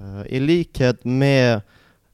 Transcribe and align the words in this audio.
Uh, 0.00 0.22
I 0.26 0.40
likhet 0.40 1.04
med 1.04 1.60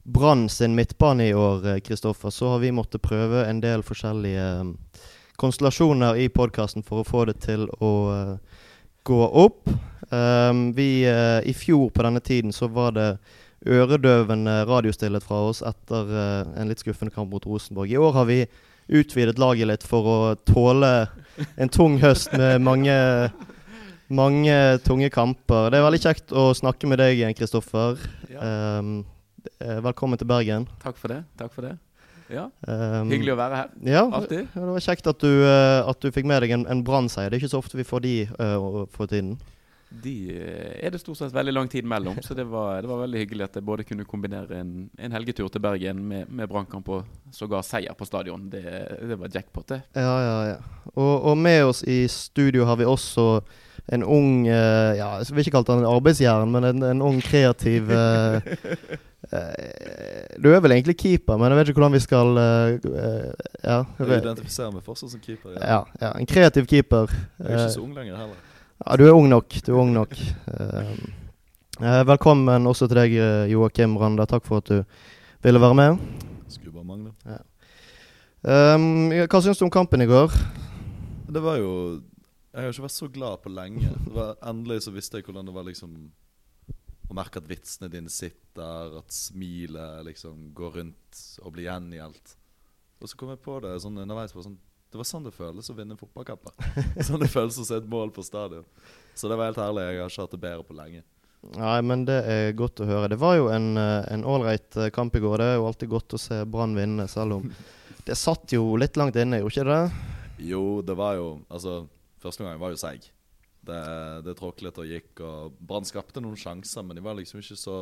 Brann 0.02 0.48
sin 0.48 0.75
midtbane 0.75 1.29
i 1.29 1.34
år, 1.34 1.81
Kristoffer, 1.81 2.30
så 2.30 2.49
har 2.49 2.58
vi 2.58 2.72
måttet 2.72 3.03
prøve 3.03 3.46
en 3.46 3.60
del 3.60 3.83
forskjellige 3.84 4.45
um, 4.60 4.75
konstellasjoner 5.37 6.17
i 6.20 6.28
podkasten 6.28 6.84
for 6.84 7.00
å 7.00 7.08
få 7.08 7.25
det 7.28 7.39
til 7.44 7.67
å 7.81 7.92
uh, 8.12 8.61
gå 9.05 9.20
opp. 9.29 9.68
Vi, 10.77 10.89
I 11.45 11.52
fjor 11.57 11.89
på 11.91 12.02
denne 12.05 12.20
tiden 12.20 12.52
så 12.52 12.68
var 12.70 12.93
det 12.95 13.07
øredøvende 13.66 14.53
radiostillhet 14.69 15.25
fra 15.25 15.41
oss 15.48 15.62
etter 15.64 16.12
en 16.61 16.69
litt 16.69 16.85
skuffende 16.85 17.11
kamp 17.11 17.32
mot 17.32 17.46
Rosenborg. 17.48 17.91
I 17.91 17.98
år 17.98 18.12
har 18.12 18.29
vi 18.29 18.39
utvidet 18.87 19.41
laget 19.41 19.69
litt 19.69 19.87
for 19.89 20.07
å 20.07 20.19
tåle 20.46 20.93
en 21.57 21.73
tung 21.73 21.96
høst 22.05 22.37
med 22.37 22.62
mange 22.62 22.95
mange 24.09 24.55
tunge 24.84 25.09
kamper. 25.12 25.70
Det 25.73 25.79
er 25.79 25.87
veldig 25.87 26.02
kjekt 26.02 26.34
å 26.37 26.50
snakke 26.57 26.89
med 26.91 27.00
deg 27.00 27.16
igjen, 27.16 27.34
Kristoffer. 27.37 28.00
Ja. 28.32 28.79
Um, 28.80 29.02
velkommen 29.61 30.20
til 30.20 30.29
Bergen. 30.29 30.69
Takk 30.84 31.01
for 31.01 31.15
det. 31.15 31.23
Takk 31.41 31.55
for 31.55 31.69
det. 31.69 31.77
Ja, 32.32 32.46
um, 32.65 33.10
Hyggelig 33.12 33.34
å 33.34 33.38
være 33.38 33.59
her. 33.59 33.73
Ja, 33.84 34.05
Alltid. 34.09 34.46
Det 34.55 34.69
var 34.69 34.84
kjekt 34.84 35.09
at 35.10 35.20
du, 35.20 35.32
uh, 35.45 35.84
at 35.91 36.01
du 36.01 36.09
fikk 36.15 36.29
med 36.29 36.41
deg 36.45 36.55
en, 36.56 36.69
en 36.73 36.84
Brann-seier. 36.84 37.29
Det 37.30 37.38
er 37.38 37.45
ikke 37.45 37.52
så 37.52 37.60
ofte 37.60 37.80
vi 37.80 37.87
får 37.88 38.05
de 38.06 38.15
uh, 38.38 38.84
for 38.95 39.10
tiden. 39.10 39.37
De 40.02 40.15
er 40.34 40.91
det 40.91 40.98
stort 40.98 41.21
sett 41.21 41.34
veldig 41.34 41.52
lang 41.52 41.68
tid 41.71 41.87
mellom, 41.87 42.16
så 42.24 42.34
det 42.34 42.48
var, 42.51 42.80
det 42.82 42.88
var 42.91 43.05
veldig 43.05 43.21
hyggelig 43.21 43.45
at 43.46 43.59
jeg 43.59 43.66
både 43.68 43.84
kunne 43.87 44.07
kombinere 44.09 44.57
en, 44.59 44.73
en 44.98 45.15
helgetur 45.15 45.46
til 45.52 45.62
Bergen 45.62 46.01
med, 46.09 46.32
med 46.34 46.51
brannkamp 46.51 46.88
og 46.91 47.05
sågar 47.30 47.62
seier 47.62 47.95
på 47.95 48.09
stadion. 48.09 48.48
Det, 48.51 48.65
det 49.07 49.18
var 49.21 49.30
jackpot, 49.30 49.68
det. 49.71 49.80
Ja, 49.95 50.16
ja, 50.24 50.38
ja. 50.48 50.57
Og, 50.95 51.15
og, 51.21 51.37
med 51.38 51.68
oss 51.68 51.84
i 51.87 52.09
studio 52.10 52.66
har 52.66 52.80
vi 52.80 52.88
også 52.91 53.29
en 53.93 54.05
ung 54.05 54.47
uh, 54.48 54.97
ja, 54.97 55.09
Jeg 55.20 55.34
vil 55.34 55.45
ikke 55.45 55.59
kalle 55.59 55.74
han 55.74 55.83
en 55.84 55.91
arbeidsjern, 55.91 56.52
men 56.52 56.65
en, 56.70 56.83
en 56.88 57.02
ung, 57.05 57.19
kreativ 57.24 57.91
uh, 57.93 58.41
Du 60.41 60.48
er 60.52 60.62
vel 60.65 60.73
egentlig 60.77 60.97
keeper, 61.01 61.37
men 61.41 61.51
jeg 61.51 61.59
vet 61.59 61.70
ikke 61.70 61.80
hvordan 61.80 61.96
vi 61.96 62.01
skal 62.05 62.38
ja, 63.65 63.79
Identifisere 64.05 64.68
meg 64.70 64.84
fortsatt 64.84 65.14
som 65.14 65.22
keeper. 65.22 65.55
Ja. 65.56 65.62
ja, 65.64 65.78
ja 66.02 66.10
en 66.20 66.28
kreativ 66.28 66.68
keeper. 66.70 67.10
Jeg 67.40 67.48
er 67.48 67.64
ikke 67.64 67.72
så 67.72 67.82
ung 67.82 67.96
lenger 67.96 68.20
heller. 68.20 68.36
Ja, 68.84 68.98
du 69.00 69.06
er 69.08 69.16
ung 69.16 69.30
nok. 69.32 69.56
Du 69.64 69.72
er 69.72 69.80
ung 69.80 69.94
nok. 69.96 70.12
velkommen 72.12 72.68
også 72.70 72.86
til 72.92 73.00
deg, 73.00 73.16
Joakim 73.50 73.96
Randa. 73.98 74.28
Takk 74.28 74.44
for 74.46 74.60
at 74.60 74.70
du 74.70 74.84
ville 75.42 75.62
være 75.64 75.80
med. 75.80 76.05
Skulle 76.52 76.77
bare 76.77 76.84
mangle. 76.92 77.10
Ja. 77.24 77.40
Um, 78.44 79.08
hva 79.08 79.40
syns 79.40 79.56
du 79.56 79.64
om 79.64 79.72
kampen 79.72 80.05
i 80.05 80.10
går? 80.10 80.34
Det 81.32 81.40
var 81.42 81.56
jo 81.58 81.70
jeg 82.55 82.69
har 82.69 82.70
ikke 82.70 82.84
vært 82.84 82.94
så 82.94 83.08
glad 83.10 83.41
på 83.42 83.50
lenge. 83.50 83.88
Var, 84.14 84.36
endelig 84.47 84.84
så 84.84 84.92
visste 84.94 85.19
jeg 85.19 85.27
hvordan 85.27 85.48
det 85.48 85.55
var 85.56 85.66
liksom 85.66 85.97
å 87.11 87.16
merke 87.19 87.41
at 87.41 87.48
vitsene 87.50 87.91
dine 87.92 88.12
sitter, 88.12 88.94
at 89.00 89.12
smilet 89.12 90.05
liksom 90.06 90.52
går 90.56 90.78
rundt 90.78 91.22
og 91.42 91.56
blir 91.56 91.66
gjengjeldt. 91.66 92.36
Og 93.02 93.11
så 93.11 93.19
kom 93.19 93.33
jeg 93.34 93.42
på 93.44 93.58
det 93.64 93.74
sånn 93.83 93.98
underveis 94.00 94.33
på 94.33 94.44
sånn 94.44 94.56
Det 94.94 95.00
var 95.00 95.08
sånn 95.08 95.24
det 95.27 95.34
føles 95.34 95.69
å 95.69 95.74
vinne 95.74 95.98
fotballkamper. 95.98 96.55
sånn 97.08 97.24
det 97.24 97.33
føles 97.33 97.58
å 97.58 97.66
se 97.66 97.80
et 97.80 97.91
mål 97.91 98.14
på 98.14 98.22
stadion. 98.22 98.64
Så 99.18 99.27
det 99.27 99.36
var 99.41 99.50
helt 99.50 99.58
herlig. 99.58 99.89
Jeg 99.89 100.00
har 100.05 100.12
ikke 100.12 100.27
hatt 100.28 100.36
det 100.36 100.42
bedre 100.46 100.66
på 100.68 100.77
lenge. 100.78 101.02
Nei, 101.58 101.78
men 101.83 102.05
det 102.06 102.20
er 102.30 102.55
godt 102.56 102.80
å 102.80 102.86
høre. 102.89 103.11
Det 103.11 103.18
var 103.20 103.34
jo 103.36 103.50
en 103.50 104.22
ålreit 104.24 104.78
eh, 104.78 104.92
kamp 104.94 105.18
i 105.18 105.24
går. 105.24 105.42
Det 105.42 105.48
er 105.50 105.58
jo 105.58 105.66
alltid 105.68 105.91
godt 105.91 106.14
å 106.14 106.22
se 106.22 106.39
Brann 106.46 106.78
vinne, 106.78 107.08
selv 107.11 107.41
om 107.41 107.50
det 108.06 108.16
satt 108.16 108.55
jo 108.55 108.78
litt 108.80 108.96
langt 108.96 109.18
inne, 109.18 109.42
gjorde 109.42 109.58
ikke 109.58 109.68
det? 109.74 110.14
Jo, 110.46 110.62
det 110.83 110.96
var 110.98 111.18
jo 111.18 111.28
Altså 111.46 111.84
Første 112.25 112.47
gang 112.47 112.58
var 112.61 112.72
jo 112.72 112.80
seig. 112.80 113.11
Det, 113.64 113.80
det 114.25 114.34
tråklet 114.39 114.80
og 114.80 114.89
gikk. 114.89 115.20
og 115.25 115.56
Brann 115.61 115.89
skapte 115.89 116.22
noen 116.25 116.39
sjanser, 116.41 116.84
men 116.84 116.97
de 116.97 117.05
var 117.05 117.17
liksom 117.19 117.41
ikke 117.41 117.58
så 117.61 117.78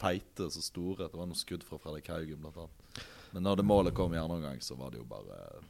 feite, 0.00 0.50
så 0.50 0.62
store. 0.64 1.08
Det 1.08 1.18
var 1.18 1.28
noen 1.28 1.38
skudd 1.38 1.64
fra 1.64 1.80
Fredrik 1.80 2.10
Haugen, 2.12 2.40
blant 2.42 2.56
annet. 2.64 3.02
Men 3.32 3.44
når 3.44 3.60
det 3.60 3.68
målet 3.68 3.96
kom 3.96 4.14
i 4.14 4.20
andre 4.20 4.40
omgang, 4.40 4.62
så 4.64 4.76
var 4.78 4.92
det 4.92 5.02
jo 5.02 5.08
bare 5.08 5.60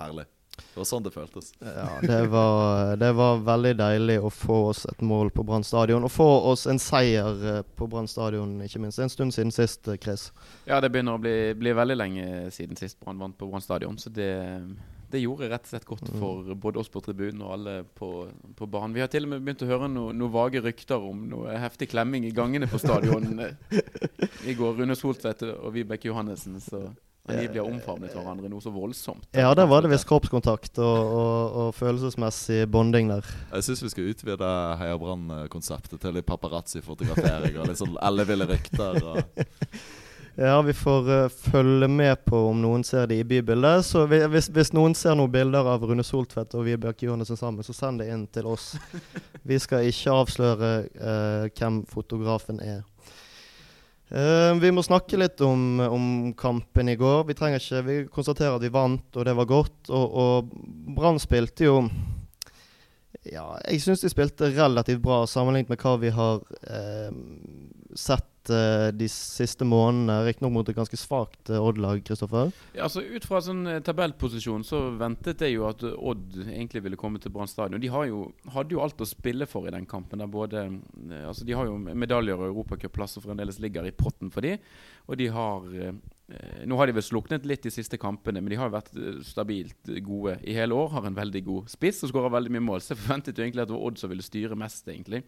herlig. 0.00 0.26
Det 0.60 0.76
var 0.76 0.86
sånn 0.86 1.04
det 1.04 1.12
føltes. 1.14 1.52
Ja, 1.62 1.86
det 2.02 2.20
var, 2.30 2.96
det 3.00 3.10
var 3.16 3.40
veldig 3.46 3.72
deilig 3.78 4.16
å 4.22 4.30
få 4.34 4.58
oss 4.70 4.84
et 4.90 5.02
mål 5.02 5.30
på 5.34 5.44
Brann 5.46 5.64
stadion. 5.66 6.04
Og 6.06 6.12
få 6.12 6.28
oss 6.50 6.66
en 6.70 6.80
seier 6.82 7.44
eh, 7.52 7.60
på 7.76 7.88
Brann 7.90 8.10
stadion, 8.10 8.58
ikke 8.64 8.82
minst. 8.82 9.00
En 9.02 9.12
stund 9.12 9.34
siden 9.34 9.54
sist, 9.54 9.88
eh, 9.88 9.98
Chris. 10.02 10.28
Ja, 10.68 10.80
det 10.82 10.92
begynner 10.92 11.16
å 11.16 11.22
bli, 11.22 11.36
bli 11.58 11.74
veldig 11.76 11.96
lenge 11.96 12.26
siden 12.54 12.78
sist 12.78 13.00
Brann 13.00 13.22
vant 13.22 13.38
på 13.38 13.48
Brann 13.50 13.64
stadion. 13.64 13.98
Så 13.98 14.12
det 14.14 14.30
det 15.10 15.22
gjorde 15.22 15.50
rett 15.50 15.66
og 15.66 15.72
slett 15.72 15.86
godt 15.88 16.08
mm. 16.08 16.16
for 16.22 16.54
både 16.62 16.80
oss 16.82 16.90
på 16.92 17.02
tribunen 17.04 17.42
og 17.44 17.54
alle 17.56 17.76
på, 17.84 18.10
på 18.56 18.68
banen. 18.70 18.94
Vi 18.96 19.02
har 19.02 19.10
til 19.12 19.26
og 19.26 19.34
med 19.34 19.44
begynt 19.44 19.64
å 19.66 19.70
høre 19.70 19.90
noen 19.90 20.18
noe 20.20 20.32
vage 20.34 20.62
rykter 20.64 21.02
om 21.10 21.26
noe 21.30 21.58
heftig 21.60 21.90
klemming 21.92 22.26
i 22.28 22.34
gangene 22.34 22.70
på 22.70 22.80
stadion 22.80 23.28
i 24.50 24.56
går. 24.58 24.80
Rune 24.80 24.98
Soltvedt 24.98 25.46
og 25.50 25.70
Vibeke 25.74 26.10
Johannessen. 26.10 26.60
Så 26.62 26.86
angivelig 27.30 27.60
har 27.60 27.68
omfavnet 27.68 28.14
hverandre 28.14 28.50
noe 28.50 28.62
så 28.64 28.72
voldsomt. 28.74 29.26
Ja, 29.36 29.52
der 29.56 29.68
var 29.70 29.84
det 29.84 29.92
visst 29.92 30.08
kroppskontakt 30.08 30.80
og, 30.82 30.98
og, 30.98 31.56
og, 31.62 31.72
følelsesmessig 31.78 32.64
bonding 32.70 33.10
der. 33.12 33.26
Jeg 33.54 33.66
syns 33.66 33.84
vi 33.84 33.92
skal 33.92 34.12
utvide 34.12 34.52
Heia 34.80 34.98
Brann-konseptet 35.00 36.00
til 36.02 36.16
litt 36.16 36.28
paparazzi-fotografering 36.30 37.60
og 37.60 37.70
litt 37.70 37.80
sånn 37.80 37.98
elleville 38.10 38.48
rykter. 38.50 39.02
Og 39.04 39.20
Ja, 40.42 40.62
vi 40.62 40.72
får 40.72 41.10
uh, 41.10 41.28
følge 41.28 41.88
med 41.88 42.24
på 42.24 42.38
om 42.48 42.62
noen 42.62 42.80
ser 42.84 43.10
det 43.10 43.18
i 43.20 43.24
bybildet. 43.28 43.84
Så 43.84 44.06
hvis, 44.08 44.46
hvis, 44.48 44.70
noen 44.72 44.94
ser 44.96 45.18
noen 45.18 45.28
bilder 45.28 45.66
av 45.68 45.82
Rune 45.84 46.00
Soltvedt 46.00 46.56
og 46.56 46.64
Vibeke 46.64 47.04
Johannessen 47.04 47.36
sammen, 47.36 47.66
så 47.66 47.74
send 47.76 48.00
det 48.00 48.06
inn 48.08 48.22
til 48.32 48.48
oss. 48.48 48.70
Vi 49.50 49.58
skal 49.60 49.90
ikke 49.90 50.14
avsløre 50.16 50.70
uh, 50.96 51.44
hvem 51.52 51.82
fotografen 51.90 52.62
er. 52.64 52.80
Uh, 54.08 54.56
vi 54.62 54.72
må 54.72 54.80
snakke 54.82 55.20
litt 55.20 55.44
om, 55.44 55.76
om, 55.84 56.08
kampen 56.40 56.88
i 56.88 56.96
går. 56.96 57.20
Vi 57.28 57.36
trenger 57.36 57.60
ikke, 57.60 57.84
vi 57.90 57.98
konstaterer 58.08 58.56
at 58.56 58.64
vi 58.64 58.72
vant, 58.72 59.12
og 59.12 59.28
det 59.28 59.36
var 59.36 59.50
godt. 59.52 59.92
Og, 59.92 60.16
og 60.24 60.96
Brann 60.96 61.20
spilte 61.20 61.68
jo 61.68 61.76
Ja, 63.28 63.44
jeg 63.68 63.84
syns 63.84 64.00
de 64.00 64.08
spilte 64.08 64.54
relativt 64.56 65.04
bra 65.04 65.20
sammenlignet 65.28 65.68
med 65.68 65.84
hva 65.84 65.98
vi 66.00 66.16
har 66.16 66.40
sett 67.92 68.29
uh, 68.48 68.88
de 68.96 69.06
siste 69.12 69.66
månedene. 69.68 70.22
Riktignok 70.24 70.54
mot 70.54 70.68
et 70.70 70.76
ganske 70.76 70.98
svakt 70.98 71.50
uh, 71.52 71.60
Odd-lag, 71.60 72.00
Kristoffer? 72.06 72.52
Ja, 72.72 72.86
altså 72.86 73.02
Ut 73.04 73.26
fra 73.28 73.42
sånn 73.44 73.64
uh, 73.68 73.80
tabellposisjon 73.84 74.64
så 74.66 74.80
ventet 75.00 75.44
jeg 75.44 75.58
jo 75.58 75.66
at 75.68 75.84
Odd 75.84 76.38
egentlig 76.46 76.84
ville 76.86 77.00
komme 77.00 77.20
til 77.20 77.34
Brann 77.34 77.50
stadion. 77.50 77.82
De 77.82 77.90
jo, 77.90 78.22
hadde 78.54 78.76
jo 78.76 78.80
alt 78.84 79.02
å 79.02 79.08
spille 79.08 79.48
for 79.50 79.68
i 79.68 79.74
den 79.74 79.88
kampen. 79.90 80.22
der 80.22 80.30
både, 80.30 80.64
altså 81.20 81.44
De 81.44 81.58
har 81.58 81.68
jo 81.68 81.76
medaljer 81.76 82.38
og 82.38 82.48
europacupplasser 82.48 83.24
fremdeles 83.24 83.60
ligger 83.60 83.86
i 83.86 83.94
potten 83.96 84.32
for 84.32 84.46
de, 84.46 84.56
og 85.10 85.20
de 85.20 85.28
har 85.34 85.68
nå 86.62 86.76
har 86.78 86.86
de 86.86 86.92
vel 86.94 87.02
sluknet 87.02 87.46
litt 87.48 87.64
de 87.66 87.72
siste 87.74 87.98
kampene, 87.98 88.38
men 88.38 88.52
de 88.52 88.58
har 88.60 88.70
vært 88.70 88.92
stabilt 89.26 89.90
gode 90.06 90.36
i 90.46 90.54
hele 90.54 90.76
år. 90.78 90.92
Har 90.92 91.08
en 91.08 91.16
veldig 91.16 91.42
god 91.48 91.72
spiss 91.72 92.04
og 92.06 92.12
skårer 92.12 92.30
veldig 92.36 92.52
mye 92.54 92.66
mål. 92.68 92.84
Så 92.84 92.94
jeg 92.94 93.00
forventet 93.00 93.40
jo 93.40 93.42
egentlig 93.42 93.64
at 93.64 93.72
det 93.72 93.74
var 93.74 93.88
Odd 93.88 93.98
som 93.98 94.12
ville 94.12 94.22
styre 94.22 94.58
mest, 94.58 94.86
egentlig. 94.86 95.24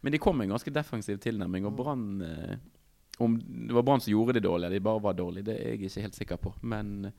Men 0.00 0.14
de 0.14 0.20
kom 0.22 0.38
med 0.38 0.48
en 0.48 0.56
ganske 0.56 0.72
defensiv 0.72 1.18
tilnærming. 1.20 1.66
Og 1.68 1.76
Brann 1.76 2.22
eh, 2.24 2.54
Om 3.20 3.34
det 3.68 3.74
var 3.76 3.84
Brann 3.84 4.00
som 4.00 4.12
gjorde 4.14 4.38
det 4.38 4.46
dårlig, 4.46 4.66
eller 4.66 4.78
de 4.78 4.84
bare 4.86 5.02
var 5.04 5.18
dårlige, 5.18 5.50
det 5.50 5.56
er 5.58 5.74
jeg 5.74 5.80
ikke 5.80 6.06
helt 6.06 6.20
sikker 6.20 6.40
på. 6.40 6.54
Men 6.62 7.10
eh, 7.10 7.18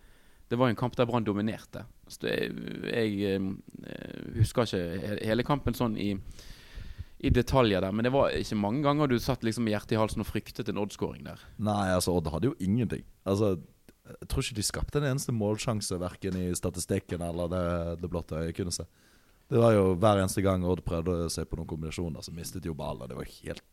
det 0.49 0.57
var 0.59 0.67
en 0.67 0.79
kamp 0.79 0.97
der 0.97 1.05
Brann 1.07 1.23
dominerte. 1.23 1.85
Jeg, 2.23 2.49
jeg 2.91 3.35
eh, 3.35 3.51
husker 4.39 4.65
ikke 4.65 5.19
hele 5.21 5.45
kampen 5.47 5.77
sånn 5.77 5.93
i, 5.95 6.15
i 7.21 7.29
detaljer 7.31 7.85
der, 7.85 7.93
men 7.95 8.07
det 8.07 8.11
var 8.11 8.33
ikke 8.35 8.57
mange 8.59 8.81
ganger 8.83 9.07
du 9.07 9.19
satt 9.21 9.45
liksom 9.45 9.63
med 9.67 9.77
hjertet 9.77 9.95
i 9.95 10.01
halsen 10.01 10.25
og 10.25 10.27
fryktet 10.27 10.71
en 10.71 10.81
Odd-skåring 10.81 11.23
der. 11.29 11.45
Nei, 11.61 11.93
altså 11.93 12.17
Odd 12.17 12.27
hadde 12.33 12.51
jo 12.51 12.57
ingenting. 12.59 13.05
Altså 13.23 13.55
jeg 14.11 14.27
tror 14.27 14.43
ikke 14.43 14.57
de 14.57 14.65
skapte 14.65 14.99
en 14.99 15.07
eneste 15.11 15.33
målsjanse, 15.35 15.99
verken 16.01 16.37
i 16.39 16.49
statistikken 16.57 17.23
eller 17.23 17.51
det, 17.51 17.63
det 18.01 18.09
blotte 18.11 18.39
øyet 18.41 18.57
kunne 18.57 18.73
se. 18.75 18.87
Det 19.51 19.59
var 19.59 19.73
jo 19.75 19.95
Hver 19.99 20.21
eneste 20.21 20.43
gang 20.45 20.63
Odd 20.63 20.83
prøvde 20.85 21.25
å 21.25 21.31
se 21.31 21.43
på 21.43 21.59
noen 21.59 21.67
kombinasjoner, 21.67 22.23
så 22.23 22.31
mistet 22.35 22.65
jo 22.67 22.75
ballen. 22.77 23.09
Det 23.11 23.17
var 23.17 23.27
helt 23.27 23.65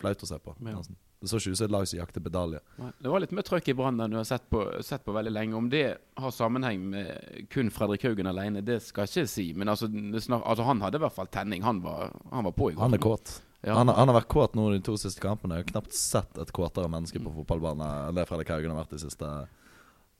flaut 0.00 0.24
å 0.24 0.28
se 0.28 0.38
på. 0.42 0.56
Ja. 0.66 0.80
Det 1.20 1.28
så 1.28 1.36
ikke 1.36 1.52
ut 1.52 1.60
som 1.60 1.66
et 1.66 1.74
lag 1.74 1.86
som 1.86 1.98
jakter 2.00 2.22
medalje. 2.24 2.62
Det 2.98 3.10
var 3.12 3.20
litt 3.20 3.34
mer 3.36 3.44
trøkk 3.44 3.68
i 3.68 3.74
Brann 3.76 4.00
enn 4.00 4.14
du 4.14 4.16
har 4.16 4.24
sett 4.26 4.46
på, 4.50 4.62
sett 4.82 5.04
på, 5.04 5.12
veldig 5.12 5.32
lenge. 5.34 5.58
Om 5.58 5.68
det 5.70 5.84
har 6.16 6.32
sammenheng 6.32 6.86
med 6.94 7.44
kun 7.52 7.70
Fredrik 7.74 8.06
Haugen 8.08 8.30
alene, 8.30 8.64
det 8.64 8.78
skal 8.86 9.04
jeg 9.04 9.26
ikke 9.28 9.32
si. 9.34 9.46
Men 9.54 9.70
altså, 9.70 9.90
snak, 9.90 10.40
altså, 10.40 10.64
han 10.66 10.80
hadde 10.82 10.98
i 10.98 11.04
hvert 11.04 11.18
fall 11.18 11.28
tenning. 11.30 11.62
Han 11.66 11.82
var, 11.84 12.16
han 12.32 12.48
var 12.48 12.56
på 12.56 12.70
i 12.72 12.74
går. 12.74 12.82
Han 12.86 12.96
er 12.96 13.04
kåt. 13.04 13.34
Ja. 13.60 13.76
Han, 13.76 13.92
han, 13.92 14.08
har 14.08 14.16
vært 14.16 14.32
kåt 14.32 14.56
nå 14.56 14.70
de 14.72 14.80
to 14.82 14.96
siste 14.98 15.20
kampene. 15.22 15.60
Jeg 15.60 15.68
har 15.68 15.74
knapt 15.74 15.94
sett 15.94 16.40
et 16.40 16.54
kåtere 16.56 16.88
menneske 16.90 17.20
på 17.20 17.34
fotballbanen 17.36 17.84
enn 18.08 18.16
det 18.16 18.24
Fredrik 18.30 18.50
Haugen 18.54 18.72
har 18.72 18.80
vært 18.80 18.96
de 18.96 19.02
siste. 19.04 19.34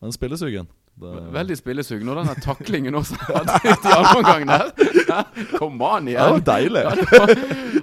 Men 0.05 0.15
spillesugen. 0.15 0.69
Det... 1.01 1.33
Veldig 1.33 1.57
spillesugen. 1.57 2.09
Og 2.13 2.19
den 2.19 2.43
taklingen 2.45 2.95
også 2.99 3.17
i 3.21 3.93
andre 3.97 4.17
omgang 4.19 4.47
der. 4.49 4.73
Kom 5.57 5.81
an 5.83 6.09
igjen! 6.11 6.21
Det 6.21 6.33
var 6.37 6.45
deilig. 6.51 6.83
Ja, 6.85 6.95
det 6.99 7.07
var, 7.13 7.33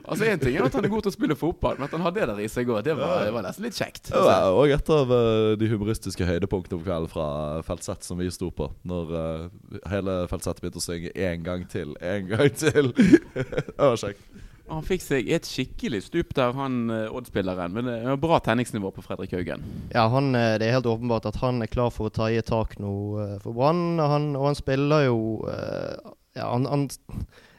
altså 0.03 0.27
Én 0.27 0.41
ting 0.43 0.57
er 0.57 0.67
at 0.67 0.77
han 0.77 0.85
er 0.85 0.93
god 0.93 1.05
til 1.07 1.13
å 1.13 1.15
spille 1.15 1.37
fotball, 1.39 1.79
men 1.79 1.87
at 1.87 1.95
han 1.97 2.05
hadde 2.05 2.21
det 2.21 2.27
der 2.29 2.41
i 2.45 2.49
seg 2.51 2.69
òg, 2.69 2.83
det, 2.85 2.95
det, 2.99 3.31
var 3.33 3.45
nesten 3.47 3.67
litt 3.67 3.77
kjekt. 3.79 4.11
Det 4.11 4.23
var 4.27 4.49
og 4.53 4.73
et 4.75 4.91
av 4.93 5.13
uh, 5.13 5.53
de 5.59 5.71
humoristiske 5.71 6.29
høydepunktene 6.29 6.81
på 6.81 6.87
kvelden 6.87 7.11
fra 7.11 7.27
feltsett 7.67 8.05
som 8.07 8.21
vi 8.21 8.29
sto 8.33 8.51
på. 8.53 8.69
Når 8.87 9.15
uh, 9.15 9.79
hele 9.91 10.19
Feltsett 10.31 10.61
begynte 10.61 10.81
å 10.81 10.85
synge 10.85 11.13
én 11.13 11.45
gang 11.45 11.65
til, 11.71 11.95
én 12.03 12.29
gang 12.29 12.53
til. 12.53 12.93
det 13.37 13.79
var 13.81 13.97
kjekt. 13.97 14.21
Han 14.67 14.83
fikk 14.85 15.03
seg 15.03 15.29
et 15.31 15.47
skikkelig 15.47 16.03
stup 16.07 16.33
der, 16.35 16.51
han 16.57 16.91
eh, 16.91 17.15
Odd-spilleren. 17.15 17.73
Men 17.75 17.87
det 17.87 17.97
er 18.03 18.19
bra 18.21 18.39
tenningsnivå 18.43 18.91
på 18.95 19.03
Fredrik 19.05 19.35
Haugen. 19.37 19.63
Ja, 19.93 20.07
han, 20.11 20.33
eh, 20.35 20.57
det 20.59 20.67
er 20.67 20.77
helt 20.77 20.89
åpenbart 20.91 21.29
at 21.29 21.39
han 21.43 21.61
er 21.63 21.71
klar 21.71 21.91
for 21.93 22.09
å 22.09 22.13
ta 22.13 22.29
i 22.31 22.39
et 22.41 22.49
tak 22.49 22.77
nå 22.83 22.93
eh, 23.23 23.35
for 23.43 23.55
Brann. 23.55 23.99
Og 24.03 24.43
han 24.43 24.59
spiller 24.59 25.07
jo 25.07 25.19
eh, 25.51 26.13
Ja, 26.37 26.51
han, 26.51 26.67
han 26.69 26.89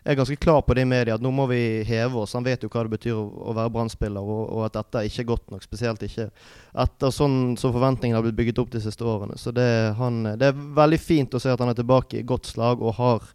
er 0.08 0.14
ganske 0.14 0.36
klar 0.36 0.62
på 0.62 0.74
det 0.76 0.84
i 0.84 0.88
media 0.88 1.16
at 1.18 1.24
nå 1.24 1.30
må 1.34 1.48
vi 1.50 1.82
heve 1.88 2.22
oss. 2.22 2.36
Han 2.36 2.46
vet 2.46 2.62
jo 2.62 2.70
hva 2.72 2.84
det 2.86 2.94
betyr 2.94 3.16
å, 3.16 3.52
være 3.56 3.72
Brann-spiller, 3.74 4.24
og, 4.24 4.44
og 4.54 4.64
at 4.68 4.78
dette 4.78 5.04
ikke 5.08 5.24
er 5.24 5.30
godt 5.32 5.52
nok. 5.52 5.64
Spesielt 5.66 6.04
ikke 6.06 6.28
etter 6.84 7.12
sånn 7.14 7.56
som 7.60 7.74
forventningene 7.74 8.20
har 8.20 8.24
blitt 8.24 8.38
bygget 8.38 8.62
opp 8.62 8.72
de 8.72 8.82
siste 8.84 9.04
årene. 9.04 9.36
Så 9.40 9.52
det, 9.56 9.68
han, 9.98 10.22
det 10.40 10.52
er 10.52 10.66
veldig 10.78 11.00
fint 11.02 11.36
å 11.36 11.42
se 11.42 11.52
at 11.52 11.64
han 11.64 11.72
er 11.72 11.78
tilbake 11.78 12.20
i 12.20 12.26
godt 12.28 12.48
slag 12.52 12.84
og 12.84 12.96
har 13.00 13.32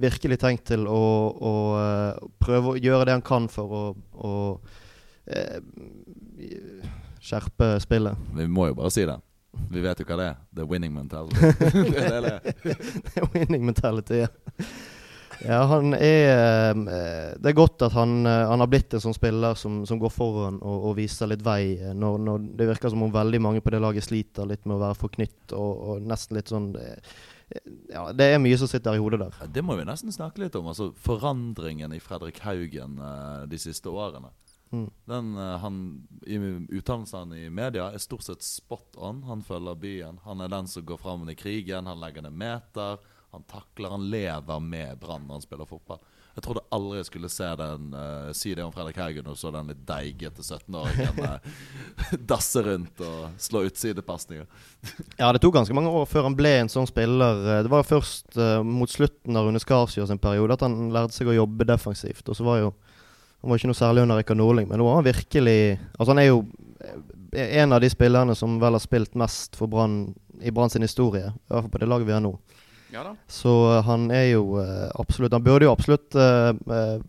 virkelig 0.00 0.38
tenkt 0.42 0.66
til 0.72 0.88
å, 0.90 1.02
å 1.34 1.52
eh, 1.78 2.24
prøve 2.42 2.74
å 2.74 2.80
gjøre 2.80 3.08
det 3.08 3.18
han 3.18 3.24
kan 3.24 3.46
for 3.52 3.76
å, 3.78 3.84
å 4.14 4.32
eh, 5.30 5.60
skjerpe 7.22 7.76
spillet. 7.84 8.26
Vi 8.34 8.48
må 8.50 8.68
jo 8.70 8.80
bare 8.80 8.92
si 8.94 9.06
det. 9.08 9.20
Vi 9.70 9.82
vet 9.84 10.00
jo 10.02 10.08
hva 10.08 10.18
det 10.18 10.26
er. 10.32 10.40
The 10.58 10.66
winning 10.66 10.94
mentality. 10.94 11.52
det 11.94 12.02
er 12.02 12.24
det 12.24 12.34
det 12.42 12.74
er. 12.74 13.28
Winning 13.36 13.64
mentality. 13.66 14.24
Ja. 14.24 14.30
ja, 15.44 15.60
han 15.70 15.94
er 15.94 16.74
eh, 16.74 17.28
Det 17.38 17.52
er 17.52 17.56
godt 17.56 17.84
at 17.86 17.94
han, 17.94 18.24
eh, 18.26 18.46
han 18.50 18.64
har 18.64 18.70
blitt 18.70 18.96
en 18.96 19.04
sånn 19.04 19.16
spiller 19.16 19.54
som, 19.58 19.84
som 19.86 20.00
går 20.02 20.12
foran 20.14 20.58
og, 20.58 20.88
og 20.90 20.96
viser 20.98 21.30
litt 21.30 21.44
vei. 21.46 21.76
Når, 21.94 22.18
når 22.26 22.50
det 22.58 22.68
virker 22.74 22.90
som 22.90 23.06
om 23.06 23.14
veldig 23.14 23.42
mange 23.46 23.62
på 23.62 23.74
det 23.74 23.82
laget 23.84 24.08
sliter 24.08 24.50
litt 24.50 24.66
med 24.66 24.76
å 24.78 24.82
være 24.88 24.98
forknytt 25.04 25.54
og, 25.54 25.72
og 25.94 26.10
nesten 26.10 26.40
litt 26.40 26.50
sånn 26.50 26.72
Ja, 27.90 28.06
det 28.16 28.26
er 28.32 28.40
mye 28.42 28.56
som 28.58 28.68
sitter 28.70 28.96
i 28.96 29.02
hodet 29.02 29.20
der. 29.20 29.36
Ja, 29.40 29.46
Det 29.46 29.64
må 29.64 29.76
vi 29.78 29.86
nesten 29.86 30.12
snakke 30.12 30.42
litt 30.42 30.56
om. 30.58 30.70
Altså 30.70 30.90
Forandringen 30.96 31.92
i 31.92 32.00
Fredrik 32.02 32.40
Haugen 32.44 32.98
uh, 32.98 33.44
de 33.50 33.60
siste 33.60 33.92
årene. 33.92 34.32
Mm. 34.74 34.88
Den 35.10 35.34
uh, 35.38 35.56
han 35.62 35.80
I 36.26 36.38
uttalelsene 36.80 37.44
i 37.44 37.50
media 37.52 37.90
er 37.92 38.02
stort 38.02 38.26
sett 38.26 38.42
spot 38.42 38.96
on. 38.96 39.22
Han 39.28 39.44
følger 39.44 39.78
byen. 39.78 40.22
Han 40.24 40.40
er 40.40 40.52
den 40.52 40.70
som 40.70 40.86
går 40.86 41.02
fram 41.02 41.28
i 41.28 41.36
krigen. 41.38 41.90
Han 41.90 42.00
legger 42.00 42.24
ned 42.24 42.34
meter. 42.34 42.98
Han 43.34 43.46
takler, 43.50 43.90
han 43.90 44.10
lever 44.10 44.60
med 44.62 44.98
Brann 45.02 45.26
når 45.26 45.40
han 45.40 45.42
spiller 45.42 45.66
fotball. 45.66 46.02
Jeg 46.34 46.42
trodde 46.42 46.64
aldri 46.74 46.98
jeg 46.98 47.06
skulle 47.06 47.28
se 47.30 47.46
den, 47.60 47.92
uh, 47.94 48.30
si 48.34 48.54
det 48.58 48.64
om 48.64 48.72
Fredrik 48.74 48.96
Haugen, 48.98 49.28
og 49.30 49.36
så 49.38 49.52
den 49.54 49.68
litt 49.70 49.84
deigete 49.86 50.42
17-åringen 50.42 51.20
uh, 51.22 51.60
dasse 52.32 52.62
rundt 52.66 53.02
og 53.06 53.36
slå 53.38 53.62
utsidepasninger. 53.68 54.48
Ja, 55.20 55.30
det 55.32 55.40
tok 55.44 55.54
ganske 55.54 55.74
mange 55.76 55.92
år 55.94 56.08
før 56.10 56.26
han 56.26 56.34
ble 56.38 56.50
en 56.58 56.70
sånn 56.72 56.88
spiller. 56.90 57.38
Eh, 57.46 57.60
Det 57.64 57.70
var 57.72 57.86
først 57.86 58.34
uh, 58.36 58.64
mot 58.66 58.90
slutten 58.90 59.38
av 59.38 59.46
Rune 59.46 59.62
Skarsjø 59.62 60.06
sin 60.10 60.20
periode 60.22 60.56
at 60.56 60.64
han 60.66 60.90
lærte 60.94 61.14
seg 61.14 61.30
å 61.30 61.36
jobbe 61.38 61.66
defensivt. 61.70 62.26
Og 62.28 62.38
så 62.38 62.46
var 62.46 62.60
jo 62.64 62.74
Han 63.44 63.50
var 63.52 63.60
ikke 63.60 63.68
noe 63.68 63.76
særlig 63.76 64.02
under 64.06 64.16
Rikard 64.16 64.38
Norling, 64.40 64.66
men 64.70 64.80
nå 64.80 64.86
var 64.86 64.94
han 64.96 65.04
virkelig 65.04 65.78
Altså, 65.98 66.10
han 66.14 66.20
er 66.22 66.30
jo 66.30 66.38
eh, 66.80 67.60
en 67.62 67.76
av 67.76 67.82
de 67.84 67.90
spillerne 67.92 68.34
som 68.34 68.58
vel 68.62 68.74
har 68.74 68.82
spilt 68.82 69.14
mest 69.20 69.56
for 69.58 69.70
Brann 69.70 70.14
i 70.42 70.50
Brann 70.50 70.70
sin 70.72 70.82
historie. 70.82 71.30
I 71.30 71.52
hvert 71.52 71.66
fall 71.66 71.74
på 71.76 71.82
det 71.82 71.88
laget 71.90 72.08
vi 72.08 72.16
har 72.16 72.24
nå. 72.24 72.34
Ja 72.92 73.02
da. 73.02 73.14
Så 73.28 73.50
eh, 73.72 73.82
han 73.86 74.10
er 74.14 74.26
jo 74.34 74.58
eh, 74.60 74.90
absolutt 75.00 75.32
Han 75.32 75.42
burde 75.46 75.64
jo 75.66 75.72
absolutt 75.72 76.14
eh, 76.14 76.52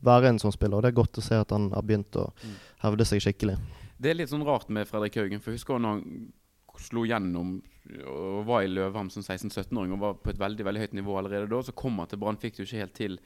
være 0.06 0.30
en 0.32 0.40
sånn 0.42 0.54
spiller, 0.56 0.78
og 0.80 0.84
det 0.86 0.94
er 0.94 1.00
godt 1.02 1.20
å 1.20 1.26
se 1.26 1.36
at 1.36 1.52
han 1.52 1.72
har 1.76 1.84
begynt 1.86 2.16
å 2.22 2.30
Mm. 2.46 2.56
hevde 2.86 3.06
seg 3.06 3.22
skikkelig. 3.22 3.58
Det 4.00 4.10
er 4.12 4.18
litt 4.20 4.30
sånn 4.30 4.46
rart 4.46 4.70
med 4.70 4.88
Fredrik 4.88 5.16
Haugen. 5.18 5.40
For 5.42 5.52
husker 5.56 5.80
han 5.80 6.32
slo 6.80 7.06
gjennom 7.08 7.62
og 8.10 8.46
var 8.48 8.64
i 8.66 8.68
Løvham 8.68 9.10
som 9.14 9.22
16-17-åring 9.24 9.94
og 9.94 10.00
var 10.02 10.14
på 10.20 10.32
et 10.34 10.40
veldig 10.42 10.66
veldig 10.66 10.82
høyt 10.82 10.94
nivå 10.98 11.18
allerede 11.20 11.48
da. 11.52 11.62
Så 11.62 11.72
kom 11.78 11.98
han 12.02 12.08
til 12.10 12.20
Brann, 12.20 12.38
fikk 12.42 12.58
det 12.58 12.64
jo 12.64 12.68
ikke 12.70 12.82
helt 12.82 12.96
til 12.98 13.20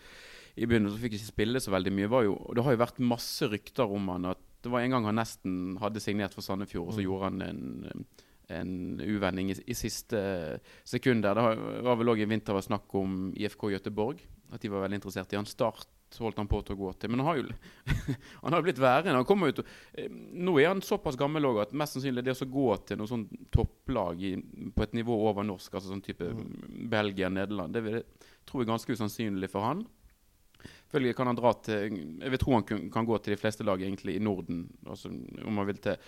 i 0.60 0.66
begynnelsen. 0.68 1.00
Fikk 1.00 1.16
ikke 1.18 1.32
spille 1.32 1.62
så 1.64 1.72
veldig 1.72 1.94
mye. 1.96 2.10
Var 2.12 2.24
jo, 2.28 2.34
Det 2.56 2.64
har 2.66 2.76
jo 2.76 2.82
vært 2.84 3.00
masse 3.00 3.48
rykter 3.50 3.90
om 3.96 4.08
han 4.14 4.26
at 4.34 4.42
det 4.62 4.72
var 4.74 4.82
en 4.84 4.92
gang 4.92 5.06
han 5.08 5.16
nesten 5.16 5.78
hadde 5.80 6.02
signert 6.04 6.34
for 6.36 6.44
Sandefjord, 6.44 6.90
og 6.90 6.94
så 6.98 7.02
gjorde 7.06 7.30
han 7.30 7.42
en, 7.42 8.06
en 8.50 9.00
uvending 9.02 9.54
i, 9.54 9.58
i 9.70 9.78
siste 9.78 10.20
sekund. 10.88 11.24
Det 11.26 11.36
var 11.86 12.00
vel 12.00 12.14
òg 12.14 12.24
i 12.24 12.30
vinter 12.30 12.58
var 12.58 12.66
snakk 12.66 12.94
om 12.98 13.30
IFK 13.38 13.70
Gøteborg, 13.76 14.22
at 14.54 14.62
de 14.62 14.72
var 14.74 14.86
veldig 14.86 15.02
interessert 15.02 15.34
i 15.34 15.40
han. 15.40 15.50
Start 15.50 15.88
holdt 16.18 16.40
han 16.42 16.50
på 16.50 16.62
til 16.66 16.74
å 16.74 16.80
gå 16.80 16.94
til. 16.98 17.12
Men 17.14 17.22
han 17.22 17.28
har 17.30 17.38
jo 17.38 17.46
han 18.44 18.56
har 18.56 18.66
blitt 18.66 18.82
værende. 18.82 19.20
Han 19.20 19.28
kommer 19.30 19.52
jo 19.52 19.60
til 19.60 19.68
Eh, 19.94 20.10
Nå 20.10 20.56
er 20.60 20.72
han 20.72 20.82
såpass 20.86 21.18
gammel 21.20 21.46
også 21.50 21.68
at 21.68 21.78
mest 21.78 21.98
sannsynlig 21.98 22.24
det 22.26 22.36
å 22.38 22.50
gå 22.50 22.68
til 22.88 23.00
noe 23.00 23.10
sånn 23.10 23.28
topplag 23.54 24.22
i, 24.26 24.34
på 24.76 24.86
et 24.86 24.98
nivå 24.98 25.16
over 25.30 25.46
norsk, 25.46 25.74
altså 25.74 25.92
sånn 25.92 26.04
type 26.06 26.28
Belgia, 26.90 27.30
Nederland, 27.30 27.74
det 27.76 27.84
vil, 27.86 28.02
tror 28.48 28.62
jeg 28.62 28.68
er 28.68 28.74
ganske 28.74 28.98
usannsynlig 28.98 29.50
for 29.52 29.66
han. 29.66 29.86
Følgelig 30.90 31.16
kan 31.16 31.30
han 31.30 31.38
dra 31.38 31.54
til 31.64 31.98
Jeg 32.20 32.32
vil 32.34 32.42
tro 32.42 32.56
han 32.58 32.90
kan 32.92 33.08
gå 33.08 33.18
til 33.22 33.36
de 33.36 33.40
fleste 33.40 33.66
lag 33.66 33.82
egentlig 33.82 34.18
i 34.18 34.24
Norden. 34.24 34.66
Altså 34.90 35.12
Om 35.12 35.62
han 35.62 35.68
vil 35.70 35.82
til 35.84 36.00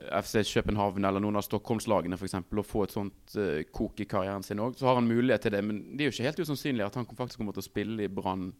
FC 0.00 0.40
København 0.48 1.04
eller 1.04 1.22
noen 1.22 1.36
av 1.38 1.44
Stockholmslagene 1.46 2.16
f.eks. 2.16 2.38
og 2.40 2.66
få 2.66 2.84
et 2.86 2.94
sånt 2.94 3.36
uh, 3.36 3.60
kok 3.74 4.00
i 4.00 4.08
karrieren 4.08 4.44
sin 4.46 4.62
òg, 4.62 4.76
så 4.78 4.88
har 4.88 4.98
han 4.98 5.08
mulighet 5.08 5.46
til 5.46 5.54
det. 5.54 5.62
Men 5.64 5.82
det 5.92 6.04
er 6.04 6.10
jo 6.10 6.16
ikke 6.16 6.28
helt 6.30 6.44
usannsynlig 6.44 6.86
at 6.86 6.98
han 6.98 7.08
faktisk 7.08 7.42
kommer 7.42 7.56
til 7.56 7.64
å 7.64 7.68
spille 7.68 8.06
i 8.06 8.12
Brann 8.12 8.50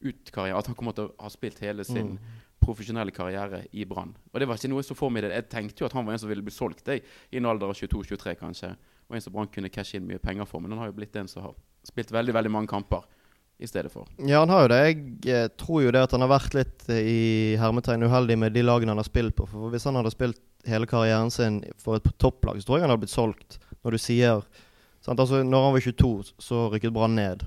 ut 0.00 0.32
karrieren. 0.32 0.58
At 0.58 0.70
han 0.70 0.78
kommer 0.78 0.96
til 0.96 1.10
å 1.10 1.14
ha 1.20 1.32
spilt 1.32 1.60
hele 1.62 1.84
sin 1.86 2.16
profesjonelle 2.60 3.12
karriere 3.14 3.64
i 3.72 3.86
Brann. 3.88 4.14
Og 4.32 4.40
det 4.40 4.48
var 4.48 4.60
ikke 4.60 4.72
noe 4.72 4.84
så 4.84 4.96
for 4.96 5.12
meg 5.12 5.24
det. 5.24 5.34
Jeg 5.36 5.50
tenkte 5.52 5.84
jo 5.84 5.88
at 5.88 5.96
han 5.96 6.06
var 6.06 6.16
en 6.16 6.22
som 6.22 6.30
ville 6.30 6.44
bli 6.44 6.54
solgt 6.54 6.88
jeg, 6.88 7.04
i 7.32 7.40
en 7.40 7.48
alder 7.48 7.72
av 7.72 7.78
22-23 7.78 8.36
kanskje. 8.40 8.74
Og 9.08 9.16
en 9.16 9.24
som 9.24 9.34
Brann 9.34 9.52
kunne 9.52 9.72
cashe 9.72 9.98
inn 9.98 10.08
mye 10.08 10.20
penger 10.22 10.48
for. 10.48 10.62
Men 10.62 10.74
han 10.74 10.84
har 10.84 10.92
jo 10.92 10.98
blitt 11.00 11.16
en 11.20 11.30
som 11.30 11.48
har 11.48 11.56
spilt 11.86 12.12
veldig 12.12 12.36
veldig 12.36 12.52
mange 12.52 12.70
kamper 12.70 13.06
i 13.60 13.68
stedet 13.68 13.92
for. 13.92 14.08
Ja, 14.24 14.40
han 14.40 14.52
har 14.52 14.64
jo 14.64 14.70
det. 14.72 14.80
Jeg 14.88 15.34
eh, 15.36 15.50
tror 15.60 15.82
jo 15.84 15.92
det 15.92 16.04
at 16.06 16.14
han 16.16 16.24
har 16.24 16.32
vært 16.32 16.56
litt 16.56 16.86
eh, 16.88 17.00
i 17.04 17.22
hermetegn 17.60 18.06
uheldig 18.08 18.38
med 18.40 18.54
de 18.56 18.64
lagene 18.64 18.94
han 18.94 19.00
har 19.00 19.08
spilt 19.08 19.36
på. 19.36 19.48
For 19.50 19.72
Hvis 19.72 19.84
han 19.88 19.98
hadde 20.00 20.12
spilt 20.14 20.40
hele 20.66 20.86
karrieren 20.86 21.30
sin 21.30 21.62
for 21.78 21.96
et 21.96 22.08
topplag, 22.18 22.60
så 22.60 22.66
tror 22.66 22.78
jeg 22.78 22.84
han 22.86 22.90
hadde 22.92 23.04
blitt 23.06 23.14
solgt. 23.14 23.58
Når 23.84 23.90
du 23.96 23.98
sier? 23.98 24.42
Altså, 25.08 25.42
Når 25.44 25.64
han 25.64 25.72
var 25.72 25.80
22, 25.80 26.32
så 26.38 26.66
rykket 26.72 26.92
Brann 26.92 27.14
ned. 27.16 27.42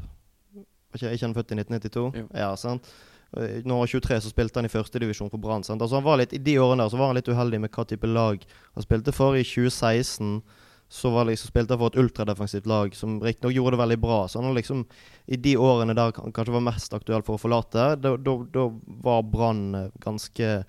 Ikke, 0.95 1.12
ikke 1.13 1.25
han 1.27 1.36
født 1.36 1.51
i 1.54 1.57
1992? 1.62 2.12
Jo. 2.18 2.27
Ja, 2.33 2.56
sant? 2.56 2.89
Eh, 3.38 3.62
Når 3.65 3.69
han 3.75 3.80
var 3.83 3.88
23, 3.94 4.19
så 4.21 4.30
spilte 4.33 4.60
han 4.60 4.65
i 4.65 4.74
førstedivisjon 4.74 5.30
for 5.30 5.38
Brann. 5.42 5.62
Altså, 5.65 5.94
han 5.95 6.04
var 6.04 6.18
litt- 6.18 6.33
I 6.33 6.38
de 6.42 6.57
årene 6.60 6.83
der 6.83 6.89
så 6.89 6.98
var 6.98 7.07
han 7.07 7.15
litt 7.15 7.27
uheldig 7.30 7.60
med 7.62 7.71
hva 7.71 7.86
type 7.88 8.07
lag 8.07 8.44
han 8.75 8.83
spilte 8.83 9.13
for. 9.13 9.36
I 9.36 9.44
2016 9.44 10.42
så 10.89 11.09
var 11.12 11.25
liksom, 11.25 11.48
spilte 11.50 11.74
han 11.74 11.80
for 11.80 11.88
et 11.88 11.98
ultradefensivt 11.98 12.68
lag 12.68 12.94
som 12.95 13.19
riktignok 13.19 13.54
gjorde 13.56 13.71
det 13.77 13.81
veldig 13.81 14.00
bra. 14.01 14.27
Så 14.27 14.42
han 14.42 14.54
liksom 14.54 14.86
i 15.27 15.36
de 15.38 15.56
årene 15.57 15.95
der 15.95 16.12
han 16.21 16.31
kanskje 16.33 16.54
var 16.54 16.62
mest 16.62 16.94
aktuell 16.94 17.24
for 17.24 17.38
å 17.38 17.42
forlate, 17.42 17.95
da 18.01 18.69
var 19.01 19.24
Brann 19.24 19.75
eh, 19.75 19.89
ganske 20.00 20.63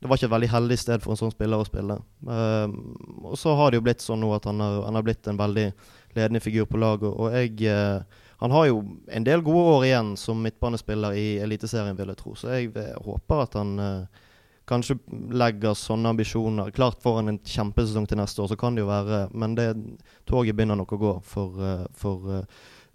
Det 0.00 0.08
var 0.08 0.16
ikke 0.16 0.30
et 0.30 0.32
veldig 0.32 0.48
heldig 0.48 0.76
sted 0.80 1.02
for 1.04 1.12
en 1.12 1.18
sånn 1.20 1.32
spiller 1.34 1.60
å 1.60 1.66
spille. 1.68 1.98
Ehm, 2.24 2.76
og 3.20 3.36
så 3.36 3.52
har 3.58 3.70
det 3.70 3.80
jo 3.80 3.84
blitt 3.84 4.00
sånn 4.00 4.22
nå 4.24 4.30
at 4.32 4.48
han 4.48 4.62
har, 4.64 4.78
han 4.86 4.96
har 4.96 5.04
blitt 5.04 5.28
en 5.28 5.40
veldig 5.40 5.66
ledende 6.16 6.40
figur 6.40 6.64
på 6.70 6.80
laget. 6.80 7.10
Og 7.10 7.36
jeg 7.36 7.68
uh, 7.68 8.00
Han 8.40 8.54
har 8.56 8.70
jo 8.70 8.78
en 9.12 9.24
del 9.24 9.42
gode 9.44 9.74
år 9.74 9.82
igjen 9.84 10.14
som 10.16 10.38
midtbanespiller 10.40 11.12
i 11.12 11.26
Eliteserien, 11.44 11.96
vil 11.98 12.08
jeg 12.08 12.16
tro. 12.16 12.32
Så 12.32 12.48
jeg 12.48 12.70
eh, 12.72 12.94
håper 13.04 13.42
at 13.42 13.58
han 13.60 13.74
uh, 13.76 14.22
kanskje 14.64 14.96
legger 15.36 15.76
sånne 15.76 16.14
ambisjoner. 16.14 16.70
Klart 16.72 17.02
får 17.04 17.18
han 17.18 17.34
en 17.34 17.40
kjempesesong 17.44 18.08
til 18.08 18.16
neste 18.22 18.40
år, 18.40 18.48
så 18.48 18.56
kan 18.56 18.72
det 18.78 18.80
jo 18.80 18.88
være 18.88 19.26
Men 19.36 19.58
det 19.58 19.68
toget 20.24 20.56
begynner 20.56 20.80
nok 20.80 20.96
å 20.96 21.00
gå 21.04 21.12
for, 21.20 21.60
uh, 21.60 21.84
for 21.92 22.40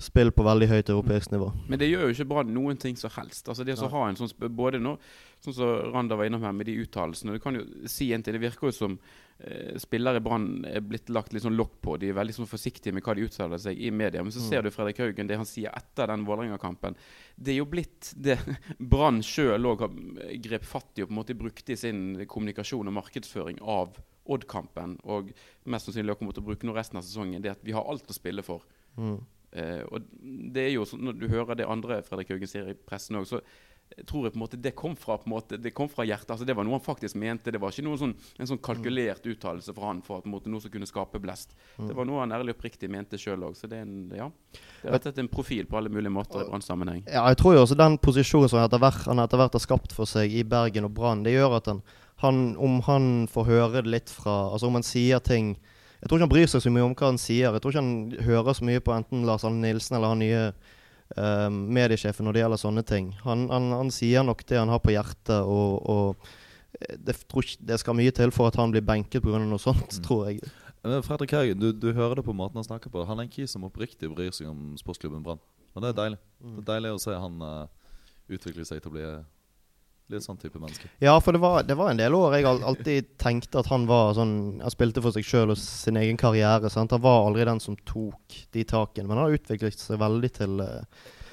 spill 0.02 0.32
på 0.36 0.44
veldig 0.44 0.68
høyt 0.68 0.90
europeisk 0.92 1.32
nivå. 1.32 1.48
Men 1.72 1.80
det 1.80 1.88
gjør 1.88 2.10
jo 2.10 2.16
ikke 2.16 2.28
Brann 2.28 2.52
noen 2.52 2.80
ting 2.80 2.98
som 3.00 3.14
helst. 3.16 3.48
Altså 3.48 3.64
det 3.64 3.78
å 3.80 3.92
ha 3.92 4.08
en 4.10 4.18
sånn 4.20 4.34
Både 4.56 4.80
nå, 4.82 4.96
sånn 5.44 5.56
som 5.56 5.94
Randa 5.94 6.18
var 6.20 6.28
innom 6.28 6.44
her 6.44 6.56
med 6.56 6.68
de 6.68 6.76
uttalelsene. 6.84 7.36
Du 7.36 7.44
kan 7.44 7.56
jo 7.56 7.64
si 7.92 8.10
en 8.14 8.24
til, 8.24 8.36
Det 8.36 8.44
virker 8.44 8.68
jo 8.68 8.76
som 8.76 8.98
eh, 9.40 9.78
spillere 9.80 10.20
i 10.20 10.24
Brann 10.26 10.66
er 10.68 10.84
blitt 10.84 11.12
lagt 11.14 11.32
litt 11.34 11.46
sånn 11.46 11.56
lokk 11.56 11.78
på. 11.86 11.96
De 12.02 12.10
er 12.12 12.18
veldig 12.18 12.36
sånn 12.36 12.50
forsiktige 12.50 12.96
med 12.96 13.06
hva 13.06 13.16
de 13.16 13.28
uttaler 13.30 13.62
seg 13.62 13.80
i 13.80 13.92
media. 13.92 14.24
Men 14.24 14.36
så 14.36 14.44
ser 14.44 14.66
du 14.66 14.72
Fredrik 14.76 15.00
Haugen, 15.00 15.30
det 15.30 15.40
han 15.40 15.48
sier 15.48 15.72
etter 15.76 16.12
den 16.12 16.26
Vålerenga-kampen. 16.28 16.98
Det 17.36 17.56
er 17.56 17.62
jo 17.62 17.70
blitt 17.72 18.12
det 18.16 18.36
Brann 18.92 19.22
sjøl 19.24 19.72
òg 19.72 19.86
grep 20.44 20.68
fatt 20.68 21.00
i 21.00 21.06
og 21.06 21.12
på 21.12 21.16
en 21.16 21.22
måte 21.22 21.38
brukt 21.40 21.72
i 21.72 21.80
sin 21.80 22.26
kommunikasjon 22.28 22.92
og 22.92 23.00
markedsføring 23.00 23.64
av 23.64 23.96
Odd-kampen. 24.26 24.98
Og 25.06 25.32
mest 25.70 25.88
sannsynlig 25.88 26.18
kommer 26.20 26.36
til 26.36 26.44
å 26.44 26.50
bruke 26.50 26.68
nå 26.68 26.76
resten 26.76 27.00
av 27.00 27.06
sesongen. 27.06 27.44
Det 27.44 27.54
at 27.54 27.64
vi 27.64 27.76
har 27.78 27.86
alt 27.88 28.10
å 28.10 28.18
spille 28.18 28.44
for. 28.44 28.66
Mm. 28.98 29.20
Eh, 29.56 29.84
og 29.88 30.04
det 30.52 30.68
er 30.68 30.74
jo 30.74 30.84
sånn, 30.90 31.06
Når 31.08 31.20
du 31.20 31.30
hører 31.32 31.56
det 31.56 31.70
andre 31.70 32.02
Fredrik 32.04 32.34
Haugen 32.34 32.50
sier 32.50 32.68
i 32.74 32.76
pressen 32.76 33.16
òg, 33.16 33.30
så 33.30 33.40
tror 34.10 34.26
jeg 34.26 34.34
på 34.34 34.40
en 34.40 34.42
måte 34.42 34.58
det 34.60 34.72
kom 34.76 34.96
fra 34.98 35.16
måte, 35.30 35.58
det 35.62 35.72
kom 35.78 35.88
fra 35.90 36.04
hjertet. 36.08 36.32
altså 36.34 36.46
Det 36.48 36.56
var 36.58 36.66
noe 36.66 36.76
han 36.76 36.84
faktisk 36.84 37.16
mente. 37.22 37.52
Det 37.54 37.62
var 37.62 37.72
ikke 37.72 37.86
noen 37.86 38.00
sånn, 38.02 38.14
en 38.42 38.50
sånn 38.50 38.62
kalkulert 38.66 39.28
uttalelse 39.30 39.76
fra 39.78 39.92
han 39.92 40.02
for 40.06 40.24
at 40.24 40.30
måte, 40.30 40.50
noe 40.52 40.64
som 40.64 40.74
kunne 40.74 40.90
skape 40.90 41.22
blest. 41.22 41.54
Det 41.78 41.94
var 41.96 42.08
noe 42.10 42.24
han 42.24 42.34
ærlig 42.36 42.56
og 42.56 42.58
oppriktig 42.58 42.90
mente 42.92 43.20
sjøl 43.22 43.46
òg. 43.48 43.54
Så 43.56 43.70
det 43.72 43.80
er, 43.80 43.86
en, 43.86 44.10
ja, 44.16 44.28
det 44.82 44.90
er 44.90 44.96
rett 44.96 45.06
og 45.06 45.12
slett 45.12 45.22
en 45.24 45.32
profil 45.32 45.70
på 45.70 45.80
alle 45.80 45.94
mulige 45.94 46.14
måter 46.14 46.42
i 46.42 46.50
Brann-sammenheng. 46.50 47.06
Ja, 47.06 47.28
jeg 47.30 47.40
tror 47.42 47.56
jo 47.56 47.62
også 47.68 47.78
den 47.80 48.00
posisjonen 48.02 48.52
som 48.52 48.60
han 48.60 48.68
etter 48.68 48.82
hvert, 48.82 49.06
han 49.06 49.24
etter 49.24 49.42
hvert 49.42 49.60
har 49.60 49.64
skapt 49.64 49.96
for 49.96 50.10
seg 50.10 50.34
i 50.34 50.44
Bergen 50.50 50.90
og 50.90 50.96
Brann, 50.98 51.24
det 51.24 51.38
gjør 51.38 51.60
at 51.62 51.72
han, 51.72 51.86
han 52.24 52.44
Om 52.58 52.82
han 52.88 53.08
får 53.32 53.48
høre 53.48 53.82
det 53.82 53.92
litt 53.92 54.12
fra 54.12 54.50
Altså 54.54 54.70
om 54.70 54.78
han 54.78 54.86
sier 54.88 55.20
ting 55.20 55.58
Jeg 56.06 56.12
tror 56.12 56.20
ikke 56.20 56.28
han 56.28 56.34
bryr 56.36 56.50
seg 56.52 56.62
så 56.62 56.70
mye 56.70 56.86
om 56.86 56.92
hva 56.94 57.08
han 57.10 57.18
sier. 57.18 57.50
Jeg 57.56 57.62
tror 57.64 57.74
ikke 57.74 57.82
han 57.82 58.26
hører 58.28 58.54
så 58.54 58.66
mye 58.68 58.82
på 58.86 58.94
enten 58.94 59.24
Lars 59.26 59.46
Arne 59.48 59.64
Nilsen 59.64 59.96
eller 59.98 60.12
han 60.14 60.20
nye 60.22 60.42
eh, 61.18 61.48
mediesjefen 61.50 62.28
når 62.28 62.38
det 62.38 62.44
gjelder 62.44 62.62
sånne 62.62 62.84
ting. 62.86 63.08
Han, 63.24 63.48
han, 63.50 63.72
han 63.74 63.90
sier 63.94 64.22
nok 64.28 64.44
det 64.46 64.60
han 64.62 64.70
har 64.70 64.84
på 64.86 64.94
hjertet, 64.94 65.42
og, 65.42 65.82
og 65.90 66.30
det, 67.02 67.16
tror 67.26 67.48
ikke, 67.48 67.58
det 67.72 67.80
skal 67.82 67.98
mye 67.98 68.14
til 68.14 68.30
for 68.36 68.52
at 68.52 68.60
han 68.62 68.70
blir 68.76 68.86
benket 68.86 69.26
pga. 69.26 69.42
noe 69.42 69.58
sånt, 69.62 69.98
Mm. 69.98 70.04
tror 70.06 70.28
jeg. 70.30 70.46
Fredrik 70.86 71.32
Haugen, 71.34 71.58
du, 71.58 71.72
du 71.74 71.88
hører 71.98 72.20
det 72.20 72.26
på 72.28 72.34
måten 72.38 72.60
han 72.62 72.68
snakker 72.68 72.92
på. 72.94 73.02
Han 73.10 73.18
er 73.18 73.26
en 73.26 73.32
kis 73.34 73.56
som 73.58 73.64
oppriktig 73.66 74.06
bryr 74.14 74.30
seg 74.30 74.52
om 74.52 74.76
sportsklubben 74.78 75.24
Brann. 75.26 75.42
Og 75.74 75.82
det 75.82 75.90
er 75.90 75.98
deilig. 75.98 76.20
Det 76.46 76.62
er 76.62 76.68
deilig 76.76 76.92
å 76.94 77.00
se 77.02 77.16
han 77.18 77.42
uh, 77.42 77.66
utvikle 78.30 78.62
seg 78.70 78.84
til 78.84 78.92
å 78.92 78.94
bli, 78.94 79.08
en 80.14 80.22
sånn 80.22 80.38
type 80.38 80.60
menneske. 80.62 80.88
Ja, 81.02 81.16
for 81.20 81.34
det 81.34 81.40
var, 81.42 81.64
det 81.66 81.74
var 81.76 81.90
en 81.90 81.98
del 81.98 82.14
år 82.14 82.36
jeg 82.38 82.46
al- 82.46 82.62
alltid 82.64 83.08
tenkte 83.18 83.58
at 83.60 83.66
han 83.72 83.88
var 83.90 84.14
sånn 84.14 84.62
Han 84.62 84.70
spilte 84.72 85.02
for 85.02 85.12
seg 85.12 85.26
sjøl 85.26 85.50
og 85.50 85.58
sin 85.58 85.98
egen 85.98 86.18
karriere. 86.18 86.70
Sant? 86.70 86.92
Han 86.94 87.02
var 87.02 87.26
aldri 87.26 87.44
den 87.46 87.60
som 87.60 87.76
tok 87.90 88.38
de 88.54 88.64
takene, 88.64 89.08
men 89.08 89.18
han 89.18 89.26
har 89.32 89.38
utviklet 89.40 89.74
seg 89.82 89.98
veldig 90.00 90.32
til 90.38 90.60
Ja, 90.62 90.84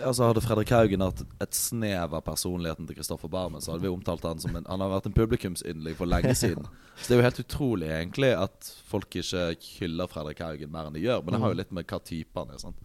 Altså 0.08 0.24
Hadde 0.30 0.40
Fredrik 0.42 0.70
Haugen 0.72 1.00
hatt 1.04 1.20
et 1.44 1.54
snev 1.54 2.14
av 2.16 2.24
personligheten 2.26 2.88
til 2.88 2.96
Kristoffer 2.96 3.28
Barmen, 3.30 3.60
så 3.62 3.70
hadde 3.74 3.84
vi 3.84 3.92
omtalt 3.92 4.24
han 4.26 4.40
som 4.42 4.56
en 4.56 4.64
Han 4.66 4.80
har 4.80 4.88
vært 4.96 5.06
en 5.06 5.14
publikumsyndling 5.20 5.94
for 5.94 6.06
lenge 6.10 6.32
siden. 6.34 6.64
Så 6.96 7.06
det 7.08 7.14
er 7.14 7.20
jo 7.20 7.28
helt 7.28 7.38
utrolig 7.44 7.88
egentlig 7.92 8.32
at 8.36 8.72
folk 8.88 9.14
ikke 9.20 9.54
hyller 9.78 10.08
Fredrik 10.10 10.40
Haugen 10.42 10.72
mer 10.72 10.88
enn 10.88 10.96
de 10.96 11.04
gjør. 11.04 11.22
Men 11.22 11.34
det 11.36 11.40
har 11.44 11.52
jo 11.54 11.60
litt 11.60 11.70
med 11.72 11.86
hva 11.86 12.00
type 12.04 12.40
han 12.40 12.50
er. 12.56 12.58
sant? 12.58 12.76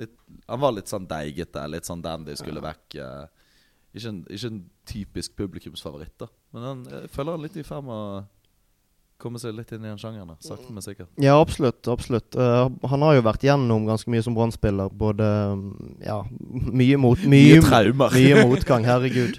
Litt, 0.00 0.14
han 0.48 0.60
var 0.62 0.72
litt 0.74 0.88
sånn 0.90 1.04
deigete, 1.06 1.66
litt 1.70 1.86
sånn 1.86 2.02
dandy, 2.02 2.34
skulle 2.38 2.62
vekk. 2.64 2.96
Ikke, 3.94 4.08
en, 4.10 4.22
ikke 4.30 4.50
en 4.52 4.62
typisk 4.90 5.36
publikumsfavoritt, 5.38 6.14
da. 6.20 6.26
Men 6.54 6.62
han, 6.68 6.86
jeg 6.90 7.10
føler 7.14 7.36
han 7.38 7.44
litt 7.46 7.56
i 7.60 7.66
ferd 7.66 7.84
med 7.86 7.94
å 7.94 8.24
komme 9.24 9.38
seg 9.40 9.54
litt 9.56 9.70
inn 9.72 9.84
i 9.84 9.88
den 9.88 9.96
sjangeren. 10.00 10.26
da, 10.28 10.34
Sakte, 10.42 10.68
men 10.74 10.82
sikkert. 10.84 11.08
Ja, 11.22 11.36
absolutt. 11.40 11.86
absolutt. 11.88 12.34
Uh, 12.36 12.66
han 12.90 13.04
har 13.06 13.14
jo 13.16 13.22
vært 13.24 13.44
gjennom 13.46 13.86
ganske 13.88 14.10
mye 14.12 14.24
som 14.26 14.34
Brann-spiller. 14.36 14.90
Både 14.92 15.28
mm, 15.56 16.00
Ja, 16.04 16.18
mye 16.82 16.98
mot 17.00 17.22
Mye, 17.22 17.60
Mye 17.60 17.62
traumer. 17.64 18.12
mye 18.18 18.42
motgang, 18.50 18.84
herregud. 18.84 19.38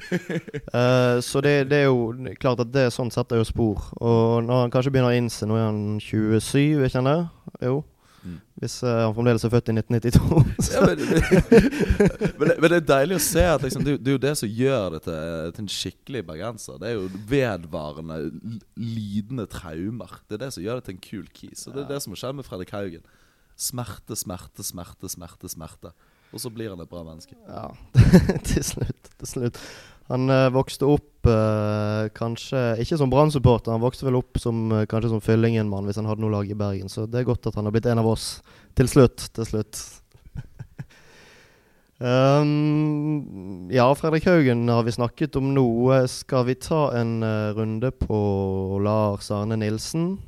Uh, 0.71 1.19
så 1.21 1.43
det, 1.45 1.57
det 1.69 1.83
er 1.83 1.89
jo 1.91 2.31
klart 2.41 2.63
at 2.63 2.71
det 2.73 2.87
sånn 2.95 3.11
setter 3.13 3.43
jo 3.43 3.45
spor. 3.45 3.83
Og 3.99 4.39
når 4.47 4.63
han 4.63 4.73
kanskje 4.73 4.95
begynner 4.95 5.11
å 5.13 5.19
innse 5.19 5.45
Nå 5.45 5.59
er 5.59 5.67
han 5.67 5.83
27, 6.01 6.79
er 6.79 6.87
ikke 6.87 7.03
han 7.03 7.11
det? 7.11 7.19
Jo. 7.67 7.83
Mm. 8.25 8.37
Hvis 8.61 8.75
uh, 8.83 8.89
han 8.89 9.13
fremdeles 9.13 9.45
er 9.45 9.51
født 9.53 9.69
i 9.69 9.75
1992. 9.77 10.71
Ja, 10.75 10.85
men, 10.85 11.03
men, 12.39 12.49
det, 12.49 12.55
men 12.57 12.71
det 12.71 12.79
er 12.79 12.87
deilig 12.89 13.19
å 13.19 13.25
se 13.27 13.43
at 13.47 13.65
liksom, 13.65 13.85
det, 13.85 13.99
det 14.01 14.11
er 14.11 14.17
jo 14.17 14.23
det 14.23 14.33
som 14.41 14.55
gjør 14.61 14.95
det 14.95 15.01
til, 15.05 15.51
til 15.55 15.65
en 15.65 15.73
skikkelig 15.75 16.23
bergenser. 16.31 16.79
Det 16.81 16.89
er 16.89 16.97
jo 16.97 17.05
vedvarende, 17.29 18.17
lidende 18.79 19.45
traumer. 19.51 20.17
Det 20.25 20.39
er 20.39 20.47
det 20.47 20.51
som 20.57 20.65
gjør 20.65 20.81
det 20.81 20.89
til 20.89 20.97
en 20.97 21.05
kul 21.05 21.29
kis. 21.37 21.67
Og 21.69 21.77
det 21.77 21.85
er 21.85 21.93
det 21.93 22.01
som 22.03 22.15
har 22.15 22.23
skjedd 22.23 22.39
med 22.41 22.49
Fredrik 22.49 22.73
Haugen. 22.75 23.05
Smerte, 23.55 24.17
smerte, 24.19 24.65
smerte, 24.67 25.11
smerte. 25.11 25.51
smerte 25.53 25.93
Og 26.35 26.41
så 26.43 26.51
blir 26.51 26.73
han 26.73 26.81
et 26.83 26.91
bra 26.91 27.03
menneske. 27.07 27.37
Ja, 27.47 27.69
til 28.49 28.63
slutt. 28.65 29.11
Til 29.21 29.29
slutt. 29.29 29.61
Han 30.11 30.29
eh, 30.29 30.49
vokste 30.53 30.85
opp 30.85 31.25
eh, 31.29 32.07
kanskje 32.13 32.61
ikke 32.83 32.97
som 32.99 33.09
Brann-supporter, 33.09 33.73
han 33.73 33.81
vokste 33.81 34.05
vel 34.05 34.19
opp 34.19 34.37
som 34.41 34.67
eh, 34.69 34.85
kanskje 34.89 35.09
som 35.15 35.23
Fyllingen-mann 35.23 35.87
hvis 35.87 35.97
han 35.97 36.05
hadde 36.09 36.21
noe 36.21 36.33
lag 36.35 36.49
i 36.49 36.57
Bergen. 36.57 36.91
Så 36.91 37.07
det 37.09 37.23
er 37.23 37.29
godt 37.31 37.47
at 37.49 37.57
han 37.57 37.65
har 37.65 37.73
blitt 37.73 37.89
en 37.89 38.01
av 38.03 38.09
oss 38.11 38.27
til 38.77 38.89
slutt. 38.91 39.25
Til 39.33 39.49
slutt. 39.49 39.81
um, 42.05 43.65
ja, 43.73 43.87
Fredrik 43.97 44.29
Haugen 44.29 44.67
har 44.69 44.85
vi 44.85 44.93
snakket 44.93 45.39
om 45.41 45.55
nå. 45.57 45.67
Skal 46.11 46.45
vi 46.51 46.59
ta 46.61 46.91
en 46.99 47.17
uh, 47.25 47.55
runde 47.57 47.89
på 47.97 48.19
Lars 48.85 49.31
Arne 49.33 49.57
Nilsen? 49.57 50.19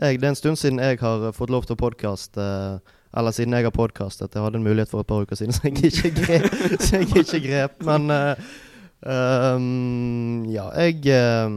Jeg, 0.00 0.20
det 0.20 0.28
er 0.28 0.32
en 0.32 0.38
stund 0.38 0.60
siden 0.60 0.80
jeg 0.80 1.00
har 1.00 1.28
fått 1.36 1.52
lov 1.52 1.68
til 1.68 1.76
å 1.76 1.82
podkaste. 1.84 2.46
Eller 3.16 3.32
siden 3.32 3.52
jeg 3.56 3.64
har 3.64 3.72
podkastet. 3.72 4.32
Jeg 4.32 4.44
hadde 4.44 4.60
en 4.60 4.64
mulighet 4.64 4.92
for 4.92 5.04
et 5.04 5.08
par 5.08 5.24
uker 5.24 5.36
siden, 5.36 5.52
så 5.56 5.68
jeg 5.68 5.92
ikke 5.92 6.10
grep. 6.16 6.56
jeg 6.92 7.08
ikke 7.24 7.40
grep 7.44 7.84
men 7.86 8.12
eh, 8.12 8.48
um, 9.04 10.44
ja, 10.48 10.70
jeg 10.80 11.02
eh, 11.12 11.56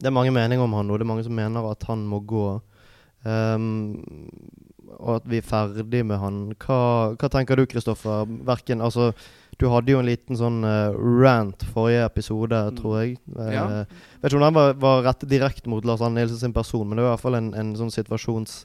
Det 0.00 0.08
er 0.08 0.14
mange 0.16 0.32
meninger 0.34 0.64
om 0.64 0.74
han 0.78 0.88
nå. 0.88 0.96
Det 0.98 1.06
er 1.06 1.12
mange 1.12 1.26
som 1.26 1.36
mener 1.36 1.70
at 1.70 1.84
han 1.88 2.06
må 2.08 2.22
gå. 2.24 2.46
Um, 3.22 4.00
og 4.96 5.20
at 5.20 5.28
vi 5.28 5.38
er 5.38 5.46
ferdig 5.46 6.02
med 6.08 6.18
han. 6.20 6.40
Hva, 6.60 6.80
hva 7.20 7.30
tenker 7.32 7.60
du, 7.60 7.66
Kristoffer? 7.68 8.28
Verken 8.48 8.80
Altså, 8.84 9.10
du 9.60 9.68
hadde 9.68 9.92
jo 9.92 10.00
en 10.00 10.08
liten 10.08 10.38
sånn 10.40 10.62
uh, 10.64 10.96
rant 11.20 11.64
forrige 11.74 12.06
episode, 12.08 12.62
tror 12.78 12.96
jeg. 13.02 13.18
Ja. 13.36 13.66
Uh, 13.84 14.06
Vet 14.22 14.32
ikke 14.32 14.40
om 14.40 14.46
den 14.48 14.56
var, 14.56 14.72
var 14.80 15.04
rettet 15.04 15.30
direkte 15.32 15.72
mot 15.72 15.84
Lars 15.84 16.00
Arne 16.04 16.20
Nilsen 16.20 16.40
sin 16.40 16.56
person, 16.56 16.86
men 16.88 16.96
det 16.96 17.04
var 17.04 17.12
i 17.12 17.16
hvert 17.18 17.26
fall 17.26 17.38
en, 17.40 17.52
en 17.56 17.76
sånn 17.78 17.92
situasjons... 17.94 18.64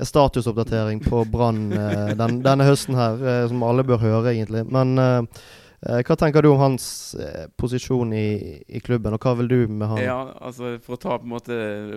en 0.00 0.08
statusoppdatering 0.08 1.02
på 1.04 1.24
Brann 1.30 1.66
uh, 1.72 2.12
den, 2.18 2.40
denne 2.42 2.66
høsten 2.66 2.96
her, 2.96 3.18
eh, 3.20 3.42
som 3.50 3.62
alle 3.66 3.84
bør 3.86 4.00
høre, 4.00 4.32
egentlig. 4.32 4.64
Men 4.72 4.96
eh, 4.98 5.18
eh, 5.20 5.50
hva 5.82 6.14
tenker 6.14 6.44
du 6.44 6.48
om 6.52 6.60
hans 6.60 6.84
eh, 7.18 7.48
posisjon 7.58 8.12
i, 8.14 8.60
i 8.70 8.80
klubben, 8.84 9.16
og 9.16 9.24
hva 9.24 9.32
vil 9.40 9.48
du 9.50 9.56
med 9.66 9.88
han? 9.90 9.98
Ja, 9.98 10.18
altså 10.38 10.76
For 10.84 10.94
å 10.94 11.00
ta 11.02 11.16
på 11.18 11.26
en 11.26 11.32
måte 11.32 11.56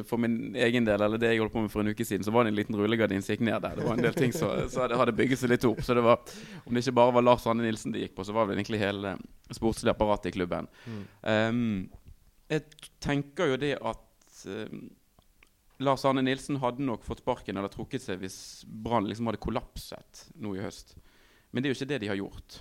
For 0.09 0.21
min 0.21 0.55
egen 0.57 0.87
del, 0.87 1.03
eller 1.05 1.21
det 1.21 1.29
jeg 1.29 1.43
holdt 1.43 1.53
på 1.53 1.61
med 1.61 1.73
for 1.73 1.83
en 1.83 1.93
uke 1.93 2.07
siden, 2.07 2.25
så 2.25 2.33
var 2.33 2.45
det 2.45 2.53
en 2.53 2.57
liten 2.57 2.79
rullegardin 2.79 3.21
som 3.21 3.35
gikk 3.35 3.45
ned 3.45 3.61
der. 3.61 3.77
Det 3.77 3.85
var 3.85 3.93
en 3.93 4.07
del 4.07 4.17
ting 4.17 4.33
som 4.33 4.55
så 4.73 4.85
hadde, 4.85 4.97
hadde 4.97 5.13
bygget 5.19 5.43
seg 5.43 5.53
litt 5.53 5.67
opp. 5.69 5.83
Så 5.85 5.93
det 5.97 6.05
var 6.05 6.17
Om 6.65 6.73
det 6.73 6.81
ikke 6.81 6.97
bare 6.97 7.13
var 7.19 7.27
Lars 7.27 7.45
Anne 7.51 7.67
Nilsen 7.67 7.93
det 7.93 8.01
gikk 8.07 8.15
på, 8.17 8.25
så 8.25 8.33
var 8.33 8.49
det 8.49 8.57
egentlig 8.57 8.81
hele 8.81 9.15
sportslige 9.53 9.93
apparatet 9.93 10.31
i 10.31 10.35
klubben. 10.39 10.69
Mm. 10.89 11.03
Um, 11.29 11.65
jeg 12.49 12.89
tenker 13.05 13.53
jo 13.53 13.59
det 13.61 13.75
at 13.77 14.41
um, 14.49 14.87
Lars 15.85 16.05
Arne 16.07 16.23
Nilsen 16.25 16.57
hadde 16.63 16.85
nok 16.85 17.03
fått 17.05 17.21
sparken 17.21 17.57
eller 17.59 17.69
trukket 17.69 18.01
seg 18.01 18.21
hvis 18.21 18.37
Brann 18.65 19.05
liksom 19.09 19.29
hadde 19.29 19.43
kollapset 19.43 20.25
nå 20.41 20.55
i 20.55 20.63
høst. 20.63 20.95
Men 21.51 21.61
det 21.61 21.69
er 21.69 21.73
jo 21.73 21.79
ikke 21.79 21.91
det 21.93 22.01
de 22.01 22.11
har 22.11 22.19
gjort. 22.19 22.59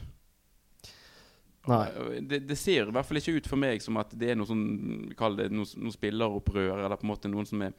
Det, 2.29 2.43
det 2.45 2.57
ser 2.61 2.91
i 2.91 2.93
hvert 2.93 3.09
fall 3.09 3.21
ikke 3.21 3.39
ut 3.39 3.47
for 3.49 3.61
meg 3.61 3.81
som 3.81 3.97
at 4.01 4.11
det 4.21 4.33
er 4.33 4.37
noe 4.37 4.49
sånn 4.49 5.15
Kall 5.17 5.39
det 5.39 5.47
noe, 5.53 5.65
noe 5.81 5.95
spilleropprør, 5.95 6.83
eller 6.85 6.99
på 7.01 7.07
en 7.07 7.13
måte 7.15 7.31
noen 7.33 7.49
som 7.49 7.63
er 7.65 7.73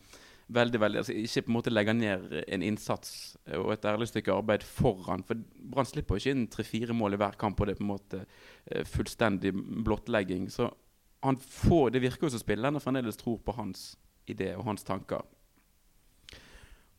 veldig, 0.55 0.79
veldig 0.81 1.01
altså 1.01 1.13
Ikke 1.17 1.43
på 1.45 1.51
en 1.51 1.57
måte 1.57 1.73
legger 1.73 1.97
ned 1.97 2.33
en 2.45 2.65
innsats 2.65 3.35
og 3.57 3.71
et 3.75 3.85
ærlig 3.89 4.09
stykke 4.09 4.33
arbeid 4.33 4.65
foran. 4.65 5.25
For 5.25 5.37
Brann 5.73 5.89
slipper 5.89 6.21
ikke 6.21 6.33
inn 6.33 6.47
tre-fire 6.51 6.97
mål 6.97 7.17
i 7.17 7.21
hver 7.21 7.37
kamp, 7.41 7.59
og 7.59 7.69
det 7.69 7.75
er 7.75 7.81
på 7.81 7.85
en 7.85 7.93
måte 7.93 8.23
eh, 8.23 8.85
fullstendig 8.89 9.53
blottlegging. 9.85 10.49
Så 10.53 10.69
han 11.25 11.37
får, 11.41 11.93
det 11.93 12.03
virker 12.03 12.27
jo 12.27 12.35
som 12.35 12.41
spillerne 12.41 12.81
fremdeles 12.81 13.17
tror 13.21 13.39
på 13.45 13.55
hans 13.57 13.95
idé 14.29 14.51
og 14.57 14.65
hans 14.69 14.85
tanker. 14.85 15.25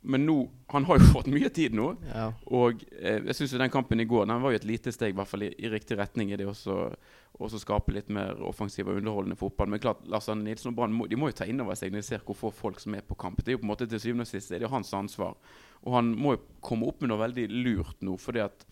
Men 0.07 0.27
nå 0.27 0.37
Han 0.73 0.87
har 0.89 0.99
jo 0.99 1.11
fått 1.17 1.29
mye 1.31 1.51
tid 1.55 1.75
nå. 1.77 1.93
Ja. 2.11 2.31
Og 2.55 2.83
eh, 3.01 3.21
jeg 3.29 3.37
synes 3.39 3.55
jo 3.55 3.61
den 3.63 3.73
kampen 3.75 4.03
i 4.03 4.09
går 4.09 4.27
Den 4.27 4.43
var 4.43 4.55
jo 4.55 4.61
et 4.61 4.67
lite 4.69 4.93
steg 4.95 5.15
i 5.15 5.17
hvert 5.19 5.31
fall 5.31 5.47
i, 5.47 5.53
i 5.59 5.71
riktig 5.73 5.99
retning 5.99 6.33
i 6.33 6.39
det 6.39 6.49
også 6.49 7.61
skape 7.61 7.93
litt 7.93 8.09
mer 8.13 8.39
offensiv 8.49 8.89
og 8.89 8.97
underholdende 8.97 9.37
fotball. 9.37 9.69
Men 9.69 9.83
klart, 9.83 10.01
Lars 10.09 10.29
Arne 10.33 10.47
Nilsen 10.47 10.71
og 10.71 10.79
Brann 10.79 10.95
må, 10.97 11.05
de 11.11 11.19
må 11.21 11.29
jo 11.31 11.37
ta 11.37 11.45
inn 11.49 11.61
over 11.61 11.77
seg 11.77 11.93
når 11.93 12.01
de 12.01 12.09
ser 12.09 12.25
hvor 12.25 12.39
få 12.39 12.53
folk 12.55 12.81
som 12.81 12.97
er 12.97 13.05
på 13.05 13.19
kamp. 13.19 13.43
Det 13.43 13.53
er 13.53 13.59
jo 13.59 13.63
på 13.63 13.69
en 13.69 13.73
måte 13.75 13.89
Til 13.91 14.01
syvende 14.03 14.25
og 14.25 14.31
sist 14.31 14.53
er 14.53 14.63
det 14.63 14.69
jo 14.69 14.73
hans 14.73 14.93
ansvar. 14.97 15.37
Og 15.85 15.99
han 15.99 16.15
må 16.17 16.37
jo 16.37 16.45
komme 16.65 16.89
opp 16.89 17.03
med 17.03 17.13
noe 17.13 17.21
veldig 17.21 17.49
lurt 17.53 18.01
nå. 18.07 18.17
fordi 18.17 18.45
at 18.47 18.67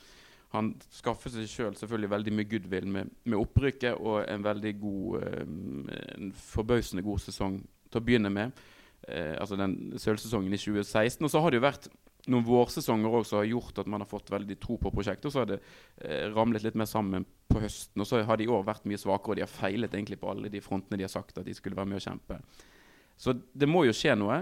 han 0.55 0.71
skaffer 0.95 1.33
seg 1.35 1.49
sjøl 1.51 1.67
selv 1.67 1.81
selvfølgelig 1.81 2.11
veldig 2.13 2.33
mye 2.39 2.49
goodwill 2.51 2.87
med, 2.87 3.11
med 3.27 3.41
opprykket 3.41 3.99
og 3.99 4.21
en 4.23 4.45
veldig 4.45 4.75
god 4.79 5.23
eh, 5.23 5.41
En 6.15 6.31
forbausende 6.39 7.03
god 7.03 7.25
sesong 7.25 7.59
til 7.91 8.01
å 8.01 8.05
begynne 8.05 8.31
med. 8.31 8.55
Eh, 9.09 9.35
altså 9.41 9.59
den 9.61 9.95
sølvsesongen 10.01 10.53
i 10.53 10.61
2016. 10.61 11.25
Og 11.25 11.33
så 11.33 11.43
har 11.45 11.53
det 11.53 11.61
jo 11.61 11.67
vært 11.67 11.89
noen 12.33 12.47
vårsesonger 12.47 13.19
også 13.19 13.35
som 13.35 13.41
har 13.43 13.51
gjort 13.51 13.81
at 13.83 13.89
man 13.93 14.01
har 14.01 14.09
fått 14.09 14.33
veldig 14.33 14.57
tro 14.63 14.79
på 14.81 14.93
prosjektet. 14.95 15.29
Og 15.29 15.35
så 15.35 15.43
har 15.43 15.51
det 15.53 15.61
eh, 15.61 16.25
ramlet 16.33 16.65
litt 16.65 16.79
mer 16.81 16.89
sammen 16.89 17.27
på 17.51 17.61
høsten. 17.61 18.01
Og 18.01 18.09
så 18.09 18.23
har 18.25 18.41
de 18.41 18.47
i 18.49 18.53
år 18.53 18.65
vært 18.67 18.89
mye 18.89 19.01
svakere, 19.01 19.35
og 19.35 19.41
de 19.41 19.45
har 19.45 19.53
feilet 19.53 19.93
egentlig 19.93 20.21
på 20.23 20.31
alle 20.33 20.53
de 20.53 20.63
frontene 20.65 21.01
de 21.01 21.07
har 21.07 21.13
sagt 21.13 21.39
at 21.39 21.47
de 21.47 21.57
skulle 21.57 21.77
være 21.77 21.93
med 21.93 22.01
å 22.01 22.07
kjempe. 22.07 22.41
Så 23.21 23.37
det 23.37 23.69
må 23.71 23.85
jo 23.87 23.95
skje 23.95 24.17
noe. 24.19 24.41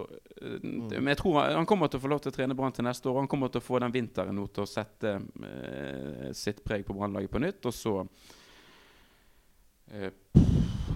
Og, 0.00 0.08
eh, 0.40 0.58
Men 0.64 1.12
jeg 1.12 1.20
tror 1.20 1.40
han, 1.42 1.58
han 1.60 1.68
kommer 1.68 1.92
til 1.92 2.00
å 2.00 2.06
få 2.06 2.12
lov 2.14 2.22
til 2.24 2.32
å 2.32 2.36
trene 2.38 2.56
Brann 2.56 2.72
til 2.72 2.88
neste 2.88 3.10
år. 3.10 3.20
Han 3.20 3.30
kommer 3.30 3.52
til 3.52 3.60
å 3.60 3.66
få 3.66 3.82
den 3.84 3.92
vinteren 3.92 4.36
nå 4.38 4.46
til 4.48 4.64
å 4.64 4.70
sette 4.70 5.18
eh, 5.20 6.30
sitt 6.32 6.64
preg 6.64 6.86
på 6.88 6.96
Brannlaget 6.96 7.32
på 7.32 7.42
nytt. 7.42 7.68
Og 7.68 7.76
så 7.76 7.98
eh, 9.92 10.08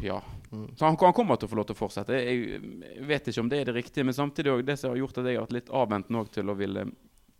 Ja. 0.04 0.22
Mm. 0.56 0.70
Så 0.76 0.88
han, 0.88 0.96
han 1.00 1.16
kommer 1.16 1.40
til 1.40 1.48
å 1.48 1.52
få 1.52 1.58
lov 1.60 1.66
til 1.68 1.76
å 1.76 1.80
fortsette. 1.80 2.16
Jeg, 2.16 2.62
jeg 2.82 3.08
vet 3.08 3.28
ikke 3.32 3.44
om 3.44 3.50
det 3.52 3.60
er 3.60 3.68
det 3.70 3.76
riktige, 3.76 4.06
men 4.08 4.16
samtidig 4.16 4.52
også 4.54 4.68
det 4.70 4.78
som 4.80 4.92
har 4.92 5.02
gjort 5.02 5.20
at 5.20 5.28
jeg 5.28 5.38
har 5.38 5.46
vært 5.46 5.58
litt 5.58 5.74
avventende 5.82 6.24
til 6.36 6.52
å 6.52 6.56
ville 6.58 6.86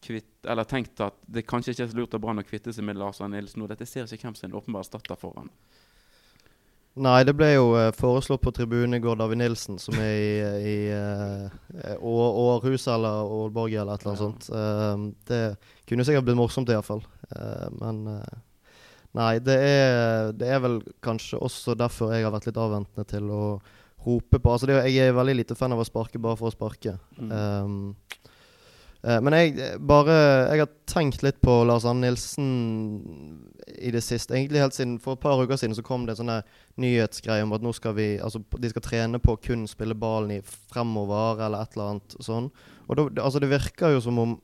kvitt, 0.06 0.34
eller 0.46 0.68
tenkt 0.68 1.00
at 1.02 1.16
det 1.26 1.46
kanskje 1.48 1.72
ikke 1.74 1.86
er 1.86 1.90
så 1.90 1.98
lurt 1.98 2.14
av 2.14 2.22
Brann 2.22 2.42
å 2.42 2.46
kvitte 2.46 2.74
seg 2.74 2.84
med 2.86 2.98
Lars 3.00 3.20
Arne 3.24 3.40
Nilsen. 3.40 3.62
nå. 3.62 3.68
dette 3.70 3.88
ser 3.88 4.06
ikke 4.06 4.28
hvem 4.28 4.38
som 4.38 4.50
en 4.50 4.58
åpenbar 4.60 4.84
erstatter 4.84 5.18
for 5.18 5.34
han. 5.40 5.50
Nei, 6.96 7.18
det 7.28 7.34
ble 7.36 7.50
jo 7.52 7.64
eh, 7.76 7.90
foreslått 7.92 8.40
på 8.40 8.52
tribunen 8.56 8.96
i 8.96 9.02
går 9.04 9.18
David 9.20 9.42
Nilsen, 9.42 9.76
som 9.82 9.98
er 10.00 10.14
i, 10.16 10.30
i 10.64 10.76
eh, 10.96 11.96
Århus 12.00 12.86
eller 12.88 13.28
Ålborg 13.36 13.74
eller 13.76 13.98
et 13.98 14.06
eller 14.06 14.14
annet 14.14 14.22
Ja. 14.22 14.30
sånt. 14.30 14.48
Eh, 14.48 15.02
det 15.28 15.42
kunne 15.90 16.06
sikkert 16.08 16.24
blitt 16.24 16.40
morsomt, 16.40 16.72
iallfall. 16.72 17.04
Uh, 17.26 17.68
men 17.82 18.22
Nei, 19.16 19.38
det 19.40 19.56
er, 19.56 20.30
det 20.36 20.48
er 20.52 20.60
vel 20.60 20.80
kanskje 21.04 21.40
også 21.40 21.76
derfor 21.78 22.12
jeg 22.12 22.26
har 22.26 22.34
vært 22.34 22.50
litt 22.50 22.60
avventende 22.60 23.06
til 23.08 23.30
å 23.32 23.42
rope 24.06 24.38
på 24.38 24.52
Altså, 24.52 24.68
det, 24.68 24.78
jeg 24.92 25.08
er 25.08 25.16
veldig 25.16 25.38
lite 25.40 25.56
fan 25.58 25.74
av 25.74 25.82
å 25.82 25.88
sparke 25.88 26.20
bare 26.22 26.38
for 26.38 26.50
å 26.50 26.54
sparke. 26.54 26.96
Mm. 27.16 27.32
Um, 27.32 27.78
uh, 29.02 29.18
men 29.24 29.38
jeg 29.38 29.80
bare 29.88 30.16
Jeg 30.50 30.62
har 30.62 30.74
tenkt 30.90 31.24
litt 31.24 31.40
på 31.44 31.56
Lars-Anne 31.66 32.06
Nilsen 32.06 32.50
i 33.80 33.90
det 33.94 34.04
siste. 34.04 34.36
Egentlig 34.36 34.62
helt 34.62 34.76
siden 34.76 34.98
For 35.02 35.16
et 35.16 35.24
par 35.24 35.40
uker 35.40 35.58
siden 35.58 35.74
så 35.76 35.84
kom 35.86 36.06
det 36.06 36.14
en 36.14 36.22
sånn 36.22 36.34
nyhetsgreie 36.82 37.44
om 37.44 37.56
at 37.56 37.64
nå 37.64 37.72
skal 37.76 37.96
vi 37.96 38.12
Altså 38.22 38.42
de 38.60 38.70
skal 38.72 38.84
trene 38.84 39.22
på 39.22 39.34
å 39.34 39.40
kun 39.42 39.64
spille 39.70 39.96
ballen 39.96 40.36
i 40.36 40.42
fremover 40.44 41.42
eller 41.46 41.64
et 41.64 41.76
eller 41.76 41.96
annet 41.96 42.18
sånn. 42.20 42.52
Og 42.86 43.00
da, 43.00 43.08
altså 43.24 43.42
det 43.42 43.50
virker 43.50 43.96
jo 43.96 44.04
som 44.04 44.20
om 44.22 44.36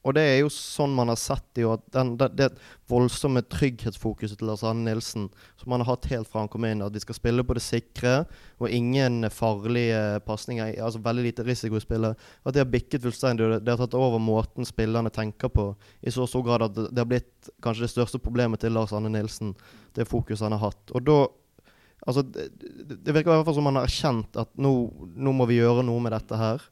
og 0.00 0.14
det 0.16 0.22
er 0.24 0.38
jo 0.40 0.48
sånn 0.52 0.94
man 0.96 1.10
har 1.12 1.18
sett 1.20 1.44
det 1.58 1.66
at 1.68 1.82
den, 1.92 2.14
det, 2.20 2.30
det 2.38 2.46
voldsomme 2.88 3.42
trygghetsfokuset 3.52 4.38
til 4.40 4.48
Lars 4.48 4.62
Arne 4.64 4.86
Nilsen, 4.86 5.26
som 5.60 5.74
han 5.74 5.84
har 5.84 5.92
hatt 5.92 6.08
helt 6.08 6.30
fra 6.30 6.40
han 6.40 6.48
kom 6.52 6.64
inn, 6.64 6.80
at 6.84 6.94
vi 6.96 7.02
skal 7.04 7.18
spille 7.18 7.44
på 7.44 7.56
det 7.58 7.64
sikre 7.64 8.14
og 8.56 8.72
ingen 8.72 9.28
farlige 9.34 10.22
pasninger, 10.24 10.72
altså 10.80 11.02
veldig 11.04 11.26
lite 11.28 11.44
risikospillet, 11.44 12.16
at 12.16 12.56
det 12.56 12.64
har 12.64 12.72
bikket 12.72 13.04
fullstendig. 13.04 13.50
det, 13.58 13.68
har 13.68 13.82
tatt 13.82 13.98
over 13.98 14.22
måten 14.22 14.68
spillerne 14.68 15.12
tenker 15.12 15.52
på, 15.52 15.74
i 16.00 16.14
så 16.14 16.24
stor 16.28 16.46
grad 16.48 16.64
at 16.70 16.80
det 16.80 17.02
har 17.02 17.10
blitt 17.10 17.52
kanskje 17.60 17.84
det 17.84 17.92
største 17.92 18.22
problemet 18.22 18.64
til 18.64 18.72
Lars 18.72 18.96
Arne 18.96 19.12
Nilsen, 19.12 19.52
det 19.96 20.08
fokuset 20.08 20.48
han 20.48 20.56
har 20.56 20.70
hatt. 20.70 20.96
Og 20.96 21.04
da 21.04 21.20
Altså, 22.08 22.22
det, 22.24 22.46
det 23.04 23.12
virker 23.12 23.28
i 23.28 23.34
hvert 23.34 23.44
fall 23.44 23.58
som 23.58 23.66
han 23.68 23.76
har 23.76 23.84
erkjent 23.84 24.38
at 24.40 24.48
nå, 24.56 24.70
nå 25.20 25.34
må 25.36 25.44
vi 25.50 25.58
gjøre 25.58 25.84
noe 25.84 26.00
med 26.00 26.14
dette 26.14 26.38
her. 26.40 26.62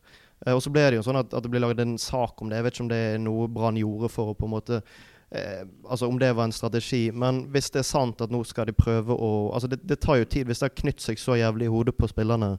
Eh, 0.47 0.55
og 0.55 0.63
så 0.65 0.73
ble 0.75 0.87
det 0.89 1.01
jo 1.01 1.05
sånn 1.07 1.21
at, 1.21 1.33
at 1.35 1.45
det 1.45 1.53
ble 1.53 1.63
laget 1.63 1.85
en 1.85 1.99
sak 2.01 2.43
om 2.43 2.51
det. 2.51 2.59
Jeg 2.59 2.67
vet 2.67 2.77
ikke 2.77 2.87
om 2.87 2.91
det 2.93 3.03
er 3.13 3.23
noe 3.23 3.47
Brann 3.53 3.81
gjorde 3.81 4.11
for 4.13 4.33
å 4.33 4.39
på 4.39 4.49
en 4.49 4.55
måte 4.55 4.81
eh, 4.81 5.63
Altså 5.89 6.09
om 6.09 6.19
det 6.21 6.33
var 6.37 6.49
en 6.49 6.57
strategi. 6.57 7.09
Men 7.15 7.45
hvis 7.55 7.73
det 7.75 7.83
er 7.83 7.91
sant 7.91 8.25
at 8.25 8.35
nå 8.35 8.43
skal 8.49 8.69
de 8.71 8.77
prøve 8.77 9.15
å 9.15 9.33
Altså 9.53 9.71
det, 9.71 9.83
det 9.89 10.01
tar 10.05 10.21
jo 10.21 10.29
tid. 10.29 10.49
Hvis 10.49 10.63
det 10.63 10.71
har 10.71 10.81
knytt 10.83 11.05
seg 11.05 11.23
så 11.23 11.39
jævlig 11.41 11.69
i 11.69 11.75
hodet 11.75 11.97
på 11.99 12.11
spillerne 12.11 12.57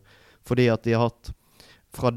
fordi 0.47 0.69
at 0.71 0.85
de 0.87 0.93
har 0.95 1.09
hatt 1.09 1.33
fra 1.93 2.13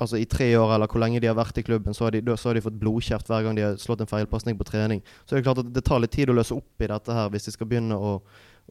altså 0.00 0.18
i 0.20 0.26
tre 0.28 0.46
år, 0.58 0.74
eller 0.74 0.90
hvor 0.90 1.02
lenge 1.02 1.20
de 1.22 1.28
har 1.28 1.38
vært 1.38 1.58
i 1.58 1.64
klubben, 1.66 1.94
så 1.94 2.06
har 2.06 2.14
de, 2.14 2.22
så 2.36 2.50
har 2.50 2.58
de 2.58 2.62
fått 2.64 2.78
blodkjeft 2.80 3.30
hver 3.30 3.44
gang 3.46 3.56
de 3.56 3.64
har 3.64 3.78
slått 3.80 4.04
en 4.04 4.10
feilpasning 4.10 4.58
på 4.58 4.66
trening. 4.68 5.02
Så 5.24 5.34
det 5.34 5.40
er 5.40 5.48
klart 5.48 5.62
at 5.64 5.72
det 5.74 5.84
tar 5.86 6.02
litt 6.02 6.14
tid 6.14 6.30
å 6.30 6.36
løse 6.36 6.56
opp 6.56 6.84
i 6.84 6.90
dette 6.90 7.16
her 7.16 7.30
hvis 7.32 7.48
de 7.48 7.54
skal 7.54 7.70
begynne 7.70 7.96
å, 7.96 8.12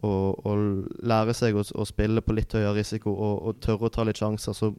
å, 0.05 0.11
å 0.11 0.55
lære 1.11 1.35
seg 1.37 1.57
å, 1.57 1.65
å, 1.75 1.87
spille 1.87 2.23
på 2.25 2.35
litt 2.37 2.55
høyere 2.55 2.77
risiko 2.79 3.13
og, 3.13 3.35
og 3.49 3.59
tørre 3.63 3.89
å 3.89 3.93
ta 3.93 4.05
litt 4.07 4.21
sjanser. 4.21 4.55
Så 4.57 4.73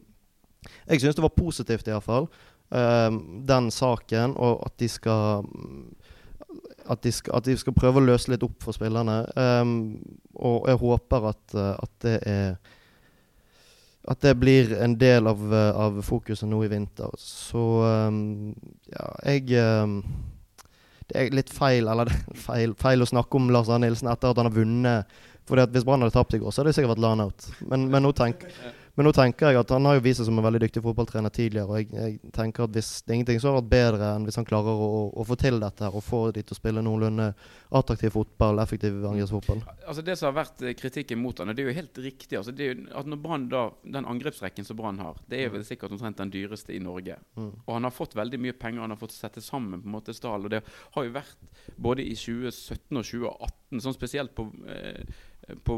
jeg 0.87 1.01
syns 1.01 1.17
det 1.17 1.25
var 1.25 1.33
positivt, 1.35 1.89
iallfall, 1.89 2.27
um, 2.27 2.77
ehm, 2.79 3.19
den 3.49 3.71
saken, 3.73 4.35
og 4.37 4.61
at 4.67 4.77
de 4.79 4.89
skal 4.91 5.47
at 6.91 7.01
de, 7.03 7.11
skal, 7.13 7.37
at 7.37 7.45
de, 7.45 7.55
skal, 7.59 7.75
prøve 7.77 8.01
å 8.01 8.03
løse 8.03 8.31
litt 8.31 8.43
opp 8.43 8.63
for 8.63 8.75
spillerne. 8.75 9.21
Um, 9.37 9.73
og 10.35 10.67
jeg 10.67 10.79
håper 10.81 11.27
at, 11.29 11.55
at, 11.55 11.91
det 12.03 12.19
er 12.27 12.55
At 14.09 14.21
det 14.25 14.33
blir 14.41 14.73
en 14.81 14.95
del 14.97 15.27
av, 15.29 15.41
av 15.53 16.01
fokuset 16.01 16.49
nå 16.49 16.63
i 16.65 16.71
vinter. 16.71 17.13
Så 17.21 17.61
um, 18.09 18.51
ja, 18.89 19.07
jeg 19.29 19.61
um, 19.61 20.01
Det 21.05 21.15
er 21.19 21.35
litt 21.37 21.53
feil, 21.53 21.87
eller 21.87 22.09
feil, 22.33 22.73
feil, 22.73 23.01
å 23.01 23.09
snakke 23.09 23.37
om 23.37 23.51
Lars 23.53 23.69
Arne 23.69 23.87
Nilsen 23.87 24.09
etter 24.09 24.33
at 24.33 24.41
han 24.41 24.49
har 24.49 24.57
vunnet. 24.57 25.19
For 25.45 25.61
Hvis 25.71 25.85
Brann 25.85 26.01
hadde 26.01 26.15
tapt 26.17 26.33
i 26.33 26.41
går, 26.41 26.51
så 26.51 26.61
hadde 26.61 26.71
det 26.71 26.79
sikkert 26.79 26.95
vært 26.95 27.05
line-out. 27.05 27.49
Men, 27.69 27.87
men 27.93 28.05
nå 28.05 28.11
tenker 28.17 28.51
men 28.95 29.07
nå 29.07 29.13
tenker 29.15 29.51
jeg 29.51 29.61
at 29.61 29.71
han 29.71 29.85
har 29.87 29.97
jo 29.97 30.03
vist 30.03 30.19
seg 30.19 30.27
som 30.27 30.39
en 30.39 30.45
veldig 30.45 30.61
dyktig 30.65 30.83
fotballtrener 30.83 31.31
tidligere. 31.33 31.67
Og 31.69 31.79
jeg, 31.79 31.87
jeg 31.95 32.33
tenker 32.35 32.65
at 32.65 32.73
hvis 32.75 32.89
det 33.05 33.13
er 33.13 33.17
ingenting 33.19 33.39
så 33.39 33.51
har 33.51 33.61
vært 33.61 33.71
bedre 33.71 34.09
enn 34.15 34.27
hvis 34.27 34.39
han 34.41 34.47
klarer 34.47 34.83
å, 34.83 34.89
å, 35.15 35.25
få 35.27 35.37
til 35.39 35.61
dette 35.63 35.85
her 35.85 35.95
og 35.95 36.03
få 36.03 36.21
de 36.35 36.43
til 36.43 36.55
å 36.55 36.59
spille 36.59 36.83
noenlunde 36.83 37.29
attraktiv 37.79 38.11
fotball, 38.17 38.59
effektiv 38.63 38.99
angrepsfotball. 39.07 39.63
Altså 39.87 40.03
Det 40.05 40.17
som 40.19 40.29
har 40.29 40.37
vært 40.41 40.65
eh, 40.65 40.75
kritikken 40.77 41.21
mot 41.23 41.39
han, 41.39 41.53
det 41.55 41.63
er 41.63 41.71
jo 41.71 41.77
helt 41.79 42.01
riktig. 42.03 42.35
altså 42.39 42.55
det 42.55 42.67
er 42.67 42.73
jo 42.73 42.87
at 42.99 43.07
når 43.07 43.23
Brann 43.23 43.47
da, 43.51 43.63
Den 43.97 44.09
angrepsrekken 44.11 44.67
som 44.67 44.79
Brann 44.79 44.99
har, 44.99 45.19
det 45.31 45.39
er 45.39 45.55
vel 45.55 45.65
sikkert 45.67 45.95
omtrent 45.95 46.19
den 46.19 46.33
dyreste 46.33 46.75
i 46.75 46.83
Norge. 46.83 47.15
Mm. 47.39 47.51
Og 47.63 47.73
han 47.73 47.87
har 47.87 47.95
fått 47.95 48.17
veldig 48.19 48.41
mye 48.43 48.57
penger, 48.59 48.83
han 48.83 48.95
har 48.95 48.99
fått 48.99 49.15
sette 49.15 49.43
sammen 49.43 49.79
på 49.79 49.87
en 49.87 49.95
måte 49.95 50.15
stall. 50.17 50.47
Og 50.47 50.53
det 50.53 50.63
har 50.97 51.07
jo 51.07 51.15
vært 51.15 51.51
både 51.79 52.03
i 52.03 52.15
2017 52.17 52.99
og 52.99 53.07
2018, 53.07 53.83
sånn 53.85 53.95
spesielt 53.95 54.35
på 54.35 54.49
eh, 54.67 55.21
på 55.65 55.75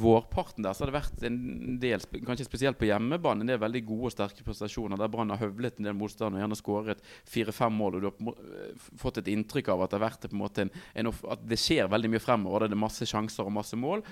vårparten 0.00 0.64
der 0.64 0.76
så 0.76 0.84
har 0.84 0.90
det 0.90 0.96
vært 0.98 1.24
en 1.26 1.78
del, 1.82 2.04
kanskje 2.26 2.46
spesielt 2.48 2.78
på 2.80 2.88
hjemmebane, 2.88 3.44
en 3.44 3.50
del 3.50 3.60
veldig 3.62 3.82
gode 3.88 4.10
og 4.10 4.14
sterke 4.14 4.46
prestasjoner 4.46 5.00
der 5.00 5.10
Brann 5.12 5.32
har 5.32 5.42
høvlet 5.42 5.80
en 5.80 5.88
del 5.88 5.98
motstand 5.98 6.36
og 6.36 6.42
gjerne 6.42 6.58
skåret 6.58 7.04
fire-fem 7.28 7.76
mål. 7.76 7.98
Og 7.98 8.04
du 8.04 8.08
har 8.08 8.40
eh, 8.46 8.88
fått 9.02 9.20
et 9.22 9.30
inntrykk 9.32 9.72
av 9.74 9.84
at 9.84 9.92
det 9.92 10.00
har 10.00 10.06
vært 10.08 10.26
på 10.30 10.36
en 10.36 10.64
en, 10.66 10.72
en, 10.94 11.12
at 11.32 11.44
det 11.48 11.60
skjer 11.60 11.90
veldig 11.90 12.10
mye 12.14 12.22
fremover. 12.22 12.66
Det 12.66 12.76
er 12.76 12.84
masse 12.86 13.06
sjanser 13.08 13.46
og 13.46 13.54
masse 13.56 13.78
mål. 13.78 14.02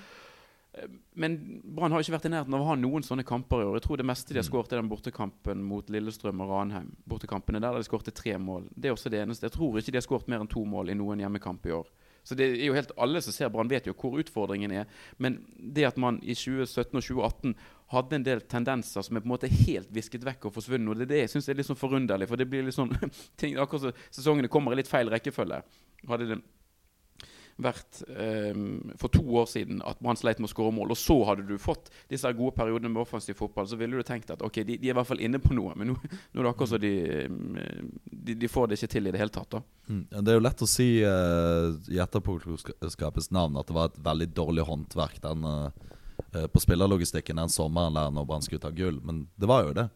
Eh, 0.74 0.88
men 1.20 1.37
Brann 1.64 1.92
har 1.94 2.02
ikke 2.02 2.16
vært 2.16 2.29
i 2.29 2.33
nærheten 2.35 2.57
av 2.57 2.64
å 2.64 2.70
ha 2.70 2.79
noen 2.79 3.07
sånne 3.07 3.26
kamper 3.26 3.62
i 3.62 3.68
år. 3.68 3.79
Jeg 3.79 3.87
tror 3.88 4.00
det 4.00 4.09
meste 4.11 4.35
de 4.35 4.40
har 4.42 4.48
skåret, 4.48 4.72
er 4.72 4.83
den 4.83 4.90
bortekampen 4.90 5.64
mot 5.66 5.90
Lillestrøm 5.92 6.42
og 6.44 6.55
Ranheim. 6.55 6.90
Bortekampene 7.09 7.62
der 7.62 7.79
de 7.79 7.87
skåret 7.87 8.14
tre 8.14 8.38
mål. 8.38 8.68
Det 8.74 8.90
er 8.90 8.96
også 8.96 9.12
det 9.12 9.22
eneste. 9.24 9.48
Jeg 9.48 9.57
tror 9.59 9.79
ikke 9.79 9.94
de 9.94 10.00
har 10.00 10.09
skåret 10.09 10.33
mer 10.33 10.44
enn 10.44 10.50
to 10.50 10.64
mål 10.68 10.92
i 10.92 10.98
noen 10.98 11.22
hjemmekamp 11.24 11.70
i 11.70 11.76
år. 11.76 11.92
Så 12.24 12.37
det 12.38 12.46
er 12.48 12.66
jo 12.66 12.76
helt 12.76 12.92
Alle 13.00 13.20
som 13.22 13.34
ser 13.37 13.50
Brann, 13.52 13.68
vet 13.68 13.87
jo 13.88 13.94
hvor 13.98 14.16
utfordringen 14.20 14.72
er. 14.72 14.88
Men 15.20 15.42
det 15.58 15.84
at 15.90 16.00
man 16.00 16.20
i 16.22 16.37
2017 16.37 16.96
og 16.96 17.04
2018 17.04 17.54
hadde 17.94 18.16
en 18.16 18.26
del 18.26 18.42
tendenser 18.48 19.04
som 19.04 19.16
er 19.16 19.22
på 19.22 19.28
en 19.28 19.34
måte 19.34 19.50
helt 19.52 19.90
visket 19.94 20.24
vekk 20.24 20.48
og 20.48 20.56
forsvunnet, 20.56 20.88
og 20.88 20.98
det 20.98 21.06
er 21.06 21.12
det 21.12 21.22
jeg 21.24 21.34
syns 21.34 21.50
er 21.52 21.58
litt 21.60 21.68
sånn 21.68 21.80
forunderlig. 21.80 22.28
For 22.30 22.40
det 22.40 22.48
blir 22.48 22.64
litt 22.64 22.76
sånn 22.76 22.92
ting, 23.40 23.58
Akkurat 23.60 23.90
så 23.90 24.20
sesongene 24.20 24.50
kommer 24.52 24.74
i 24.74 24.80
litt 24.80 24.90
feil 24.90 25.12
rekkefølge. 25.12 25.60
Hadde 26.08 26.30
det 26.32 26.40
vært 27.62 28.01
um, 28.09 28.95
for 28.99 29.12
to 29.14 29.23
år 29.38 29.47
siden 29.51 29.83
at 29.87 30.01
Brann 30.03 30.19
sleit 30.19 30.40
med 30.43 30.49
å 30.49 30.53
skåre 30.53 30.73
mål, 30.75 30.95
og 30.95 30.99
så 30.99 31.17
hadde 31.29 31.45
du 31.47 31.55
fått 31.62 31.90
disse 32.11 32.31
gode 32.35 32.57
periodene 32.57 32.90
med 32.90 33.05
offensiv 33.05 33.38
fotball, 33.38 33.69
så 33.71 33.79
ville 33.79 34.01
du 34.01 34.07
tenkt 34.07 34.33
at 34.35 34.43
ok, 34.43 34.62
de, 34.62 34.79
de, 34.79 34.90
er 34.90 34.95
i 34.95 34.97
hvert 34.99 35.09
fall 35.09 35.23
inne 35.23 35.38
på 35.43 35.55
noe. 35.55 35.75
Men 35.79 35.93
nå, 35.93 35.97
nå 36.03 36.40
er 36.40 36.49
det 36.49 36.51
akkurat 36.51 36.73
så 36.75 36.81
de, 36.83 36.95
de, 38.11 38.35
de, 38.35 38.51
får 38.51 38.71
det 38.71 38.81
ikke 38.81 38.93
til 38.97 39.07
i 39.07 39.14
det 39.14 39.23
hele 39.23 39.35
tatt. 39.35 39.55
da 39.55 39.62
mm. 39.87 40.03
Det 40.17 40.33
er 40.33 40.38
jo 40.40 40.47
lett 40.47 40.67
å 40.67 40.71
si 40.71 40.88
uh, 41.07 41.69
i 41.95 42.01
etterpåklokskapets 42.03 43.31
navn 43.35 43.61
at 43.61 43.71
det 43.71 43.79
var 43.79 43.93
et 43.93 44.03
veldig 44.11 44.31
dårlig 44.35 44.67
håndverk 44.71 45.23
den, 45.23 45.47
uh, 45.47 46.49
på 46.51 46.62
spillerlogistikken 46.62 47.38
den 47.38 47.55
sommeren 47.55 47.95
der 47.95 48.11
når 48.14 48.27
Brann 48.29 48.43
skulle 48.43 48.62
ta 48.62 48.75
gull, 48.75 48.99
men 49.07 49.29
det 49.38 49.51
var 49.51 49.69
jo 49.69 49.79
det. 49.79 49.88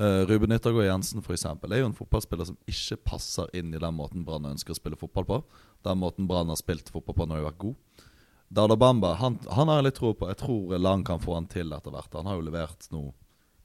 Uh, 0.00 0.24
Ruben 0.28 0.52
Yttergård 0.52 0.86
Jensen 0.86 1.20
for 1.20 1.34
eksempel, 1.34 1.72
er 1.72 1.82
jo 1.82 1.90
en 1.90 1.96
fotballspiller 1.96 2.46
som 2.48 2.56
ikke 2.70 2.96
passer 3.10 3.50
inn 3.56 3.74
i 3.74 3.80
den 3.80 3.96
måten 3.96 4.22
Brann 4.24 4.52
ønsker 4.52 4.72
å 4.72 4.78
spille 4.78 4.96
fotball 4.96 5.26
på. 5.28 5.40
Den 5.86 6.00
måten 6.02 6.28
Brann 6.28 6.48
har 6.52 6.58
spilt 6.60 6.90
fotball 6.92 7.16
på 7.16 7.26
når 7.26 7.36
de 7.36 7.42
har 7.42 7.50
vært 7.50 7.64
god. 7.64 8.06
Dada 8.50 8.76
Bamba 8.76 9.12
han, 9.14 9.38
han, 9.46 9.68
har 9.68 9.78
jeg 9.78 9.86
litt 9.86 9.98
tro 10.00 10.12
på. 10.14 10.28
Jeg 10.28 10.40
tror 10.40 10.78
Lang 10.78 11.04
kan 11.06 11.22
få 11.22 11.36
han 11.36 11.46
til 11.50 11.70
etter 11.72 11.94
hvert. 11.94 12.16
Han 12.18 12.26
har 12.26 12.38
jo 12.38 12.46
levert 12.48 12.88
noe 12.90 13.12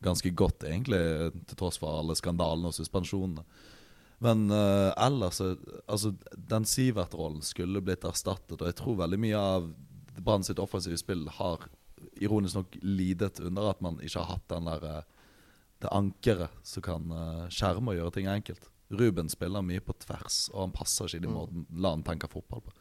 ganske 0.06 0.30
godt, 0.38 0.68
egentlig, 0.70 1.00
til 1.50 1.58
tross 1.58 1.80
for 1.82 2.04
alle 2.04 2.14
skandalene 2.18 2.70
og 2.70 2.76
suspensjonene. 2.78 3.42
Men 4.24 4.46
uh, 4.52 4.94
ellers 5.02 5.42
Altså, 5.42 6.14
den 6.38 6.68
Sivert-rollen 6.70 7.42
skulle 7.44 7.82
blitt 7.84 8.06
erstattet, 8.06 8.60
og 8.60 8.70
jeg 8.70 8.78
tror 8.78 9.02
veldig 9.02 9.20
mye 9.26 9.42
av 9.42 9.72
Brann 10.22 10.46
sitt 10.46 10.62
offensive 10.62 11.00
spill 11.02 11.26
har 11.40 11.66
ironisk 12.22 12.56
nok 12.56 12.78
lidet 12.86 13.42
under 13.44 13.72
at 13.74 13.82
man 13.84 13.98
ikke 14.00 14.22
har 14.22 14.38
hatt 14.38 14.46
den 14.54 14.70
der 14.70 14.86
uh, 14.86 15.02
det 15.84 15.92
ankeret 15.92 16.62
som 16.64 16.86
kan 16.86 17.10
skjerme 17.52 17.92
og 17.92 17.98
gjøre 17.98 18.14
ting 18.16 18.30
enkelt. 18.32 18.70
Ruben 18.90 19.30
spiller 19.30 19.66
mye 19.66 19.82
på 19.82 19.96
tvers, 20.06 20.46
og 20.54 20.68
han 20.68 20.76
passer 20.76 21.10
ikke 21.10 21.24
i 21.24 21.26
de 21.26 21.30
mm. 21.32 21.38
måten 21.38 21.70
la 21.82 21.94
han 21.96 22.04
tenke 22.06 22.30
fotball 22.32 22.66
på. 22.66 22.76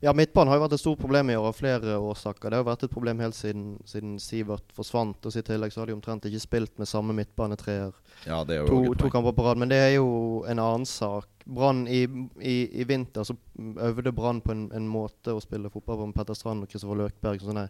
Ja, 0.00 0.14
Midtbanen 0.16 0.48
har 0.48 0.56
jo 0.56 0.62
vært 0.62 0.74
et 0.78 0.80
stort 0.80 1.00
problem 1.02 1.28
i 1.28 1.34
år 1.36 1.50
av 1.50 1.56
flere 1.58 1.98
årsaker. 2.00 2.48
Det 2.48 2.56
har 2.56 2.62
jo 2.62 2.68
vært 2.70 2.84
et 2.86 2.92
problem 2.92 3.18
helt 3.20 3.36
siden, 3.36 3.74
siden 3.84 4.14
Sivert 4.22 4.72
forsvant. 4.72 5.26
Og 5.28 5.36
i 5.36 5.42
tillegg 5.44 5.74
så 5.74 5.82
har 5.82 5.90
de 5.90 5.96
omtrent 5.98 6.24
ikke 6.24 6.40
spilt 6.40 6.80
med 6.80 6.88
samme 6.88 7.12
midtbanetreer 7.18 7.92
ja, 8.24 8.38
det 8.48 8.56
er 8.56 8.62
jo 8.62 8.70
to, 8.70 8.94
to 8.96 9.10
kamper 9.12 9.34
på 9.36 9.44
rad. 9.44 9.60
Men 9.60 9.68
det 9.68 9.76
er 9.76 9.92
jo 9.98 10.08
en 10.48 10.62
annen 10.62 10.88
sak. 10.88 11.28
Brann 11.44 11.82
i, 11.84 12.06
i, 12.40 12.56
i, 12.80 12.86
vinter 12.88 13.28
så 13.28 13.36
øvde 13.60 14.14
Brann 14.16 14.40
på 14.40 14.54
en, 14.56 14.70
en, 14.72 14.88
måte 14.88 15.36
å 15.36 15.42
spille 15.44 15.68
fotball 15.72 16.00
på 16.00 16.08
med 16.08 16.16
Petter 16.16 16.38
Strand 16.38 16.64
og 16.64 16.72
Kristoffer 16.72 17.02
Løkberg. 17.02 17.44
Sånne 17.44 17.66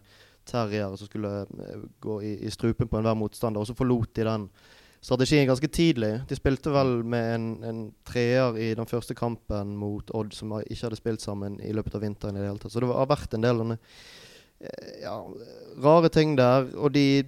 terriere 0.47 0.95
som 0.95 1.11
skulle 1.11 1.33
eh, 1.43 1.83
gå 1.99 2.21
i, 2.23 2.37
i 2.47 2.53
strupen 2.55 2.87
på 2.87 3.01
enhver 3.01 3.19
motstander. 3.19 3.59
Og 3.59 3.67
så 3.67 3.75
forlot 3.75 4.15
de 4.15 4.29
den 4.29 4.47
strategien 5.01 5.47
ganske 5.49 5.67
tidlig. 5.73 6.11
De 6.29 6.37
spilte 6.37 6.73
vel 6.73 6.99
med 7.07 7.29
en, 7.35 7.45
en, 7.65 7.81
treer 8.07 8.57
i 8.61 8.71
den 8.77 8.89
første 8.89 9.15
kampen 9.17 9.75
mot 9.79 10.13
Odd, 10.17 10.33
som 10.37 10.53
ikke 10.61 10.85
hadde 10.85 10.99
spilt 10.99 11.23
sammen 11.23 11.57
i 11.63 11.73
løpet 11.73 11.97
av 11.97 12.05
vinteren. 12.05 12.37
i 12.37 12.43
det 12.43 12.51
hele 12.51 12.61
tatt. 12.61 12.73
Så 12.73 12.83
det 12.83 12.91
har 12.91 13.09
vært 13.09 13.33
en 13.33 13.45
del 13.45 13.63
eh, 13.73 14.91
ja, 15.01 15.17
rare 15.81 16.11
ting 16.13 16.37
der. 16.37 16.69
Og 16.77 16.93
de 16.93 17.23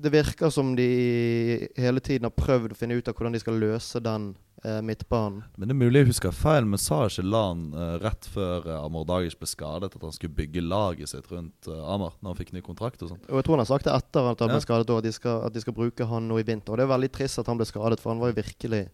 Det 0.00 0.12
virker 0.12 0.48
som 0.48 0.76
de 0.76 1.68
hele 1.76 2.00
tiden 2.00 2.24
har 2.24 2.32
prøvd 2.32 2.72
å 2.72 2.78
finne 2.78 2.94
ut 2.94 3.08
av 3.08 3.14
hvordan 3.14 3.34
de 3.34 3.40
skal 3.42 3.58
løse 3.58 4.00
den 4.00 4.30
eh, 4.64 4.80
midtbanen. 4.82 5.42
Men 5.56 5.70
det 5.70 5.74
er 5.74 5.80
mulig 5.80 6.02
jeg 6.02 6.10
husker 6.10 6.34
feil, 6.34 6.66
men 6.68 6.80
sa 6.80 7.02
ikke 7.06 7.24
Lan 7.26 7.66
eh, 7.74 7.94
rett 8.02 8.28
før 8.34 8.66
eh, 8.68 8.80
Amor 8.80 9.06
Dagic 9.08 9.36
ble 9.40 9.48
skadet, 9.50 9.92
at 9.94 10.06
han 10.06 10.16
skulle 10.16 10.36
bygge 10.36 10.64
laget 10.64 11.12
sitt 11.12 11.30
rundt 11.32 11.70
eh, 11.70 11.84
Amar 11.94 12.16
når 12.20 12.32
han 12.32 12.40
fikk 12.40 12.52
ny 12.56 12.64
kontrakt 12.66 13.02
og 13.04 13.12
sånn? 13.12 13.22
Og 13.28 13.40
jeg 13.40 13.48
tror 13.48 13.58
han 13.58 13.64
har 13.64 13.70
sagt 13.72 13.88
det 13.88 13.96
etter 13.96 14.32
at 14.32 14.44
han 14.44 14.52
ja. 14.52 14.58
ble 14.58 14.66
skadet, 14.66 14.98
at 15.00 15.08
de, 15.08 15.14
skal, 15.16 15.46
at 15.48 15.56
de 15.56 15.64
skal 15.64 15.76
bruke 15.76 16.10
han 16.12 16.28
nå 16.30 16.40
i 16.40 16.46
vinter. 16.46 16.74
Og 16.74 16.80
det 16.80 16.86
er 16.86 16.94
veldig 16.94 17.12
trist 17.16 17.42
at 17.42 17.50
han 17.50 17.60
ble 17.60 17.68
skadet, 17.68 18.02
for 18.02 18.14
han 18.14 18.22
var 18.22 18.32
jo 18.32 18.40
virkelig 18.40 18.84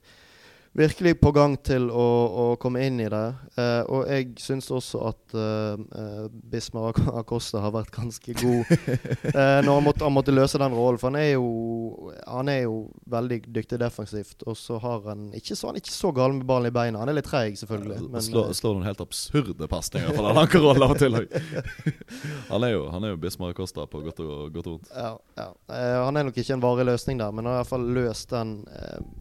virkelig 0.76 1.20
på 1.20 1.32
gang 1.32 1.56
til 1.64 1.88
å, 1.90 2.06
å 2.26 2.44
komme 2.60 2.82
inn 2.84 2.98
i 3.00 3.08
det. 3.12 3.24
Eh, 3.56 3.82
og 3.88 4.04
jeg 4.10 4.34
syns 4.40 4.68
også 4.74 5.00
at 5.08 5.36
eh, 5.36 5.84
eh 5.96 6.26
Bismar 6.52 6.90
Ac- 6.90 7.08
Acosta 7.22 7.62
har 7.64 7.72
vært 7.74 7.92
ganske 7.94 8.34
god 8.36 8.72
eh, 8.76 9.60
når 9.64 9.70
han 9.70 9.86
måtte, 9.86 10.04
han 10.04 10.14
måtte 10.14 10.34
løse 10.34 10.60
den 10.60 10.76
rollen. 10.76 11.00
For 11.00 11.10
han 11.10 11.20
er 11.20 11.30
jo, 11.32 12.10
han 12.26 12.50
er 12.52 12.60
jo 12.66 12.76
veldig 13.12 13.40
dyktig 13.56 13.80
defensivt. 13.80 14.44
Og 14.44 14.58
så 14.60 14.80
har 14.82 15.06
han 15.08 15.30
ikke 15.36 15.56
så, 15.56 15.70
han 15.70 15.78
er 15.78 15.84
ikke 15.84 15.96
så 15.96 16.12
gal 16.16 16.36
med 16.36 16.44
ballen 16.48 16.70
i 16.70 16.76
beina. 16.76 17.00
Han 17.00 17.12
er 17.12 17.18
litt 17.20 17.30
treig, 17.30 17.56
selvfølgelig. 17.62 18.02
Men, 18.10 18.26
slår, 18.28 18.50
eh, 18.50 18.58
slår 18.60 18.76
noen 18.76 18.88
helt 18.90 19.02
absurde 19.04 19.70
pasninger 19.72 20.12
for 20.12 20.28
den 20.28 20.42
ankerrollen 20.44 20.86
av 20.86 20.96
og 20.96 21.00
til. 21.00 21.20
Han 22.52 22.62
er 22.62 22.70
jo, 22.72 22.82
han 22.92 23.04
er 23.04 23.10
jo 23.12 23.18
Bismar 23.20 23.54
Costa 23.56 23.86
på 23.90 24.00
godt 24.04 24.20
og, 24.22 24.52
godt 24.54 24.68
og 24.68 24.74
vondt. 24.76 24.90
ja, 24.92 25.10
ja. 25.38 25.46
Eh, 25.72 25.96
han 26.04 26.16
er 26.16 26.26
nok 26.28 26.36
ikke 26.38 26.54
en 26.54 26.62
varig 26.62 26.86
løsning 26.86 27.18
der, 27.18 27.32
men 27.34 27.44
han 27.44 27.54
har 27.54 27.58
i 27.58 27.62
hvert 27.64 27.72
fall 27.72 27.86
løst 27.96 28.30
den 28.30 28.52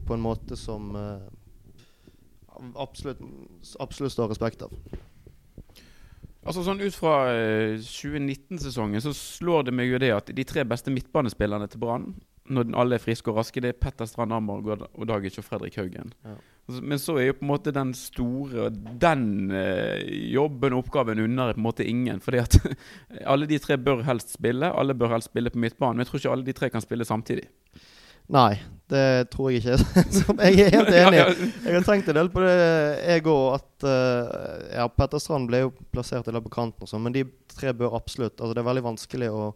på 0.06 0.16
en 0.16 0.24
måte 0.24 0.58
som 0.60 0.94
absolutt, 2.76 3.22
absolutt 3.80 4.14
står 4.16 4.32
respekt 4.34 4.66
av. 4.66 4.74
Altså 6.46 6.62
sånn 6.62 6.84
Ut 6.84 6.94
fra 6.94 7.16
eh, 7.34 7.76
2019-sesongen 7.82 9.02
så 9.02 9.14
slår 9.18 9.68
det 9.68 9.74
meg 9.74 9.90
jo 9.90 10.02
det 10.02 10.12
at 10.14 10.30
de 10.38 10.46
tre 10.46 10.66
beste 10.68 10.94
midtbanespillerne 10.94 11.68
til 11.72 11.82
Brann, 11.82 12.12
når 12.46 12.76
alle 12.78 13.00
er 13.00 13.02
friske 13.02 13.32
og 13.32 13.40
raske, 13.40 13.62
det 13.64 13.72
er 13.74 13.80
Petter 13.82 14.06
Strand 14.06 14.36
og 14.36 14.68
og 14.70 15.08
Dagic 15.10 15.40
og 15.42 15.48
Fredrik 15.48 15.80
Haugen. 15.82 16.14
Ja. 16.22 16.36
Altså, 16.68 16.82
Men 16.82 17.00
så 17.02 17.18
er 17.18 17.28
jo 17.28 17.38
på 17.40 17.46
en 17.46 17.52
måte 17.52 17.74
den 17.74 17.94
store 17.94 18.70
Den 19.02 19.52
eh, 19.52 20.02
jobben 20.34 20.74
og 20.74 20.86
oppgaven 20.86 21.22
unner 21.22 21.54
på 21.54 21.62
en 21.62 21.66
måte 21.66 21.86
ingen. 21.86 22.22
Fordi 22.22 22.38
at 22.38 22.58
alle 23.34 23.46
de 23.46 23.60
tre 23.60 23.78
bør 23.78 24.04
helst 24.06 24.34
spille. 24.34 24.72
Alle 24.72 24.94
bør 24.94 25.14
helst 25.14 25.30
spille 25.34 25.50
på 25.50 25.62
midtbanen. 25.62 25.98
Men 25.98 26.06
jeg 26.06 26.12
tror 26.12 26.20
ikke 26.20 26.32
alle 26.32 26.46
de 26.46 26.54
tre 26.54 26.70
kan 26.70 26.82
spille 26.82 27.06
samtidig. 27.06 27.50
Nei, 28.32 28.58
det 28.90 29.30
tror 29.34 29.52
jeg 29.52 29.62
ikke. 29.62 29.78
Jeg 30.46 30.66
er 30.66 30.76
helt 30.76 30.92
enig. 30.94 31.22
Jeg 31.66 31.74
har 31.74 31.86
tenkt 31.86 32.10
en 32.10 32.18
del 32.18 32.30
på 32.34 32.42
det, 32.44 32.54
jeg 33.06 33.24
òg. 33.30 33.60
At 33.60 33.86
eh, 33.90 34.76
ja, 34.78 34.86
Petter 34.90 35.22
Strand 35.22 35.50
ble 35.50 35.64
jo 35.66 35.72
plassert 35.94 36.30
på 36.30 36.54
kanten 36.54 36.86
og 36.86 36.90
sånn, 36.90 37.04
men 37.06 37.16
de 37.16 37.26
tre 37.56 37.74
bør 37.74 37.98
absolutt 37.98 38.40
Altså 38.40 38.54
Det 38.54 38.62
er 38.62 38.68
veldig 38.70 38.86
vanskelig 38.86 39.30
å 39.34 39.48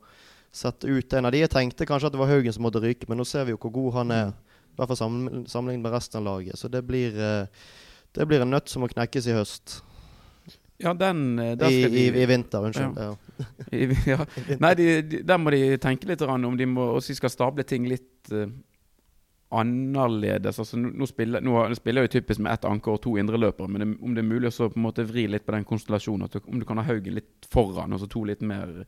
sette 0.55 0.89
ut 0.89 1.13
en 1.13 1.29
av 1.29 1.33
de. 1.33 1.43
Jeg 1.43 1.53
tenkte 1.53 1.85
kanskje 1.89 2.09
at 2.09 2.15
det 2.15 2.21
var 2.21 2.31
Haugen 2.31 2.55
som 2.55 2.65
måtte 2.65 2.81
ryke, 2.81 3.09
men 3.09 3.21
nå 3.21 3.25
ser 3.27 3.45
vi 3.45 3.53
jo 3.53 3.61
hvor 3.61 3.73
god 3.75 3.99
han 3.99 4.15
er. 4.15 4.31
I 4.33 4.79
hvert 4.79 4.93
fall 4.93 5.01
sammenlignet 5.01 5.83
med 5.83 5.93
resten 5.93 6.21
av 6.21 6.25
laget. 6.29 6.57
Så 6.57 6.71
det 6.71 6.81
blir 6.87 7.13
eh, 7.13 7.69
Det 8.15 8.25
blir 8.25 8.41
en 8.41 8.49
nøtt 8.49 8.69
som 8.71 8.81
må 8.81 8.89
knekkes 8.89 9.29
i 9.29 9.37
høst. 9.37 9.79
Ja, 10.79 10.93
den 10.95 11.39
eh, 11.39 11.53
I, 11.71 11.81
skal 11.81 11.95
i, 11.97 12.05
de- 12.11 12.21
I 12.23 12.25
vinter, 12.29 12.63
unnskyld. 12.69 12.95
Ja. 12.95 13.45
I, 13.75 13.87
ja. 14.07 14.19
Nei, 14.63 14.73
de, 14.79 14.87
de, 15.11 15.21
der 15.27 15.37
må 15.41 15.51
de 15.51 15.63
tenke 15.83 16.07
litt 16.07 16.21
om 16.47 16.55
de 16.59 16.67
må 16.69 16.85
også 16.95 17.15
skal 17.17 17.33
stable 17.33 17.65
ting 17.67 17.87
litt 17.89 18.31
eh, 18.31 18.47
annerledes. 19.49 20.59
Altså, 20.61 20.77
nå, 20.77 21.07
spiller, 21.09 21.41
nå 21.41 21.61
spiller 21.77 22.03
jeg 22.03 22.09
jo 22.09 22.15
typisk 22.19 22.43
med 22.45 22.53
ett 22.53 22.67
anker 22.69 22.95
og 22.95 23.03
to 23.03 23.15
indreløpere, 23.17 23.69
men 23.71 23.83
det, 23.83 23.89
om 24.05 24.15
det 24.15 24.23
er 24.23 24.29
mulig 24.29 24.51
å 24.51 24.69
på 24.69 24.77
en 24.77 24.85
måte 24.85 25.07
vri 25.09 25.27
litt 25.29 25.45
på 25.47 25.55
den 25.55 25.67
konstellasjonen, 25.67 26.29
du, 26.29 26.41
om 26.45 26.61
du 26.61 26.67
kan 26.69 26.81
ha 26.81 26.85
Haugen 26.89 27.17
litt 27.17 27.49
foran 27.49 27.93
og 27.93 28.01
så 28.01 28.09
to 28.09 28.23
litt 28.29 28.43
mer 28.45 28.83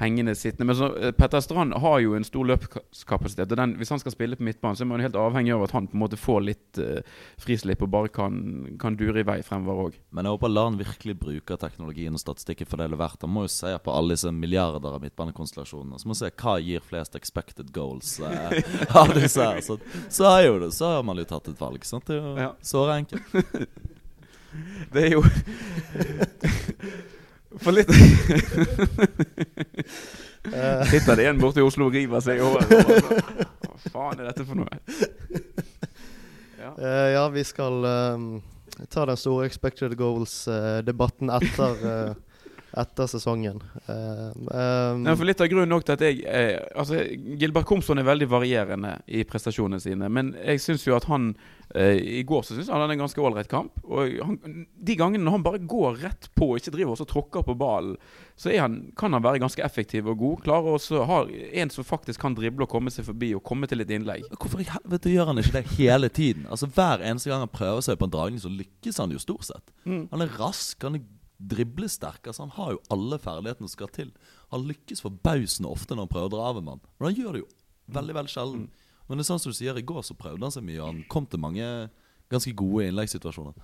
hengende 0.00 0.34
sittende. 0.34 0.70
Men 0.70 0.76
så, 0.76 0.88
eh, 0.96 1.12
Petter 1.12 1.40
Strand 1.40 1.74
har 1.74 1.98
jo 2.00 2.14
en 2.16 2.24
stor 2.24 2.46
løpskapasitet, 2.48 3.52
og 3.52 3.60
den, 3.60 3.76
hvis 3.78 3.92
han 3.92 4.00
skal 4.02 4.14
spille 4.14 4.36
på 4.36 4.46
midtbanen, 4.46 4.76
så 4.76 4.84
er 4.84 4.90
man 4.90 5.04
helt 5.04 5.18
avhengig 5.18 5.54
av 5.54 5.66
at 5.66 5.74
han 5.76 5.88
på 5.90 5.98
en 5.98 6.02
måte 6.04 6.18
får 6.20 6.40
litt 6.46 6.80
uh, 6.80 7.00
frislipp 7.40 7.82
og 7.84 7.92
bare 7.92 8.08
kan, 8.08 8.40
kan 8.80 8.96
dure 8.96 9.20
i 9.20 9.26
vei 9.26 9.40
fremover 9.46 9.90
òg. 9.90 9.98
Men 10.10 10.26
jeg 10.26 10.36
håper 10.36 10.54
Lan 10.54 10.78
virkelig 10.80 11.16
bruker 11.20 11.60
teknologien 11.60 12.16
og 12.16 12.22
statistikken 12.22 12.68
for 12.68 12.80
det 12.80 12.88
det 12.90 12.96
er 12.96 13.02
verdt. 13.04 13.26
Han 13.26 13.34
må 13.34 13.44
jo 13.44 13.52
se 13.52 13.72
på 13.84 13.94
alle 13.94 14.16
disse 14.16 14.32
milliarder 14.34 14.96
av 14.96 15.04
midtbanekonstellasjonene. 15.04 16.00
Så 16.00 16.08
må 16.08 16.16
vi 16.16 16.22
se 16.22 16.32
hva 16.42 16.56
gir 16.64 16.84
flest 16.84 17.16
expected 17.18 17.72
goals 17.76 18.16
uh, 18.24 18.56
av 19.00 19.14
disse 19.14 19.44
her. 19.44 19.60
Så, 19.64 19.76
så, 20.08 20.24
er 20.38 20.42
jo 20.46 20.54
det, 20.62 20.70
så 20.76 20.84
har 20.96 21.02
man 21.06 21.16
jo 21.20 21.24
tatt 21.28 21.48
et 21.52 21.60
valg. 21.60 21.84
Sant? 21.84 22.06
Det 22.08 22.14
er 22.16 22.20
jo 22.24 22.32
Ja. 22.38 22.52
såre 22.62 22.96
enkelt. 23.02 23.26
Det 24.92 25.00
er 25.04 25.10
jo 25.12 25.22
For 27.62 27.72
litt 27.74 27.90
Eh, 30.50 30.82
Sitter 30.88 31.16
det 31.20 31.26
en 31.28 31.36
borte 31.38 31.60
i 31.60 31.62
Oslo 31.62 31.84
og 31.90 31.94
river 31.94 32.20
seg 32.24 32.38
i 32.40 32.42
håret. 32.42 32.64
Hva 33.60 33.76
faen 33.92 34.20
er 34.22 34.26
dette 34.30 34.44
for 34.48 34.56
noe? 34.56 34.72
Ja. 36.58 36.70
uh, 36.80 37.08
ja, 37.12 37.26
vi 37.34 37.42
skal 37.44 37.84
eh, 37.84 38.18
ta 38.90 39.04
den 39.10 39.16
store 39.20 39.44
expected 39.50 39.92
goals-debatten 40.00 41.28
etter, 41.36 41.72
eh, 41.92 42.12
etter 42.78 43.06
sesongen. 43.10 43.62
Uh, 43.88 44.30
um, 44.34 45.06
ja, 45.06 45.14
for 45.16 45.26
Litt 45.26 45.40
av 45.42 45.48
grunnen 45.50 45.72
nok 45.72 45.86
til 45.86 45.96
at 45.96 46.04
jeg 46.04 46.20
eh, 46.28 46.58
Altså, 46.78 47.00
Gilbert 47.40 47.66
Komson 47.68 47.98
er 47.98 48.06
veldig 48.06 48.28
varierende 48.30 48.96
i 49.10 49.24
prestasjonene 49.26 49.80
sine. 49.82 50.10
Men 50.12 50.32
jeg 50.38 50.62
syns 50.62 50.86
jo 50.86 50.94
at 50.96 51.08
han 51.10 51.32
eh, 51.74 51.98
I 52.20 52.22
går 52.26 52.44
så 52.46 52.54
synes 52.54 52.70
han 52.70 52.82
hadde 52.84 52.96
en 52.98 53.04
ganske 53.04 53.24
ålreit 53.26 53.50
kamp. 53.50 53.82
Og 53.84 54.16
han, 54.22 54.38
de 54.70 54.98
gangene 54.98 55.34
han 55.34 55.44
bare 55.46 55.62
går 55.62 56.00
rett 56.04 56.30
på 56.38 56.52
og 56.52 56.60
ikke 56.60 56.74
driver 56.76 56.94
og 56.94 57.10
tråkker 57.10 57.46
på 57.46 57.58
ballen, 57.58 57.98
så 58.40 58.52
er 58.54 58.62
han, 58.64 58.78
kan 58.96 59.12
han 59.12 59.24
være 59.24 59.42
ganske 59.42 59.64
effektiv 59.66 60.08
og 60.08 60.20
god. 60.22 60.42
Klarer 60.46 60.78
også 60.78 61.04
ha 61.10 61.20
en 61.60 61.72
som 61.74 61.86
faktisk 61.86 62.22
kan 62.22 62.38
drible 62.38 62.64
og 62.64 62.72
komme 62.72 62.92
seg 62.94 63.08
forbi 63.10 63.34
og 63.36 63.44
komme 63.46 63.68
til 63.70 63.82
et 63.84 63.90
innlegg. 63.92 64.24
Hvorfor 64.38 64.62
i 64.62 64.70
helvete 64.70 65.12
gjør 65.12 65.32
han 65.32 65.42
ikke 65.42 65.58
det 65.58 65.66
hele 65.76 66.08
tiden? 66.08 66.46
Altså 66.48 66.70
Hver 66.70 67.02
eneste 67.04 67.32
gang 67.32 67.44
han 67.44 67.52
prøver 67.52 67.84
seg 67.84 67.98
på 68.00 68.08
en 68.08 68.14
dragning, 68.14 68.40
så 68.40 68.52
lykkes 68.52 69.02
han 69.02 69.12
jo 69.12 69.20
stort 69.20 69.50
sett. 69.50 69.74
Mm. 69.84 70.06
Han 70.14 70.24
er 70.24 70.38
rask, 70.38 70.78
han 70.86 70.96
er 70.96 71.08
driblesterk. 71.40 72.26
Altså 72.26 72.44
Han 72.44 72.54
har 72.56 72.74
jo 72.74 72.82
alle 72.92 73.18
ferdighetene 73.18 73.68
som 73.68 73.76
skal 73.76 73.92
til. 73.94 74.12
Han 74.52 74.66
lykkes 74.68 75.02
forbausende 75.04 75.70
ofte 75.70 75.96
når 75.96 76.06
han 76.06 76.12
prøver 76.14 76.30
å 76.30 76.34
dra 76.36 76.46
av 76.50 76.60
en 76.60 76.68
mann. 76.68 76.84
Men 76.98 77.10
han 77.10 77.18
gjør 77.18 77.32
det 77.32 77.42
jo 77.44 77.50
veldig 77.96 78.16
veldig 78.20 78.32
sjelden. 78.34 78.68
Men 79.08 79.18
det 79.18 79.24
er 79.24 79.30
sånn 79.32 79.42
som 79.42 79.54
du 79.54 79.58
sier, 79.58 79.78
i 79.78 79.86
går 79.86 80.04
så 80.06 80.14
prøvde 80.18 80.46
han 80.46 80.54
seg 80.54 80.66
mye. 80.66 80.80
og 80.80 80.86
Han 80.92 81.02
kom 81.10 81.26
til 81.26 81.42
mange 81.42 81.66
ganske 82.30 82.52
gode 82.54 82.86
innleggssituasjoner. 82.86 83.56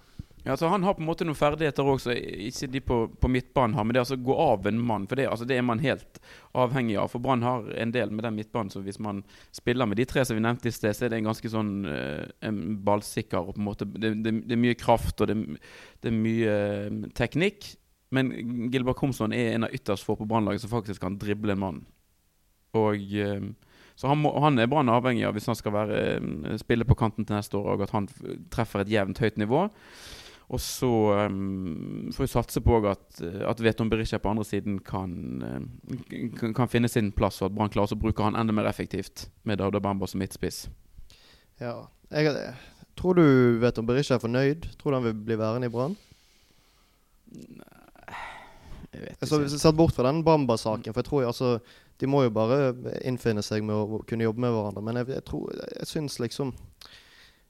Ja, 0.46 0.56
så 0.56 0.68
Han 0.68 0.82
har 0.82 0.94
på 0.94 1.02
en 1.02 1.08
måte 1.08 1.24
noen 1.26 1.34
ferdigheter 1.34 1.88
som 1.98 2.12
ikke 2.14 2.68
de 2.70 2.80
på, 2.86 2.96
på 3.18 3.28
midtbanen 3.34 3.74
har. 3.74 3.82
Men 3.82 3.94
det 3.94 3.98
er 3.98 4.04
altså 4.04 4.18
gå 4.28 4.34
av 4.38 4.68
en 4.70 4.78
mann, 4.78 5.08
for 5.10 5.18
det, 5.18 5.24
altså, 5.26 5.46
det 5.48 5.56
er 5.58 5.64
man 5.66 5.80
helt 5.82 6.20
avhengig 6.54 6.94
av. 7.02 7.08
For 7.10 7.22
Brann 7.24 7.42
har 7.42 7.66
en 7.74 7.94
del 7.94 8.12
med 8.14 8.22
den 8.28 8.36
midtbanen, 8.36 8.70
så 8.70 8.78
hvis 8.84 9.00
man 9.02 9.24
spiller 9.50 9.88
med 9.90 9.98
de 9.98 10.04
tre 10.06 10.22
som 10.22 10.38
vi 10.38 10.44
nevnte 10.44 10.70
i 10.70 10.74
sted, 10.76 10.94
så 10.94 11.06
er 11.08 11.10
det 11.10 11.18
en 11.18 11.26
ganske 11.32 11.50
sånn 11.50 11.72
eh, 11.90 12.28
en 12.46 12.60
ballsikker 12.86 13.40
og 13.40 13.56
på 13.56 13.62
en 13.62 13.66
måte 13.66 13.88
Det, 13.90 14.12
det, 14.22 14.32
det 14.46 14.54
er 14.54 14.60
mye 14.62 14.76
kraft 14.78 15.24
og 15.24 15.32
det, 15.32 15.36
det 16.04 16.12
er 16.12 16.14
mye 16.14 16.52
eh, 16.54 17.00
teknikk. 17.18 17.66
Men 18.14 18.30
Gilbert 18.70 19.00
Komsson 19.00 19.34
er 19.34 19.56
en 19.56 19.66
av 19.66 19.74
ytterst 19.74 20.06
få 20.06 20.14
på 20.20 20.28
Brannlaget 20.30 20.62
som 20.62 20.70
faktisk 20.70 21.02
kan 21.02 21.16
drible 21.18 21.56
en 21.56 21.62
mann. 21.64 21.80
Og 22.78 23.02
eh, 23.18 23.48
så 23.98 24.12
han, 24.12 24.22
må, 24.22 24.30
han 24.44 24.62
er 24.62 24.70
Brann 24.70 24.92
avhengig 24.94 25.26
av 25.26 25.34
hvis 25.34 25.50
han 25.50 25.58
skal 25.58 25.74
være, 25.74 25.98
spille 26.62 26.86
på 26.86 26.98
kanten 27.02 27.26
til 27.26 27.34
neste 27.34 27.58
år, 27.58 27.72
og 27.74 27.84
at 27.88 27.96
han 27.96 28.06
treffer 28.52 28.84
et 28.84 28.94
jevnt 28.94 29.24
høyt 29.24 29.42
nivå. 29.42 29.66
Og 30.46 30.60
så 30.62 30.88
um, 31.26 32.12
får 32.14 32.22
vi 32.22 32.30
satse 32.30 32.60
på 32.62 32.76
at, 32.86 33.18
eh, 33.18 33.42
at 33.50 33.60
Veton 33.60 33.88
Berisha 33.90 34.20
på 34.22 34.30
andre 34.30 34.44
siden 34.46 34.78
kan, 34.78 35.16
eh, 35.42 36.28
kan, 36.38 36.54
kan 36.54 36.70
finne 36.70 36.88
sin 36.88 37.10
plass, 37.12 37.40
og 37.42 37.50
at 37.50 37.56
Brann 37.56 37.72
klarer 37.74 37.96
å 37.96 37.98
bruke 37.98 38.22
han 38.22 38.38
enda 38.38 38.54
mer 38.54 38.68
effektivt 38.70 39.26
med 39.42 39.58
Dauda 39.58 39.82
Bamba 39.82 40.06
som 40.06 40.22
midtspiss. 40.22 40.68
ja. 41.58 41.76
Jeg, 42.06 42.30
tror 42.94 43.18
du 43.18 43.58
Veton 43.58 43.86
Berisha 43.88 44.14
er 44.14 44.22
fornøyd? 44.22 44.68
Tror 44.78 44.92
du 44.92 44.96
han 45.00 45.06
vil 45.08 45.16
bli 45.26 45.38
værende 45.40 45.66
i 45.66 45.72
Brann? 45.74 45.96
Jeg 48.92 49.02
vet 49.02 49.16
ikke. 49.16 49.26
Så, 49.26 49.58
Satt 49.58 49.74
bort 49.74 49.96
fra 49.96 50.06
den 50.06 50.22
Bamba-saken, 50.24 50.94
for 50.94 51.02
jeg 51.02 51.08
tror 51.10 51.26
altså 51.26 51.50
De 51.98 52.06
må 52.06 52.22
jo 52.22 52.30
bare 52.30 52.74
innfinne 53.08 53.42
seg 53.42 53.64
med 53.64 53.74
å 53.74 54.00
kunne 54.06 54.28
jobbe 54.28 54.44
med 54.44 54.54
hverandre. 54.54 54.84
Men 54.84 55.00
jeg, 55.00 55.10
jeg 55.16 55.26
tror 55.26 55.50
Jeg 55.58 55.90
syns 55.90 56.20
liksom 56.22 56.54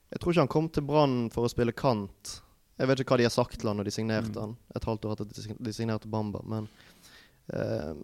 Jeg 0.09 0.19
tror 0.19 0.33
ikke 0.33 0.45
han 0.47 0.53
kom 0.55 0.69
til 0.73 0.87
Brann 0.87 1.17
for 1.29 1.45
å 1.45 1.51
spille 1.51 1.75
kant. 1.75 2.39
Jeg 2.77 2.87
vet 2.91 2.99
ikke 3.01 3.11
hva 3.15 3.21
de 3.21 3.25
har 3.25 3.33
sagt 3.33 3.57
til 3.59 3.67
han 3.71 3.77
når 3.79 3.87
de 3.89 3.93
signerte 3.95 4.37
Mm. 4.37 4.41
han 4.41 4.51
et 4.75 4.85
halvt 4.85 5.05
år 5.05 5.11
etter 5.15 5.25
at 5.53 5.63
de 5.65 5.73
signerte 5.73 6.07
Bamba, 6.11 6.39
men 6.45 6.67
uh, 7.53 7.95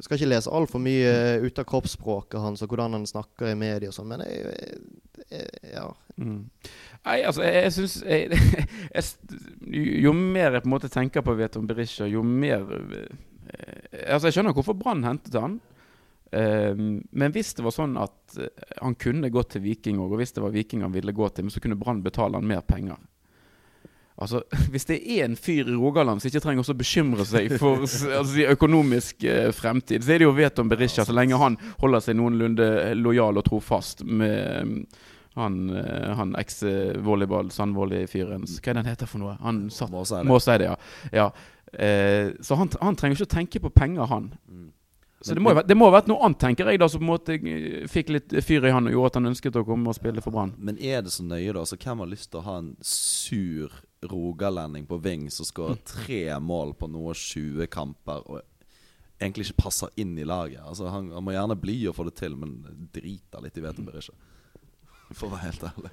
Jeg 0.00 0.04
skal 0.06 0.16
ikke 0.16 0.28
lese 0.30 0.48
altfor 0.50 0.78
mye 0.80 1.40
ut 1.44 1.58
av 1.60 1.64
kroppsspråket 1.68 2.40
hans 2.40 2.62
og 2.64 2.68
hvordan 2.72 2.92
han 2.96 3.04
snakker 3.06 3.50
i 3.52 3.58
media 3.58 3.88
og 3.90 3.94
sånn, 3.94 4.08
men 4.08 4.20
jeg, 4.24 4.36
jeg, 4.48 4.80
jeg, 5.28 5.46
ja. 5.74 5.84
Mm. 6.16 6.48
Nei, 7.04 7.18
altså, 7.28 7.42
jeg, 7.44 7.54
jeg 7.66 7.72
syns 7.76 8.02
Jo 10.04 10.12
mer 10.16 10.52
jeg 10.56 10.62
på 10.64 10.68
en 10.70 10.74
måte 10.74 10.88
tenker 10.92 11.20
på 11.24 11.34
Veton 11.36 11.66
Berisha, 11.68 12.04
jo 12.08 12.22
mer 12.24 12.64
eh, 12.72 13.12
Altså, 14.06 14.26
jeg 14.28 14.34
skjønner 14.38 14.54
hvorfor 14.56 14.74
Brann 14.78 15.02
hentet 15.04 15.34
han. 15.34 15.58
Eh, 16.30 16.74
men 17.10 17.34
hvis 17.34 17.54
det 17.58 17.64
var 17.66 17.74
sånn 17.74 17.96
at 18.00 18.38
eh, 18.38 18.66
han 18.80 18.96
kunne 19.00 19.32
gått 19.34 19.54
til 19.56 19.64
Viking 19.64 20.00
òg, 20.02 20.14
og 20.14 20.22
hvis 20.22 20.36
det 20.36 20.44
var 20.44 20.54
Viking 20.54 20.84
han 20.86 20.94
ville 20.94 21.14
gå 21.16 21.28
til, 21.30 21.46
men 21.46 21.54
så 21.54 21.62
kunne 21.62 21.78
Brann 21.80 22.04
betale 22.04 22.38
han 22.38 22.46
mer 22.46 22.62
penger. 22.66 23.00
Altså, 24.20 24.42
Hvis 24.72 24.84
det 24.84 24.98
er 25.00 25.24
en 25.24 25.36
fyr 25.36 25.64
i 25.64 25.76
Rogaland 25.76 26.20
som 26.20 26.28
ikke 26.28 26.42
trenger 26.44 26.66
å 26.68 26.76
bekymre 26.76 27.24
seg 27.24 27.54
for 27.60 27.86
altså, 27.86 28.42
økonomisk 28.52 29.24
eh, 29.24 29.48
fremtid, 29.56 30.04
så 30.04 30.14
er 30.14 30.20
det 30.20 30.28
jo 30.28 30.34
Veton 30.36 30.68
Berisha, 30.68 31.06
så 31.08 31.16
lenge 31.16 31.40
han 31.40 31.56
holder 31.80 32.04
seg 32.04 32.18
noenlunde 32.20 32.68
lojal 33.00 33.40
og 33.40 33.46
trofast 33.48 34.04
med 34.04 34.68
mm, 34.68 34.76
han, 35.38 35.56
eh, 35.78 36.10
han 36.18 36.34
eks-volleyball, 36.36 37.52
Sandvolley-fyren 37.54 38.44
Hva 38.50 38.58
er 38.58 38.76
det 38.76 38.82
han 38.82 38.90
heter 38.90 39.08
for 39.08 39.22
noe? 39.22 39.38
Han 39.44 39.68
satt 39.72 39.92
Må 39.94 40.04
si 40.04 40.18
det. 40.18 40.28
Må 40.28 40.40
si 40.42 40.58
det, 40.60 40.68
ja. 40.68 40.76
ja. 41.14 41.30
Eh, 41.72 42.34
så 42.44 42.58
han, 42.60 42.72
han 42.82 42.98
trenger 42.98 43.16
ikke 43.16 43.30
å 43.30 43.34
tenke 43.38 43.62
på 43.62 43.72
penger, 43.72 44.10
han. 44.10 44.32
Mm. 45.20 45.24
Så 45.26 45.34
det 45.34 45.42
må, 45.44 45.52
jo 45.52 45.62
det 45.68 45.76
må 45.76 45.84
ha 45.90 45.92
vært 45.92 46.06
noe 46.08 46.24
annet, 46.24 46.38
tenker 46.40 46.68
jeg, 46.70 46.80
da, 46.80 46.86
som 46.88 47.02
på 47.02 47.04
en 47.04 47.10
måte 47.10 47.34
eh, 47.36 47.82
fikk 47.92 48.12
litt 48.14 48.34
fyr 48.40 48.64
i 48.64 48.72
han 48.72 48.88
og 48.88 48.94
gjorde 48.94 49.10
at 49.10 49.18
han 49.18 49.28
ønsket 49.28 49.58
å 49.60 49.64
komme 49.68 49.92
og 49.92 49.98
spille 49.98 50.22
for 50.24 50.32
Brann. 50.32 50.54
Men 50.56 50.80
er 50.80 51.02
det 51.04 51.12
så 51.12 51.26
nøye, 51.26 51.52
da? 51.52 51.60
Altså, 51.60 51.76
hvem 51.76 52.00
har 52.00 52.08
lyst 52.08 52.30
til 52.32 52.40
å 52.40 52.46
ha 52.46 52.54
en 52.62 52.70
sur 52.80 53.74
rogalending 54.08 54.86
på 54.88 54.96
Ving 55.04 55.26
som 55.28 55.44
skårer 55.44 55.76
tre 55.84 56.22
mål 56.40 56.72
på 56.80 56.88
noe 56.88 57.12
20 57.12 57.68
kamper 57.68 58.24
og 58.24 58.40
egentlig 59.20 59.50
ikke 59.50 59.66
passer 59.66 59.92
inn 60.00 60.16
i 60.16 60.24
laget? 60.24 60.62
Altså, 60.64 60.88
han, 60.88 61.12
han 61.12 61.26
må 61.26 61.36
gjerne 61.36 61.60
bli 61.60 61.76
og 61.90 61.98
få 61.98 62.08
det 62.08 62.16
til, 62.22 62.40
men 62.40 62.56
driter 62.96 63.44
litt 63.44 63.60
i 63.60 63.66
Vetenberg 63.66 64.00
ikke. 64.00 64.16
For 65.10 65.28
å 65.28 65.34
være 65.34 65.50
helt 65.50 65.68
ærlig. 65.68 65.92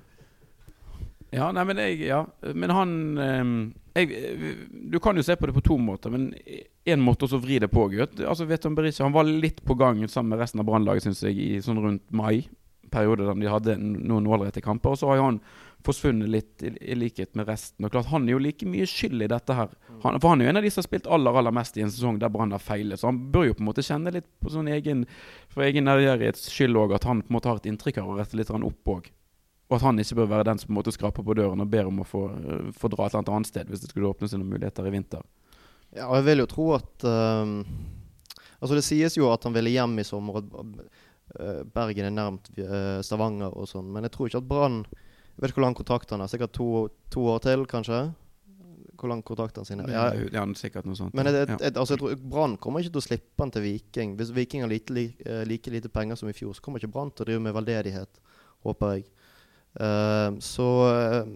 Ja, 1.36 1.50
nei, 1.52 1.64
men 1.68 1.82
jeg 1.82 2.06
Ja. 2.08 2.22
Men 2.56 2.72
han 2.72 2.92
ehm, 3.20 3.58
jeg, 3.96 4.56
Du 4.92 5.00
kan 5.04 5.18
jo 5.18 5.26
se 5.26 5.36
på 5.36 5.48
det 5.50 5.56
på 5.58 5.66
to 5.66 5.78
måter, 5.78 6.12
men 6.14 6.34
én 6.88 7.04
måte 7.04 7.28
også 7.28 7.40
å 7.42 7.44
vri 7.44 7.60
det 7.60 7.72
på, 7.72 7.88
gutt. 7.92 8.20
Altså, 8.22 8.48
Veton 8.48 8.76
Berisha 8.78 9.04
han 9.04 9.16
var 9.16 9.28
litt 9.28 9.64
på 9.66 9.76
gang 9.76 10.06
sammen 10.08 10.36
med 10.36 10.40
resten 10.44 10.62
av 10.64 10.70
Brannlaget, 10.70 11.08
syns 11.08 11.24
jeg, 11.26 11.36
i 11.38 11.62
sånn 11.64 11.82
rundt 11.84 12.06
mai. 12.12 12.48
Periode 12.88 13.26
da 13.28 13.34
de 13.36 13.50
hadde 13.52 13.74
noen 13.82 14.30
ålreite 14.32 14.64
kamper. 14.64 14.94
Og 14.94 15.02
så 15.02 15.10
har 15.10 15.20
jo 15.20 15.26
han 15.26 15.42
forsvunnet 15.84 16.30
litt, 16.32 16.64
i, 16.64 16.72
i 16.94 16.96
likhet 16.96 17.36
med 17.36 17.50
resten. 17.50 17.86
Og 17.86 17.92
klart, 17.92 18.08
Han 18.14 18.28
er 18.28 18.38
jo 18.38 18.44
like 18.44 18.66
mye 18.70 18.88
skyld 18.88 19.26
i 19.26 19.30
dette 19.32 19.58
her. 19.58 19.74
Han, 20.04 20.20
for 20.22 20.30
han 20.32 20.42
er 20.42 20.48
jo 20.48 20.54
en 20.54 20.62
av 20.62 20.66
de 20.66 20.72
som 20.72 20.82
har 20.82 20.88
spilt 20.88 21.10
aller 21.12 21.40
aller 21.42 21.56
mest 21.56 21.78
i 21.78 21.84
en 21.84 21.92
sesong 21.92 22.20
der 22.22 22.32
Brann 22.32 22.56
har 22.56 22.64
feilet. 22.64 23.02
Så 23.02 23.10
han 23.10 23.20
bør 23.34 23.50
jo 23.50 23.58
på 23.58 23.66
en 23.66 23.70
måte 23.72 23.86
kjenne 23.86 24.14
litt 24.16 24.28
på 24.40 24.54
sånn 24.54 24.70
egen 24.72 25.04
for 25.52 25.66
egen 25.68 25.88
nærgjørighets 25.90 26.48
skyld 26.54 26.80
òg, 26.80 26.96
at 26.96 27.08
han 27.10 27.24
på 27.26 27.32
en 27.34 27.38
måte 27.40 27.52
har 27.52 27.60
et 27.60 27.70
inntrykk 27.72 28.00
av 28.04 28.14
å 28.14 28.20
rette 28.22 28.40
litt 28.40 28.54
opp 28.54 28.94
òg. 28.96 29.12
Og 29.68 29.76
at 29.76 29.84
han 29.84 30.00
ikke 30.00 30.22
bør 30.22 30.30
være 30.32 30.48
den 30.48 30.62
som 30.62 30.70
på 30.70 30.74
en 30.74 30.80
måte 30.80 30.94
skraper 30.96 31.26
på 31.28 31.36
døren 31.36 31.60
og 31.60 31.72
ber 31.72 31.90
om 31.90 32.00
å 32.00 32.08
få, 32.08 32.24
øh, 32.32 32.70
få 32.72 32.88
dra 32.94 33.08
et 33.08 33.18
eller 33.18 33.36
annet 33.36 33.50
sted 33.50 33.68
hvis 33.68 33.84
det 33.84 33.92
skulle 33.92 34.08
åpnes 34.08 34.32
noen 34.36 34.48
muligheter 34.48 34.88
i 34.88 34.94
vinter. 34.94 35.26
Ja, 35.96 36.08
og 36.08 36.18
jeg 36.20 36.28
vil 36.28 36.44
jo 36.44 36.52
tro 36.52 36.72
at 36.78 37.08
ehm, 37.08 37.62
Altså, 38.58 38.74
det 38.74 38.88
sies 38.88 39.14
jo 39.14 39.28
at 39.30 39.44
han 39.46 39.54
ville 39.54 39.70
hjem 39.70 40.00
i 40.02 40.04
sommer, 40.08 40.40
og 40.40 40.48
at 40.58 41.68
Bergen 41.74 42.08
er 42.08 42.14
nærmt 42.16 42.48
uh, 42.58 43.04
Stavanger 43.06 43.54
og 43.54 43.68
sånn, 43.70 43.90
men 43.94 44.08
jeg 44.08 44.14
tror 44.16 44.30
ikke 44.30 44.40
at 44.42 44.48
Brann 44.50 44.80
Jeg 44.88 45.44
vet 45.44 45.52
ikke 45.52 45.60
hvor 45.60 45.68
lang 45.68 45.78
kontrakt 45.78 46.14
han 46.16 46.24
har. 46.24 46.32
Sikkert 46.32 46.56
to, 46.58 46.88
to 47.14 47.28
år 47.30 47.44
til, 47.44 47.68
kanskje? 47.70 48.00
Hvor 48.98 49.12
lang 49.12 49.22
han 49.22 49.68
sin 49.68 49.84
er. 49.84 49.92
Ja, 49.94 50.06
Ja, 50.34 50.46
sikkert 50.58 50.88
noe 50.90 50.98
sånt. 50.98 51.14
men 51.14 51.28
jeg, 51.30 51.36
ja. 51.46 51.58
jeg, 51.62 51.76
altså, 51.78 52.00
Brann 52.18 52.58
kommer 52.58 52.82
ikke 52.82 52.96
til 52.96 53.04
å 53.04 53.06
slippe 53.06 53.44
han 53.44 53.52
til 53.54 53.62
Viking. 53.62 54.16
Hvis 54.18 54.34
Viking 54.34 54.66
har 54.66 54.72
lite, 54.72 54.96
li, 54.96 55.06
eh, 55.22 55.44
like 55.46 55.70
lite 55.70 55.92
penger 55.94 56.18
som 56.18 56.32
i 56.32 56.34
fjor, 56.34 56.56
så 56.58 56.66
kommer 56.66 56.82
ikke 56.82 56.96
Brann 56.96 57.12
til 57.12 57.22
å 57.22 57.30
drive 57.30 57.44
med 57.46 57.54
veldedighet, 57.54 58.18
håper 58.66 58.96
jeg. 58.96 59.06
Ehm, 59.78 60.40
så 60.42 60.68
eh, 60.90 61.28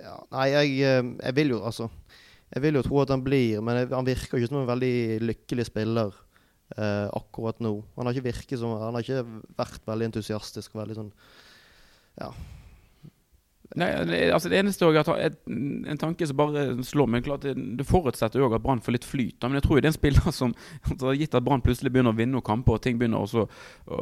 ja, 0.00 0.14
Nei, 0.32 0.46
jeg, 0.54 0.76
eh, 0.88 1.08
jeg 1.20 1.36
vil 1.36 1.52
jo 1.52 1.58
altså 1.68 1.88
Jeg 2.48 2.64
vil 2.64 2.78
jo 2.78 2.84
tro 2.86 3.02
at 3.02 3.10
han 3.12 3.24
blir, 3.24 3.60
men 3.60 3.82
jeg, 3.82 3.90
han 3.92 4.08
virker 4.08 4.38
ikke 4.38 4.48
som 4.48 4.62
en 4.62 4.70
veldig 4.70 5.20
lykkelig 5.20 5.66
spiller 5.68 6.14
eh, 6.78 7.08
akkurat 7.12 7.60
nå. 7.60 7.74
Han 7.98 8.08
har 8.08 8.16
ikke 8.16 8.30
virket 8.30 8.60
som 8.60 8.72
Han 8.80 8.96
har 8.96 9.04
ikke 9.04 9.42
vært 9.58 9.84
veldig 9.88 10.08
entusiastisk 10.12 10.78
veldig 10.78 10.96
sånn 11.02 11.12
Ja. 12.18 12.32
Nei, 13.76 13.88
altså 14.32 14.48
det 14.48 14.62
eneste 14.62 14.86
jeg 14.88 15.04
har 15.04 15.34
En 15.52 15.98
tanke 16.00 16.24
som 16.24 16.38
bare 16.38 16.62
slår 16.88 17.08
meg 17.12 17.26
klart 17.26 17.42
Det, 17.44 17.84
forutsetter 17.84 18.40
jo 18.40 18.48
at 18.48 18.62
Brann 18.64 18.80
får 18.80 18.94
litt 18.96 19.04
flyt. 19.04 19.36
Men 19.44 19.58
jeg 19.58 19.66
tror 19.66 19.76
jo 19.76 19.82
det 19.84 19.90
er 19.90 19.92
en 19.92 19.98
spiller 19.98 20.32
som 20.32 20.54
altså, 20.88 21.12
Gitt 21.18 21.36
at 21.36 21.44
Brann 21.44 21.64
plutselig 21.64 21.92
begynner 21.92 22.16
å 22.16 22.18
vinne 22.18 22.38
noen 22.38 22.46
kamper, 22.46 22.78
og 22.78 22.84
ting 22.84 22.96
begynner 23.00 23.20
også 23.20 23.44
å, 23.44 24.00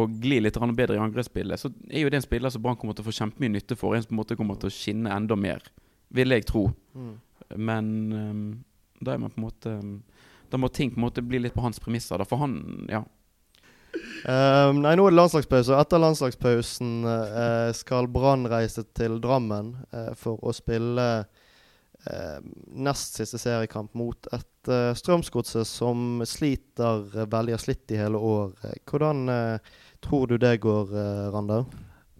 å 0.00 0.06
gli 0.08 0.40
litt 0.40 0.56
bedre 0.56 0.96
i 0.96 1.02
angrepsspillet, 1.02 1.60
så 1.60 1.68
er 1.90 2.06
jo 2.06 2.12
det 2.12 2.22
en 2.22 2.24
spiller 2.24 2.52
som 2.54 2.64
Brann 2.64 2.78
kommer 2.80 2.96
til 2.96 3.04
å 3.04 3.10
få 3.10 3.16
kjempemye 3.18 3.52
nytte 3.58 3.76
for. 3.76 3.96
En 3.96 4.04
som 4.04 4.14
på 4.14 4.16
en 4.16 4.22
måte 4.22 4.38
kommer 4.38 4.60
til 4.60 4.72
å 4.72 4.74
skinne 4.74 5.12
enda 5.12 5.36
mer, 5.36 5.64
vil 6.16 6.32
jeg 6.32 6.48
tro. 6.48 6.70
Mm. 6.96 7.14
Men 7.68 7.90
um, 8.16 8.44
da 9.04 9.12
er 9.12 9.20
man 9.20 9.32
på 9.34 9.42
en 9.42 9.48
måte 9.48 9.74
Da 10.52 10.60
må 10.60 10.68
ting 10.72 10.92
på 10.92 11.00
en 11.00 11.06
måte 11.06 11.24
bli 11.24 11.40
litt 11.42 11.56
på 11.56 11.64
hans 11.64 11.80
premisser. 11.82 12.16
Da, 12.20 12.28
for 12.28 12.40
han 12.40 12.86
Ja. 12.88 13.04
Ehm, 14.28 14.82
nei, 14.84 14.94
nå 14.94 15.06
er 15.08 15.14
det 15.14 15.18
landslagspause. 15.18 15.76
Etter 15.82 16.02
landslagspausen 16.02 16.90
uh, 17.06 17.70
skal 17.74 18.08
Brann 18.12 18.46
reise 18.50 18.84
til 18.94 19.18
Drammen 19.22 19.74
uh, 19.90 20.12
for 20.18 20.38
å 20.46 20.54
spille 20.54 21.06
uh, 21.24 22.38
nest 22.70 23.18
siste 23.18 23.40
seriekamp 23.42 23.96
mot 23.98 24.28
et 24.30 24.70
uh, 24.70 24.92
Strømsgodset 24.98 25.66
som 25.66 26.22
sliter 26.28 27.08
veldig, 27.26 27.56
har 27.56 27.64
slitt 27.64 27.94
i 27.94 27.98
hele 27.98 28.20
år. 28.20 28.54
Hvordan 28.86 29.26
tror 30.02 30.30
du 30.30 30.38
det 30.38 30.60
går, 30.62 30.94
uh, 30.94 31.28
Randau? 31.34 31.66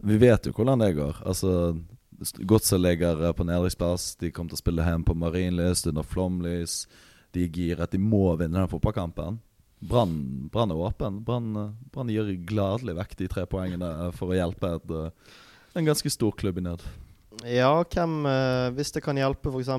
Vi 0.02 0.18
vet 0.18 0.48
jo 0.48 0.54
hvordan 0.56 0.82
det 0.82 0.94
går. 0.98 1.22
Altså 1.22 1.76
Godset 2.22 2.78
ligger 2.82 3.32
på 3.34 3.46
nedrykksplass. 3.46 4.16
De 4.18 4.30
kommer 4.34 4.52
til 4.52 4.58
å 4.58 4.62
spille 4.62 4.84
hjem 4.86 5.06
på 5.06 5.14
Marienlyst 5.18 5.88
under 5.90 6.06
flomlys. 6.06 6.84
De 7.34 7.46
er 7.46 7.54
giret. 7.54 7.94
De 7.94 7.98
må 7.98 8.28
vinne 8.38 8.60
den 8.60 8.70
fotballkampen. 8.70 9.40
Brann 9.82 10.50
er 10.70 10.78
åpen. 10.78 11.22
Brann 11.26 12.10
gir 12.10 12.28
gladelig 12.46 12.94
vekk 13.00 13.16
de 13.18 13.30
tre 13.30 13.46
poengene 13.50 14.12
for 14.16 14.32
å 14.32 14.36
hjelpe 14.38 14.76
et, 14.78 14.92
eh, 14.94 15.38
en 15.74 15.88
ganske 15.88 16.12
stor 16.12 16.36
klubb 16.38 16.60
i 16.60 16.66
nød. 16.68 16.84
Ja, 17.48 17.82
hvem 17.82 18.26
eh, 18.28 18.68
Hvis 18.76 18.92
det 18.94 19.02
kan 19.02 19.18
hjelpe 19.18 19.50
f.eks. 19.50 19.72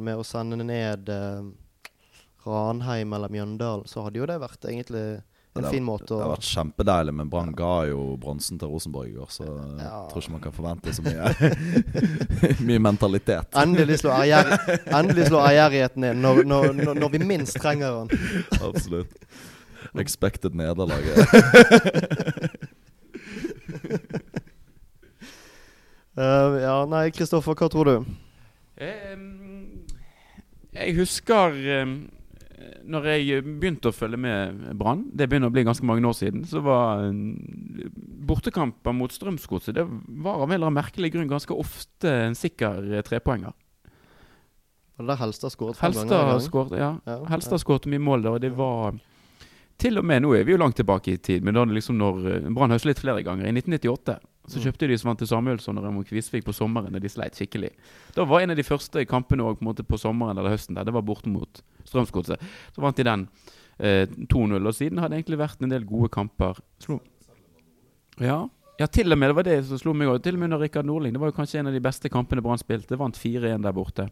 med 0.00 0.16
å 0.18 0.26
sende 0.26 0.58
ned 0.64 1.08
eh, 1.12 1.44
Ranheim 2.44 3.12
eller 3.12 3.32
Mjøndalen, 3.32 3.86
så 3.86 4.04
hadde 4.04 4.20
jo 4.20 4.28
det 4.28 4.40
vært 4.42 4.66
egentlig 4.68 5.22
en 5.62 5.68
fin 5.70 5.84
måte 5.86 6.08
Det 6.10 6.18
har 6.18 6.32
vært 6.32 6.46
kjempedeilig, 6.48 7.12
men 7.14 7.28
Brann 7.30 7.52
ga 7.54 7.84
jo 7.86 8.16
bronsen 8.18 8.58
til 8.58 8.68
Rosenborg 8.72 9.08
i 9.12 9.14
går, 9.14 9.28
så 9.30 9.44
jeg 9.46 9.84
Ja. 9.84 10.00
tror 10.10 10.22
ikke 10.24 10.32
man 10.34 10.40
kan 10.42 10.52
forvente 10.56 10.94
så 10.96 11.02
mye 11.06 11.24
Mye 12.68 12.78
mentalitet. 12.82 13.54
Endelig 13.54 14.00
slå 14.00 14.10
ærgjerr- 14.10 14.54
ærgjerrigheten 14.98 16.04
inn 16.10 16.22
når, 16.24 16.42
når, 16.44 16.72
når, 16.80 16.94
når 17.04 17.08
vi 17.14 17.18
minst 17.24 17.54
trenger 17.62 18.00
den. 18.04 18.18
Absolutt. 18.62 19.14
Expected 20.00 20.54
nederlag. 20.58 21.04
uh, 26.18 26.54
ja, 26.66 26.76
nei, 26.90 27.08
Kristoffer, 27.14 27.54
hva 27.58 27.68
tror 27.70 27.90
du? 27.90 27.96
Um, 28.82 29.84
jeg 30.74 30.96
husker 30.98 31.54
um, 31.82 31.94
når 32.90 33.06
jeg 33.10 33.42
begynte 33.44 33.90
å 33.90 33.94
følge 33.94 34.18
med 34.20 34.64
Brann, 34.78 35.06
det 35.16 35.28
begynner 35.30 35.50
å 35.50 35.54
bli 35.54 35.64
ganske 35.66 35.86
mange 35.88 36.04
år 36.08 36.16
siden, 36.18 36.44
så 36.48 36.62
var 36.64 37.04
um, 37.08 37.34
bortekamper 38.28 38.94
mot 38.96 39.12
Strømsgodset 39.12 39.76
Det 39.76 39.84
var 39.86 40.42
av 40.42 40.48
en 40.48 40.56
eller 40.56 40.68
annen 40.68 40.80
merkelig 40.80 41.12
grunn 41.14 41.30
ganske 41.30 41.56
ofte 41.56 42.12
en 42.28 42.36
sikker 42.38 42.90
eh, 42.92 43.04
trepoenger. 43.06 43.54
Var 44.94 45.06
det 45.06 45.10
der 45.10 45.22
Helstad 45.24 45.54
skåret 45.54 45.80
fem 45.80 45.92
ganger? 45.92 46.04
Helstad 46.04 46.30
gang? 46.30 46.44
skåret 46.46 46.78
ja. 46.78 46.92
Ja, 47.08 47.18
Helstad 47.32 47.62
skåret 47.62 47.88
mye 47.90 48.04
mål 48.04 48.26
der, 48.26 48.36
og 48.36 48.44
det 48.44 48.52
var 48.58 49.00
Til 49.80 49.98
og 49.98 50.06
med 50.06 50.22
nå 50.22 50.36
er 50.38 50.44
vi 50.46 50.54
jo 50.54 50.60
langt 50.60 50.76
tilbake 50.78 51.16
i 51.16 51.18
tid, 51.18 51.42
men 51.42 51.56
da 51.56 51.64
er 51.64 51.72
det 51.72 51.80
liksom 51.80 51.98
når 51.98 52.30
eh, 52.30 52.52
Brann 52.54 52.74
høstet 52.74 52.92
litt 52.92 53.02
flere 53.02 53.24
ganger. 53.26 53.48
I 53.48 53.56
1998 53.56 54.20
så 54.50 54.60
kjøpte 54.60 54.88
de 54.90 54.96
Svante 55.00 55.26
Samuelsson 55.28 55.78
og 55.80 55.86
Raymond 55.86 56.08
Kvisvik 56.08 56.44
på 56.44 56.52
sommeren 56.52 56.92
da 56.92 57.00
de 57.00 57.10
sleit 57.12 57.38
skikkelig. 57.38 57.70
Da 58.16 58.26
var 58.28 58.44
en 58.44 58.52
av 58.52 58.58
de 58.58 58.66
første 58.66 59.04
kampene 59.08 59.44
også, 59.46 59.60
på, 59.60 59.68
måte 59.70 59.86
på 59.88 60.00
sommeren 60.00 60.36
eller 60.36 60.52
høsten 60.52 60.76
der, 60.76 60.84
det 60.84 60.92
var 60.92 61.06
borte 61.06 61.32
mot 61.32 61.62
Strømsgodset. 61.88 62.42
Så 62.74 62.84
vant 62.84 62.98
de 62.98 63.06
den 63.08 63.24
eh, 63.78 64.04
2-0, 64.04 64.58
og 64.60 64.76
siden 64.76 65.00
har 65.00 65.08
det 65.08 65.22
egentlig 65.22 65.40
vært 65.40 65.64
en 65.64 65.72
del 65.72 65.86
gode 65.88 66.10
kamper. 66.12 66.60
Slo. 66.82 66.98
Ja. 68.20 68.44
ja, 68.78 68.86
til 68.86 69.10
og 69.10 69.18
med 69.18 69.32
det 69.32 69.38
var 69.38 69.46
det 69.48 69.56
som 69.68 69.80
slo 69.80 69.94
meg 69.96 70.12
òg. 70.12 70.20
Til 70.24 70.36
og 70.36 70.42
med 70.42 70.50
under 70.50 70.60
Rikard 70.66 70.88
Nordling. 70.88 71.14
Det 71.16 71.22
var 71.22 71.32
jo 71.32 71.38
kanskje 71.38 71.62
en 71.62 71.70
av 71.72 71.76
de 71.76 71.82
beste 71.82 72.12
kampene 72.12 72.44
Brann 72.44 72.60
spilte. 72.60 72.98
Vant 73.00 73.16
4-1 73.18 73.64
der 73.64 73.76
borte 73.76 74.10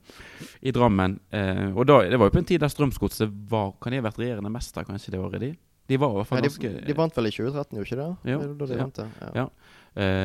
i 0.60 0.72
Drammen. 0.74 1.18
Eh, 1.28 1.68
og 1.76 1.84
da, 1.90 2.00
det 2.08 2.20
var 2.20 2.32
jo 2.32 2.36
på 2.38 2.40
en 2.40 2.48
tid 2.48 2.64
der 2.64 2.72
Strømsgodset 2.72 3.36
var 3.52 3.76
Kan 3.82 3.92
de 3.92 4.00
ha 4.00 4.08
vært 4.08 4.20
regjerende 4.22 4.52
mester 4.52 4.88
kanskje 4.88 5.14
det 5.14 5.20
året, 5.20 5.44
de? 5.44 5.52
De 5.92 6.00
var 6.00 6.12
i 6.14 6.20
hvert 6.20 6.26
Ja, 6.26 6.32
fall 6.32 6.42
de, 6.42 6.50
ganske 6.50 6.88
de 6.88 6.98
vant 6.98 7.16
vel 7.18 7.28
i 7.28 7.32
2013, 7.36 7.78
gjorde 7.78 7.88
ikke 7.90 8.02
det? 8.02 8.10
Jo, 8.32 8.42
Det 8.42 8.52
det 8.58 8.68
de 8.70 8.76
ja. 8.78 8.84
vant. 8.86 9.00
Ja. 9.02 9.32
Ja. 9.42 9.48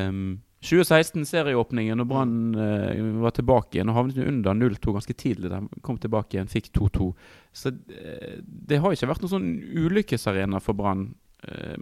Um, 0.08 0.28
2016, 0.64 1.22
serieåpningen, 1.28 2.00
og 2.02 2.08
Brann 2.10 2.32
uh, 2.58 3.20
var 3.22 3.34
tilbake 3.36 3.76
igjen. 3.76 3.92
Og 3.92 3.94
havnet 3.94 4.18
jo 4.18 4.26
under 4.26 4.56
0-2 4.58 4.94
ganske 4.96 5.14
tidlig. 5.14 5.52
De 5.52 5.82
Kom 5.86 6.00
tilbake 6.02 6.34
igjen, 6.34 6.50
fikk 6.50 6.72
2-2. 6.74 7.12
Så 7.54 7.70
uh, 7.70 8.34
det 8.42 8.80
har 8.82 8.94
ikke 8.94 9.10
vært 9.12 9.22
noen 9.22 9.34
sånn 9.36 9.48
ulykkesarena 9.84 10.58
for 10.64 10.78
Brann 10.78 11.12
uh, 11.46 11.78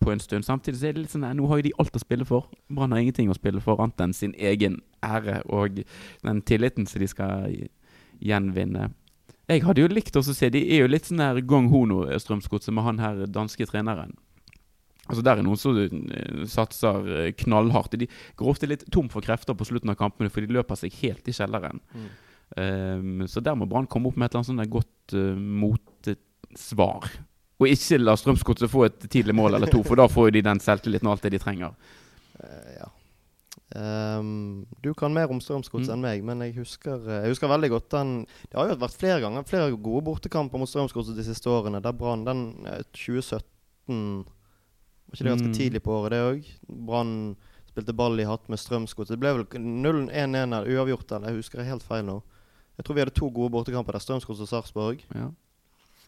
på 0.00 0.14
en 0.14 0.24
stund. 0.24 0.48
Samtidig 0.48 0.80
så 0.80 0.88
er 0.88 0.96
det 0.96 1.04
litt 1.04 1.12
sånn 1.12 1.28
at 1.28 1.36
nå 1.36 1.50
har 1.50 1.60
jo 1.60 1.68
de 1.68 1.76
alt 1.84 2.00
å 2.00 2.02
spille 2.02 2.28
for. 2.28 2.48
Brann 2.72 2.96
har 2.96 3.04
ingenting 3.04 3.28
å 3.28 3.36
spille 3.36 3.60
for 3.64 3.82
annet 3.84 4.06
enn 4.06 4.16
sin 4.16 4.32
egen 4.40 4.80
ære 5.04 5.42
og 5.52 5.82
den 6.24 6.44
tilliten 6.48 6.88
som 6.88 7.04
de 7.04 7.10
skal 7.12 7.50
gjenvinne. 8.24 8.88
Jeg 9.50 9.64
hadde 9.66 9.82
jo 9.82 9.90
likt 9.92 10.16
å 10.16 10.22
se 10.24 10.48
De 10.52 10.62
er 10.72 10.84
jo 10.84 10.90
litt 10.90 11.10
sånn 11.10 11.20
her 11.20 11.40
gong 11.44 11.68
hono, 11.72 12.04
Strømsgodset, 12.20 12.72
med 12.74 12.86
han 12.86 13.02
her 13.02 13.24
danske 13.28 13.66
treneren. 13.68 14.14
Altså 15.04 15.20
Der 15.20 15.40
er 15.40 15.44
noen 15.44 15.60
som 15.60 15.76
eh, 15.76 16.44
satser 16.48 17.08
eh, 17.12 17.32
knallhardt. 17.44 17.98
De 18.00 18.08
går 18.38 18.52
ofte 18.54 18.68
litt 18.70 18.86
tom 18.94 19.10
for 19.12 19.24
krefter 19.24 19.56
på 19.56 19.66
slutten 19.68 19.92
av 19.92 19.98
kampene, 20.00 20.32
for 20.32 20.40
de 20.40 20.56
løper 20.56 20.80
seg 20.80 20.96
helt 21.02 21.28
i 21.28 21.36
kjelleren. 21.36 21.82
Mm. 21.92 22.08
Um, 22.54 23.22
så 23.28 23.42
der 23.42 23.56
må 23.58 23.66
Brann 23.66 23.88
komme 23.90 24.10
opp 24.10 24.18
med 24.20 24.28
et 24.28 24.34
eller 24.34 24.44
annet 24.44 24.50
sånt 24.52 24.72
godt 24.72 25.16
uh, 25.16 25.36
motsvar. 25.36 27.08
Og 27.60 27.68
ikke 27.68 28.00
la 28.00 28.16
Strømsgodset 28.16 28.72
få 28.72 28.86
et 28.88 29.06
tidlig 29.10 29.36
mål 29.36 29.58
eller 29.58 29.72
to, 29.72 29.82
for 29.86 30.00
da 30.00 30.08
får 30.10 30.30
jo 30.30 30.36
de 30.38 30.44
den 30.48 30.60
selvtilliten 30.62 31.08
og 31.08 31.16
alt 31.16 31.26
det 31.26 31.34
de 31.36 31.42
trenger. 31.42 31.76
Uh, 32.40 32.70
ja. 32.78 32.88
Ehm, 33.74 34.66
du 34.82 34.92
kan 34.94 35.12
mer 35.12 35.30
om 35.30 35.40
Strømsgodset 35.40 35.88
Mm. 35.90 35.94
enn 35.94 36.00
meg, 36.00 36.24
men 36.24 36.40
jeg 36.40 36.54
husker, 36.54 36.94
eh, 37.08 37.22
jeg 37.24 37.30
husker 37.34 37.48
veldig 37.48 37.70
godt 37.70 37.88
den 37.90 38.26
Det 38.50 38.54
har 38.54 38.68
jo 38.68 38.76
vært 38.76 38.96
flere 38.98 39.20
ganger 39.20 39.42
flere 39.44 39.76
gode 39.76 40.04
bortekamper 40.04 40.58
mot 40.58 40.68
Strømsgodset 40.68 41.16
de 41.16 41.24
siste 41.24 41.46
årene. 41.50 41.82
Der 41.82 41.92
Brann 41.92 42.24
den 42.24 42.66
eh, 42.66 42.82
2017 42.92 44.24
Var 45.04 45.14
ikke 45.14 45.24
det 45.24 45.32
ganske 45.38 45.48
Mm. 45.48 45.54
tidlig 45.54 45.82
på 45.82 45.90
året, 45.92 46.10
det 46.10 46.22
òg? 46.22 46.44
Brann 46.86 47.36
spilte 47.70 47.92
ball 47.94 48.18
i 48.20 48.24
hatt 48.24 48.48
med 48.48 48.58
Strømsgodset. 48.58 49.08
Det 49.08 49.20
ble 49.20 49.32
vel 49.34 49.44
0-1-1 49.44 50.52
eller 50.54 50.66
uavgjort, 50.66 51.12
eller 51.12 51.28
jeg 51.28 51.36
husker 51.42 51.58
det 51.58 51.66
helt 51.66 51.82
feil 51.82 52.04
nå. 52.04 52.22
Jeg 52.78 52.84
tror 52.86 52.94
vi 52.94 53.00
hadde 53.02 53.14
to 53.14 53.30
gode 53.30 53.50
bortekamper 53.52 53.92
der, 53.92 54.00
Strømsgodset 54.00 54.40
og 54.42 54.48
Sarpsborg. 54.48 55.00
Ja. 55.14 55.30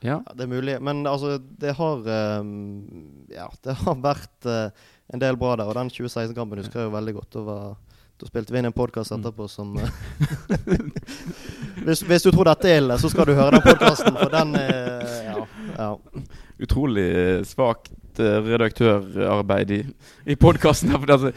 Ja. 0.02 0.18
Ja, 0.20 0.34
det 0.34 0.44
er 0.44 0.50
mulig. 0.50 0.76
Men 0.84 1.06
altså, 1.06 1.38
det 1.40 1.72
har 1.78 2.04
um, 2.40 3.24
Ja, 3.32 3.48
det 3.64 3.74
har 3.80 3.96
vært 4.04 4.46
uh, 4.46 4.70
en 5.12 5.22
del 5.22 5.36
bra 5.40 5.56
der. 5.56 5.66
Og 5.70 5.74
den 5.78 5.90
2016-kampen 5.90 6.60
husker 6.62 6.82
jeg 6.82 6.90
jo 6.90 6.94
veldig 6.96 7.14
godt. 7.16 7.30
Da, 7.32 7.44
var, 7.46 7.76
da 8.20 8.28
spilte 8.28 8.52
vi 8.54 8.60
inn 8.62 8.68
en 8.70 8.76
podkast 8.76 9.12
Mm. 9.12 9.20
etterpå 9.22 9.48
som 9.48 9.76
eh, 9.78 9.90
hvis, 11.86 12.02
hvis 12.02 12.22
du 12.26 12.30
tror 12.32 12.48
dette 12.50 12.68
er 12.70 12.80
ille, 12.82 12.98
så 12.98 13.10
skal 13.12 13.28
du 13.28 13.34
høre 13.36 13.56
den 13.56 13.64
podkasten, 13.66 14.16
for 14.16 14.32
den 14.32 14.54
er 14.60 15.06
ja, 15.30 15.38
ja. 15.76 15.90
Utrolig 16.62 17.04
eh, 17.04 17.42
svakt 17.44 18.20
eh, 18.22 18.38
redaktørarbeid 18.46 19.72
i, 19.76 19.78
i 20.24 20.36
podkasten. 20.40 20.94
Altså, 20.96 21.32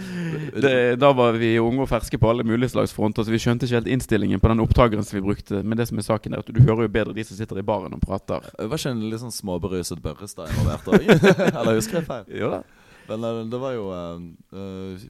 da 0.99 1.11
var 1.15 1.35
vi 1.41 1.57
unge 1.59 1.83
og 1.83 1.89
ferske 1.91 2.19
på 2.21 2.29
alle 2.31 2.45
mulige 2.47 2.71
slags 2.71 2.95
fronter, 2.95 3.27
så 3.27 3.33
vi 3.33 3.41
skjønte 3.41 3.67
ikke 3.67 3.81
helt 3.81 3.91
innstillingen 3.91 4.39
på 4.39 4.51
den 4.51 4.63
opptakeren 4.63 5.03
som 5.03 5.19
vi 5.19 5.25
brukte. 5.27 5.59
Men 5.63 5.79
det 5.79 5.89
som 5.89 5.99
er 5.99 6.07
saken 6.07 6.37
er 6.37 6.43
at 6.45 6.51
du 6.55 6.61
hører 6.63 6.87
jo 6.87 6.93
bedre 6.95 7.17
de 7.17 7.27
som 7.27 7.39
sitter 7.39 7.59
i 7.59 7.67
baren 7.67 7.97
og 7.97 8.03
prater. 8.05 8.47
Det 8.55 8.69
var 8.71 8.79
ikke 8.79 8.95
en 8.95 9.07
litt 9.11 9.23
sånn 9.25 9.35
småberuset 9.35 10.03
Børrestad 10.03 10.53
involvert 10.53 10.87
òg? 10.93 11.09
Eller 11.59 11.75
husker 11.81 11.99
jeg 11.99 12.07
feil? 12.07 12.29
Jo 12.39 12.53
da. 12.55 12.63
Men 13.09 13.23
eh, 13.25 13.39
det 13.49 13.59
var 13.59 13.73
jo 13.73 13.87
eh, 13.95 14.19
eh, 14.53 15.07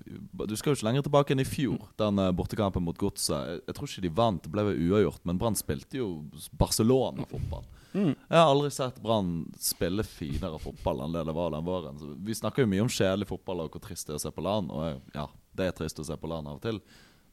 Du 0.47 0.55
skal 0.55 0.71
jo 0.71 0.77
ikke 0.77 0.87
lenger 0.87 1.05
tilbake 1.05 1.35
enn 1.35 1.43
i 1.43 1.47
fjor, 1.47 1.89
den 1.99 2.21
eh, 2.23 2.31
bortekampen 2.35 2.85
mot 2.85 2.97
Godset. 2.97 3.35
Jeg, 3.35 3.65
jeg 3.67 3.77
tror 3.77 3.91
ikke 3.91 4.05
de 4.07 4.13
vant, 4.21 4.45
det 4.45 4.53
ble 4.53 4.65
uavgjort, 4.71 5.21
men 5.27 5.41
Brann 5.41 5.59
spilte 5.59 5.99
jo 5.99 6.13
Barcelona-fotball. 6.59 7.67
Mm. 7.93 8.13
Jeg 8.13 8.37
har 8.37 8.47
aldri 8.51 8.69
sett 8.71 8.99
Brann 9.01 9.33
spille 9.57 10.05
finere 10.05 10.59
fotball 10.61 11.03
enn 11.05 11.15
det 11.15 11.23
det 11.25 11.35
var 11.35 11.53
den 11.55 11.65
våren. 11.65 11.99
Så 11.99 12.13
vi 12.25 12.37
snakker 12.37 12.65
jo 12.65 12.71
mye 12.71 12.85
om 12.85 12.91
kjedelig 12.93 13.29
fotball 13.31 13.65
og 13.65 13.73
hvor 13.73 13.83
trist 13.83 14.07
det 14.07 14.15
er 14.15 14.19
å 14.21 14.23
se 14.25 14.33
på 14.33 14.45
LAN. 14.45 14.69
Og 14.73 14.85
jeg, 14.85 14.99
ja, 15.15 15.27
det 15.57 15.69
er 15.69 15.77
trist 15.77 16.01
å 16.01 16.07
se 16.07 16.17
på 16.19 16.29
LAN 16.29 16.49
av 16.49 16.59
og 16.59 16.65
til. 16.65 16.81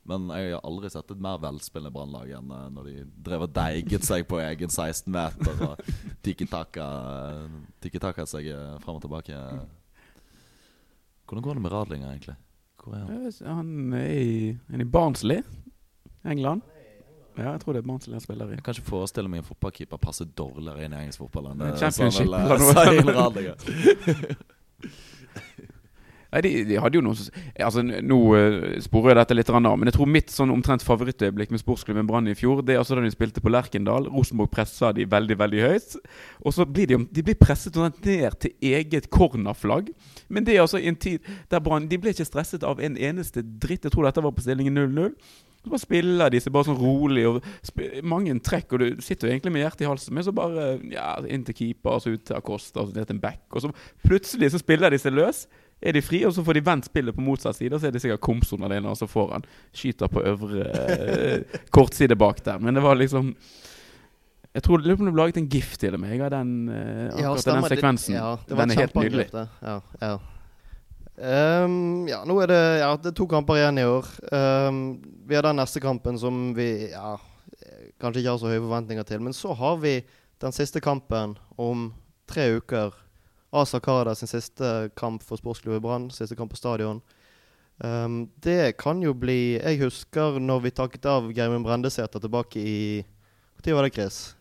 Men 0.06 0.28
jeg 0.30 0.54
har 0.54 0.62
aldri 0.62 0.88
sett 0.92 1.10
et 1.10 1.22
mer 1.22 1.40
velspillende 1.42 1.90
Brannlag 1.94 2.30
enn 2.38 2.52
eh, 2.54 2.66
når 2.76 2.90
de 2.90 2.94
drev 3.26 3.46
og 3.48 3.54
deiget 3.56 4.06
seg 4.06 4.26
på 4.30 4.38
egen 4.38 4.70
16-meter 4.70 5.64
og 5.66 5.82
tikki-taka 6.26 6.86
tiki 7.82 8.00
seg 8.30 8.52
eh, 8.54 8.76
fram 8.84 9.00
og 9.00 9.02
tilbake. 9.02 9.40
Hvordan 11.26 11.42
går 11.42 11.58
det 11.58 11.64
med 11.64 11.74
Radlinger, 11.74 12.12
egentlig? 12.14 12.36
Hvor 12.78 12.94
er 12.94 13.02
han? 13.02 13.26
Han 13.50 13.98
er 13.98 14.12
i, 14.14 14.30
han 14.70 14.78
er 14.78 14.86
i 14.86 14.90
Barnsley, 14.94 15.42
England. 16.22 16.62
Ja, 17.36 17.52
jeg 17.52 17.60
tror 17.60 17.76
det 17.76 17.82
er 17.82 17.88
Barnsley 17.88 18.14
han 18.16 18.20
spiller 18.24 18.48
i. 18.48 18.56
Jeg 18.56 18.64
kan 18.64 18.74
ikke 18.76 18.88
forestille 18.90 19.28
meg 19.28 19.42
en 19.42 19.48
fotballkeeper 19.50 20.00
passer 20.00 20.28
dårligere 20.38 20.86
inn 20.86 20.94
i 20.96 21.00
engelsk 21.04 21.20
fotball 21.24 21.50
enn 21.52 21.64
Championship. 21.76 22.26
Nei, 26.36 26.40
de, 26.42 26.50
de 26.68 26.78
hadde 26.82 26.98
jo 26.98 27.02
noen 27.06 27.16
som- 27.16 27.32
Altså, 27.64 27.82
Nå 27.82 28.16
uh, 28.34 28.80
sporer 28.82 29.14
jeg 29.14 29.16
dette 29.20 29.36
litt 29.36 29.50
av, 29.50 29.62
men 29.62 29.86
jeg 29.88 29.94
tror 29.94 30.08
mitt 30.10 30.28
sånn 30.34 30.50
omtrent 30.52 30.82
favorittøyeblikk 30.84 31.50
med 31.54 31.62
sportsklubben 31.62 32.06
Brann 32.06 32.28
i 32.28 32.34
fjor, 32.34 32.62
det 32.66 32.74
er 32.74 32.78
altså 32.82 32.96
da 32.98 33.04
de 33.04 33.10
spilte 33.14 33.40
på 33.40 33.48
Lerkendal. 33.52 34.08
Rosenborg 34.10 34.50
pressa 34.50 34.92
de 34.92 35.06
veldig, 35.06 35.38
veldig 35.38 35.62
høyt. 35.62 35.96
Og 36.44 36.52
så 36.52 36.66
blir 36.66 36.90
de, 36.90 36.98
de 37.12 37.22
blir 37.22 37.38
presset 37.40 37.76
ned 37.76 38.36
til 38.40 38.52
eget 38.60 39.08
cornerflagg. 39.10 39.92
Men 40.28 40.44
det 40.44 40.56
er 40.56 40.64
altså 40.66 40.82
i 40.82 40.88
en 40.90 40.96
tid 40.98 41.20
der 41.48 41.60
Brann 41.62 41.88
De 41.88 41.96
ble 41.98 42.10
ikke 42.12 42.26
stresset 42.26 42.64
av 42.66 42.80
en 42.82 42.96
eneste 42.98 43.42
dritt. 43.42 43.86
Jeg 43.86 43.92
tror 43.94 44.04
dette 44.08 44.22
var 44.24 44.34
på 44.34 44.44
stillingen 44.44 44.76
0-0. 44.76 45.14
Så 45.66 45.70
bare 45.72 45.82
spiller 45.82 46.30
de 46.30 46.38
seg 46.38 46.52
bare 46.54 46.68
sånn 46.68 46.76
rolig 46.78 47.24
og 47.26 47.40
mange 48.06 48.30
trekk, 48.46 48.76
og 48.76 48.82
du 48.84 49.00
sitter 49.02 49.26
jo 49.26 49.32
egentlig 49.34 49.50
med 49.50 49.64
hjertet 49.64 49.80
i 49.82 49.88
halsen. 49.90 50.14
Men 50.14 50.22
så 50.22 50.30
bare 50.36 50.66
ja, 50.92 51.08
inn 51.26 51.42
til 51.48 51.56
keeper, 51.58 51.96
og 51.96 52.04
så 52.04 52.12
ut 52.14 52.22
til 52.28 52.36
Acosta, 52.38 52.84
og 52.84 52.92
så 52.92 52.94
ned 52.94 53.08
til 53.08 53.16
en 53.16 53.22
back. 53.24 53.42
Og 53.50 53.64
så 53.64 53.70
plutselig 54.06 54.52
så 54.54 54.60
spiller 54.62 54.94
de 54.94 55.00
seg 55.02 55.16
løs. 55.16 55.40
Er 55.82 55.98
de 55.98 56.04
fri, 56.06 56.20
og 56.22 56.36
så 56.36 56.44
får 56.46 56.60
de 56.60 56.62
vendt 56.68 56.86
spillet 56.86 57.18
på 57.18 57.24
motsatt 57.26 57.58
side, 57.58 57.72
og 57.74 57.82
så 57.82 57.90
er 57.90 57.96
det 57.96 58.04
sikkert 58.04 58.22
Komson 58.22 58.62
alene, 58.68 58.94
og 58.94 59.00
så 59.00 59.10
får 59.10 59.34
han 59.34 59.48
skyter 59.74 60.14
på 60.14 60.22
øvre 60.22 60.68
eh, 60.70 61.58
kortside 61.74 62.14
bak 62.14 62.44
der. 62.46 62.62
Men 62.62 62.78
det 62.78 62.86
var 62.86 62.94
liksom 63.02 63.34
Jeg 64.54 64.62
tror 64.62 64.86
det 64.86 64.96
ble 65.02 65.16
laget 65.18 65.42
en 65.42 65.50
gif 65.50 65.74
til 65.82 65.98
meg 65.98 66.22
av 66.22 66.30
den, 66.38 66.54
eh, 66.70 67.10
akkurat 67.10 67.50
den 67.50 67.68
sekvensen. 67.74 68.14
Det-. 68.14 68.22
Ja, 68.22 68.32
det 68.46 68.54
var 68.54 68.62
den 68.70 68.78
er 68.78 68.84
helt 68.86 68.98
nydelig. 69.02 69.28
Ja, 69.34 69.80
ja. 69.98 70.14
Ehm, 71.16 72.04
ja, 72.10 72.20
nå 72.28 72.36
er 72.42 72.50
det, 72.50 72.62
ja, 72.82 72.90
det 73.00 73.12
er 73.12 73.16
to 73.16 73.26
kamper 73.30 73.56
igjen 73.60 73.80
i 73.80 73.86
år. 73.88 74.08
Um, 74.28 74.80
vi 75.26 75.36
har 75.36 75.46
den 75.46 75.56
neste 75.60 75.80
kampen 75.80 76.18
som 76.20 76.50
vi 76.56 76.90
ja, 76.92 77.16
kanskje 78.02 78.22
ikke 78.22 78.34
har 78.34 78.40
så 78.42 78.52
høye 78.52 78.62
forventninger 78.62 79.08
til. 79.08 79.22
Men 79.24 79.36
så 79.36 79.56
har 79.56 79.80
vi 79.80 79.98
den 80.44 80.52
siste 80.52 80.82
kampen 80.84 81.36
om 81.56 81.90
tre 82.28 82.50
uker. 82.58 82.94
Asa 83.56 83.80
Karada 83.80 84.14
sin 84.14 84.28
siste 84.28 84.90
kamp 84.98 85.24
for 85.24 85.40
sportsklubben 85.40 85.84
Brann. 85.84 86.10
Siste 86.12 86.36
kamp 86.36 86.52
på 86.52 86.60
stadion. 86.60 87.00
Um, 87.78 88.26
det 88.40 88.78
kan 88.80 89.02
jo 89.04 89.12
bli 89.12 89.58
Jeg 89.58 89.82
husker 89.82 90.38
når 90.40 90.62
vi 90.64 90.70
takket 90.72 91.04
av 91.12 91.26
Geirmund 91.36 91.66
Brendesæter 91.66 92.22
tilbake 92.24 92.56
i 92.56 93.04
Når 93.60 93.74
var 93.76 93.84
det, 93.84 93.92
Chris? 93.92 94.36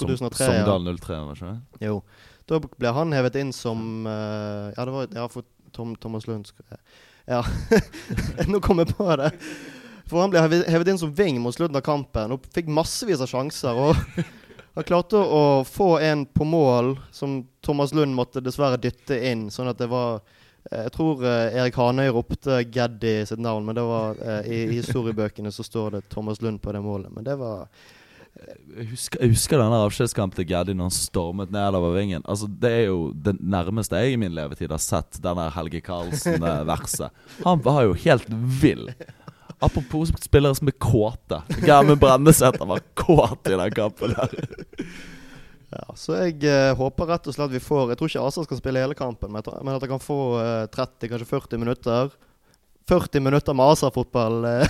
2003, 0.00 0.48
ja. 0.48 0.64
Sogndal 0.64 0.96
03, 0.98 1.14
var 1.14 1.36
ikke 1.36 1.52
det? 1.52 1.86
Jo. 1.86 2.00
Da 2.50 2.58
ble 2.58 2.92
han 2.96 3.14
hevet 3.14 3.38
inn 3.38 3.52
som 3.54 4.06
uh, 4.06 4.72
Ja, 4.74 4.82
det 4.82 4.94
var 4.96 5.06
ja, 5.14 5.28
for 5.30 5.46
Tom, 5.72 5.94
Thomas 5.96 6.26
Lund. 6.28 6.50
Ja. 7.26 7.42
Nå 8.50 8.60
kom 8.60 8.82
jeg 8.82 8.94
på 8.96 9.06
det. 9.16 9.30
For 10.10 10.20
han 10.20 10.32
ble 10.32 10.42
hevet- 10.44 10.88
inn 10.92 10.98
som 11.00 11.12
wing 11.16 11.38
mot 11.40 11.54
slutten 11.54 11.78
av 11.78 11.84
kampen 11.86 12.34
og 12.34 12.46
fikk 12.52 12.68
massevis 12.68 13.22
av 13.24 13.30
sjanser. 13.30 13.78
Og 13.78 13.96
han 14.74 14.86
klarte 14.88 15.20
å 15.20 15.62
få 15.68 15.94
en 16.04 16.26
på 16.26 16.44
mål 16.48 16.94
som 17.14 17.42
Thomas 17.64 17.94
Lund 17.96 18.14
måtte 18.16 18.42
dessverre 18.44 18.80
dytte 18.80 19.18
inn, 19.30 19.46
sånn 19.52 19.70
at 19.72 19.78
det 19.80 19.88
var 19.92 20.20
eh, 20.70 20.82
Jeg 20.86 20.92
tror 20.96 21.24
eh, 21.24 21.56
Erik 21.62 21.76
Hanøy 21.80 22.10
ropte 22.12 22.62
Gaddi 22.72 23.14
sitt 23.28 23.40
navn, 23.42 23.64
men 23.68 23.78
det 23.78 23.84
var 23.88 24.20
eh, 24.20 24.48
i 24.52 24.60
historiebøkene 24.76 25.52
så 25.52 25.64
står 25.66 25.96
det 25.98 26.06
Thomas 26.12 26.42
Lund 26.42 26.60
på 26.64 26.72
det 26.72 26.82
målet. 26.84 27.12
Men 27.14 27.24
det 27.28 27.36
var 27.40 27.68
Jeg 28.32 28.86
husker, 28.88 29.20
jeg 29.20 29.34
husker 29.34 29.60
denne 29.60 29.78
avskjedskampen 29.84 30.38
til 30.38 30.46
Gaddi 30.48 30.72
når 30.74 30.88
han 30.88 30.94
stormet 30.96 31.52
nedover 31.52 31.92
vingen. 31.98 32.24
Altså 32.24 32.48
Det 32.48 32.70
er 32.72 32.86
jo 32.88 33.10
det 33.12 33.36
nærmeste 33.38 34.00
jeg 34.00 34.14
i 34.14 34.20
min 34.20 34.32
levetid 34.34 34.72
har 34.72 34.80
sett 34.82 35.20
denne 35.22 35.50
Helge 35.52 35.82
Karlsen-verset. 35.84 37.12
Han 37.46 37.60
var 37.64 37.82
jo 37.86 37.92
helt 38.06 38.30
vill. 38.62 38.88
Apropos 39.62 40.10
spillere 40.24 40.56
som 40.58 40.72
er 40.72 40.78
kåte. 40.80 41.42
Germund 41.62 42.00
Brendesæter 42.02 42.66
var 42.66 42.82
kåt 42.98 43.52
i 43.52 43.58
den 43.58 43.76
kampen 43.76 44.16
der. 44.16 44.38
Ja, 45.72 45.86
så 45.96 46.18
jeg 46.18 46.42
eh, 46.44 46.74
håper 46.76 47.08
rett 47.08 47.24
og 47.30 47.32
slett 47.32 47.48
vi 47.54 47.60
får 47.62 47.94
Jeg 47.94 47.96
tror 47.96 48.10
ikke 48.10 48.24
Asa 48.28 48.42
skal 48.44 48.58
spille 48.58 48.82
hele 48.82 48.96
kampen, 48.96 49.32
men 49.32 49.40
at 49.40 49.80
jeg 49.80 49.88
kan 49.88 50.02
få 50.04 50.18
eh, 50.36 50.66
30, 50.68 51.08
kanskje 51.08 51.28
40 51.30 51.62
minutter. 51.62 52.12
40 52.90 53.24
minutter 53.24 53.56
med 53.56 53.72
Asa-fotball 53.72 54.44
eh, 54.50 54.66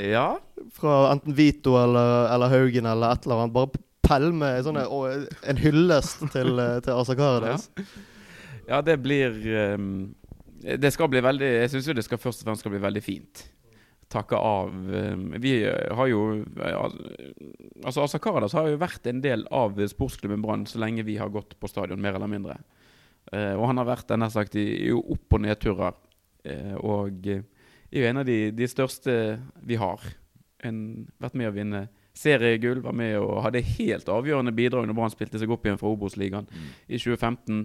Ja. 0.10 0.40
Fra 0.80 0.96
enten 1.12 1.36
Vito 1.36 1.76
eller, 1.80 2.26
eller 2.34 2.52
Haugen 2.52 2.88
eller 2.90 3.14
et 3.14 3.26
eller 3.26 3.44
annet. 3.44 3.54
Bare 3.54 3.84
pælme 4.06 4.50
en 4.58 5.60
hyllest 5.60 6.24
til, 6.32 6.58
eh, 6.58 6.80
til 6.84 6.96
Asa 6.96 7.16
Karadas. 7.18 7.70
Ja, 8.68 8.80
det 8.86 9.00
blir 9.02 9.34
um, 9.74 10.14
Det 10.62 10.92
skal 10.92 11.08
bli 11.10 11.22
veldig 11.24 11.46
Jeg 11.46 11.70
syns 11.72 11.88
jo 11.88 11.94
det 11.96 12.04
skal 12.06 12.20
først 12.22 12.42
og 12.42 12.50
fremst 12.50 12.62
skal 12.62 12.74
bli 12.74 12.82
veldig 12.82 13.02
fint. 13.02 13.44
Takke 14.10 14.36
av 14.36 14.74
ehm, 14.90 15.24
Vi 15.42 15.54
eh, 15.64 15.94
har 15.94 16.10
jo 16.10 16.20
eh, 16.42 16.76
Altså 17.86 18.04
Asa 18.04 18.18
Karadas 18.22 18.54
har 18.58 18.68
jo 18.68 18.80
vært 18.80 19.06
en 19.10 19.22
del 19.22 19.46
av 19.54 19.78
sportsklubben 19.90 20.42
Brann 20.42 20.66
så 20.66 20.82
lenge 20.82 21.06
vi 21.06 21.16
har 21.20 21.30
gått 21.30 21.56
på 21.58 21.70
stadion, 21.70 22.00
mer 22.02 22.18
eller 22.18 22.30
mindre. 22.30 22.58
Eh, 23.32 23.54
og 23.54 23.68
han 23.70 23.78
har 23.78 23.88
vært 23.88 24.10
nær 24.18 24.32
sagt 24.34 24.56
i, 24.58 24.90
opp- 24.92 25.38
og 25.38 25.44
nedturer. 25.44 25.94
Eh, 26.44 26.74
og 26.76 27.26
eh, 27.30 27.44
er 27.90 28.02
jo 28.02 28.10
en 28.10 28.22
av 28.22 28.26
de, 28.26 28.38
de 28.54 28.68
største 28.70 29.14
vi 29.66 29.78
har. 29.80 30.02
En, 30.66 31.08
vært 31.22 31.36
med 31.38 31.48
å 31.48 31.54
vinne 31.56 31.86
seriegull, 32.16 32.82
var 32.84 32.96
med 32.96 33.16
og 33.20 33.38
hadde 33.46 33.62
helt 33.78 34.10
avgjørende 34.12 34.52
bidrag 34.52 34.88
når 34.88 34.98
Brann 34.98 35.12
spilte 35.12 35.40
seg 35.40 35.52
opp 35.52 35.64
igjen 35.64 35.78
fra 35.80 35.92
Obos-ligaen 35.92 36.48
i 36.86 36.98
2015. 36.98 37.62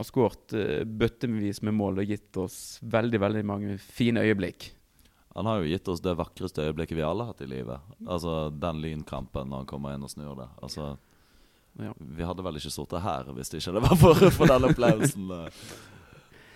Har 0.00 0.08
skåret 0.08 0.56
uh, 0.56 0.80
bøttevis 0.84 1.60
med 1.66 1.76
mål 1.76 2.02
og 2.02 2.10
gitt 2.10 2.40
oss 2.40 2.80
veldig 2.82 3.20
veldig 3.20 3.44
mange 3.46 3.76
fine 3.78 4.24
øyeblikk. 4.24 4.70
Han 5.36 5.46
har 5.46 5.60
jo 5.60 5.70
gitt 5.70 5.88
oss 5.92 6.02
det 6.02 6.16
vakreste 6.18 6.64
øyeblikket 6.66 6.98
vi 6.98 7.04
alle 7.06 7.22
har 7.22 7.34
hatt 7.34 7.44
i 7.44 7.50
livet. 7.50 7.92
Altså 8.06 8.50
Den 8.50 8.80
lynkampen 8.82 9.52
når 9.52 9.62
han 9.62 9.70
kommer 9.70 9.94
inn 9.94 10.02
og 10.06 10.10
snur 10.10 10.34
det. 10.40 10.50
Altså 10.62 10.96
Ja. 11.78 11.92
Vi 11.94 12.26
hadde 12.26 12.42
vel 12.42 12.56
ikke 12.58 12.72
sittet 12.74 13.04
her 13.04 13.28
hvis 13.30 13.52
det 13.52 13.60
ikke 13.60 13.80
var 13.84 13.94
for, 13.96 14.24
for 14.34 14.50
den 14.50 14.66
opplevelsen. 14.72 15.30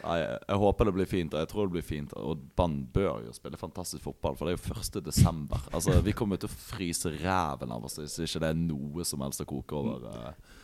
Nei, 0.05 0.19
jeg, 0.21 0.57
håper 0.61 0.85
det 0.91 0.95
blir 0.99 1.09
fint, 1.09 1.33
og 1.35 1.41
jeg 1.41 1.49
tror 1.49 1.69
det 1.69 1.75
blir 1.79 1.87
fint. 1.87 2.11
Og 2.21 2.43
Brann 2.57 2.75
bør 2.93 3.23
jo 3.25 3.33
spille 3.37 3.57
fantastisk 3.61 4.03
fotball, 4.05 4.37
for 4.37 4.47
det 4.51 4.55
er 4.55 4.59
jo 4.61 4.75
1. 4.77 5.01
desember. 5.07 5.63
Altså, 5.73 5.97
Vi 6.05 6.13
kommer 6.13 6.37
til 6.41 6.51
å 6.51 6.53
fryse 6.53 7.13
ræven 7.23 7.73
av 7.73 7.85
oss 7.89 7.97
hvis 8.03 8.19
ikke 8.27 8.43
det 8.45 8.51
er 8.53 8.61
noe 8.61 9.05
som 9.09 9.25
helst 9.25 9.41
å 9.41 9.49
koke 9.49 9.79
over. 9.81 10.05
eh. 10.29 10.61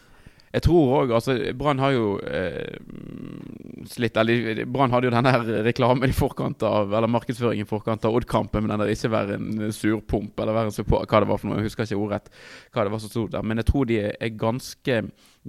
Jeg 0.51 0.65
tror 0.67 0.93
òg 0.97 1.13
altså, 1.15 1.37
Brann 1.55 1.79
har 1.79 1.93
jo 1.95 2.07
eh, 2.27 2.75
slitt 3.87 4.17
eller, 4.19 4.65
Brann 4.67 4.91
hadde 4.91 5.07
jo 5.07 5.13
denne 5.15 5.63
reklamen 5.63 6.11
i 6.11 6.17
forkant 6.17 6.65
av 6.67 6.91
Eller 6.91 7.11
markedsføringen 7.11 7.69
i 7.69 7.71
forkant 7.71 8.05
av 8.09 8.17
Odd-kampen 8.19 8.65
med 8.65 8.73
den 8.73 8.83
der 8.83 8.91
'ikke 8.91 9.13
være 9.13 9.37
en 9.39 9.71
surpomp' 9.71 10.43
eller 10.43 10.57
være 10.57 10.73
en 10.73 10.75
support, 10.75 11.07
hva 11.07 11.21
det 11.23 11.29
var 11.31 11.39
for 11.39 11.49
noe. 11.49 11.61
Jeg 11.61 11.71
husker 11.71 11.87
ikke 11.87 12.03
ordrett 12.03 12.31
hva 12.75 12.83
det 12.83 12.93
var 12.93 12.99
som 12.99 13.13
sto 13.13 13.27
der. 13.31 13.43
Men 13.47 13.63
jeg 13.63 13.67
tror 13.67 13.87
de 13.87 13.99
er 14.11 14.37
ganske 14.37 14.97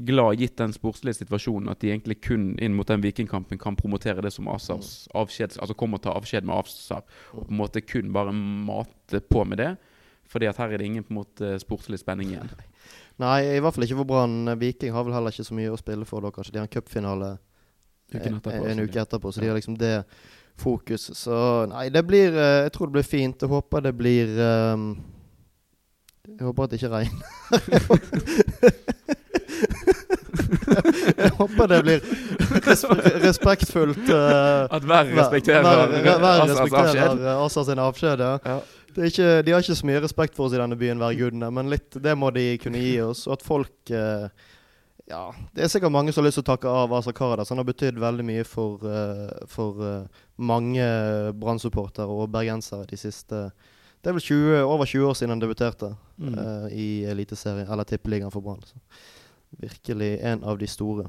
glad, 0.06 0.38
gitt 0.38 0.58
den 0.58 0.74
sportslige 0.74 1.18
situasjonen, 1.18 1.70
at 1.70 1.80
de 1.80 1.90
egentlig 1.90 2.22
kun 2.22 2.58
inn 2.60 2.74
mot 2.74 2.88
den 2.88 3.02
Vikingkampen 3.02 3.58
kan 3.58 3.76
promotere 3.76 4.22
det 4.22 4.32
som 4.34 4.48
Asars 4.48 5.08
avskjed, 5.16 5.58
altså 5.58 5.76
komme 5.76 5.98
og 5.98 6.04
ta 6.04 6.14
avskjed 6.14 6.46
med 6.46 6.56
Asar. 6.56 7.02
Og 7.34 7.48
på 7.48 7.52
en 7.52 7.58
måte 7.58 7.82
kun 7.82 8.14
bare 8.14 8.32
mate 8.32 9.20
på 9.20 9.44
med 9.44 9.58
det. 9.58 9.78
Fordi 10.30 10.46
at 10.46 10.58
her 10.58 10.70
er 10.70 10.78
det 10.78 10.86
ingen 10.86 11.04
på 11.04 11.12
en 11.12 11.24
måte 11.24 11.60
sportslig 11.60 12.00
spenning 12.00 12.30
igjen. 12.32 12.54
Nei, 13.22 13.40
i 13.56 13.60
hvert 13.62 13.76
fall 13.76 13.86
ikke 13.86 14.00
for 14.02 14.08
Brann. 14.10 14.38
Viking 14.62 14.92
har 14.96 15.04
vel 15.06 15.14
heller 15.16 15.32
ikke 15.34 15.46
så 15.46 15.54
mye 15.58 15.74
å 15.74 15.78
spille 15.80 16.06
for 16.10 16.20
da, 16.26 16.30
kanskje. 16.34 16.54
De 16.56 16.60
har 16.62 16.68
en 16.70 16.74
cupfinale 16.74 17.30
en, 18.12 18.42
en 18.44 18.80
uke 18.84 19.00
etterpå, 19.02 19.28
så 19.32 19.38
de 19.42 19.48
har 19.48 19.56
liksom 19.60 19.78
det 19.80 20.04
fokus. 20.60 21.04
Så 21.18 21.36
nei, 21.72 21.90
det 21.90 22.04
blir 22.08 22.30
eh, 22.36 22.64
Jeg 22.66 22.72
tror 22.76 22.86
det 22.90 22.94
blir 23.00 23.08
fint. 23.08 23.42
Jeg 23.42 23.50
håper 23.50 23.80
det 23.88 23.94
blir 23.98 24.28
um, 24.74 24.84
Jeg 26.28 26.46
håper 26.46 26.64
at 26.64 26.70
det 26.72 26.78
ikke 26.82 26.96
regner. 26.96 27.22
jeg 31.22 31.32
håper 31.38 31.66
det 31.72 31.80
blir 31.86 32.00
res 32.68 32.82
respektfullt. 33.26 34.06
uh, 34.10 34.16
At 34.70 34.84
hver 34.86 35.04
respekterer 35.16 35.66
Asa 37.38 37.64
sin 37.68 37.80
avskjed. 37.80 38.20
Ja. 38.20 38.38
Ikke, 38.98 39.42
de 39.46 39.52
har 39.54 39.62
ikke 39.64 39.76
så 39.78 39.86
mye 39.88 40.02
respekt 40.04 40.36
for 40.36 40.46
oss 40.48 40.54
i 40.54 40.60
denne 40.60 40.76
byen, 40.80 41.00
værgudene, 41.00 41.52
men 41.54 41.70
litt 41.72 41.96
det 42.02 42.18
må 42.18 42.32
de 42.36 42.58
kunne 42.58 42.82
gi 42.82 42.98
oss. 43.02 43.28
Og 43.28 43.34
at 43.38 43.46
folk 43.46 43.92
eh, 43.92 44.28
Ja, 45.12 45.32
det 45.56 45.64
er 45.66 45.68
sikkert 45.68 45.92
mange 45.92 46.14
som 46.14 46.22
har 46.24 46.30
lyst 46.30 46.38
til 46.40 46.46
å 46.46 46.50
takke 46.54 46.70
av 46.72 46.94
Asa 46.96 47.12
Karadas. 47.12 47.50
Han 47.52 47.58
har 47.60 47.66
betydd 47.68 47.98
veldig 48.00 48.24
mye 48.28 48.44
for, 48.48 48.80
eh, 48.88 49.46
for 49.52 49.82
eh, 49.84 50.22
mange 50.38 50.86
Brann-supportere 51.42 52.08
og 52.08 52.30
bergensere 52.32 52.88
de 52.88 52.98
siste 52.98 53.52
Det 54.02 54.10
er 54.10 54.14
vel 54.18 54.24
20, 54.24 54.62
over 54.66 54.86
20 54.86 55.10
år 55.10 55.14
siden 55.20 55.30
han 55.36 55.42
debuterte 55.44 55.96
Mm. 56.22 56.36
eh, 56.38 56.68
i 56.78 57.04
Eliteserien, 57.10 57.68
eller 57.68 57.84
Tippeligaen 57.84 58.32
for 58.32 58.42
Brann. 58.46 58.62
Virkelig 59.60 60.20
en 60.22 60.44
av 60.44 60.58
de 60.60 60.68
store. 60.68 61.08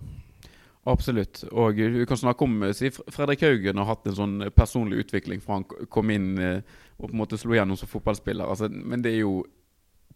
Absolutt. 0.85 1.45
Og 1.55 1.79
vi 1.79 2.07
kan 2.11 2.19
snakke 2.19 2.45
om 2.45 2.65
si, 2.75 2.91
Fredrik 2.91 3.45
Haugen 3.47 3.79
har 3.79 3.87
hatt 3.87 4.07
en 4.11 4.17
sånn 4.19 4.39
personlig 4.55 5.05
utvikling 5.05 5.43
fra 5.43 5.61
han 5.61 5.89
kom 5.93 6.11
inn 6.11 6.33
eh, 6.43 6.79
og 6.99 7.09
på 7.09 7.13
en 7.13 7.21
måte 7.21 7.39
slo 7.39 7.55
igjennom 7.55 7.79
som 7.79 7.91
fotballspiller. 7.91 8.49
Altså, 8.51 8.67
men 8.71 9.05
det 9.05 9.15
er 9.15 9.23
jo 9.23 9.43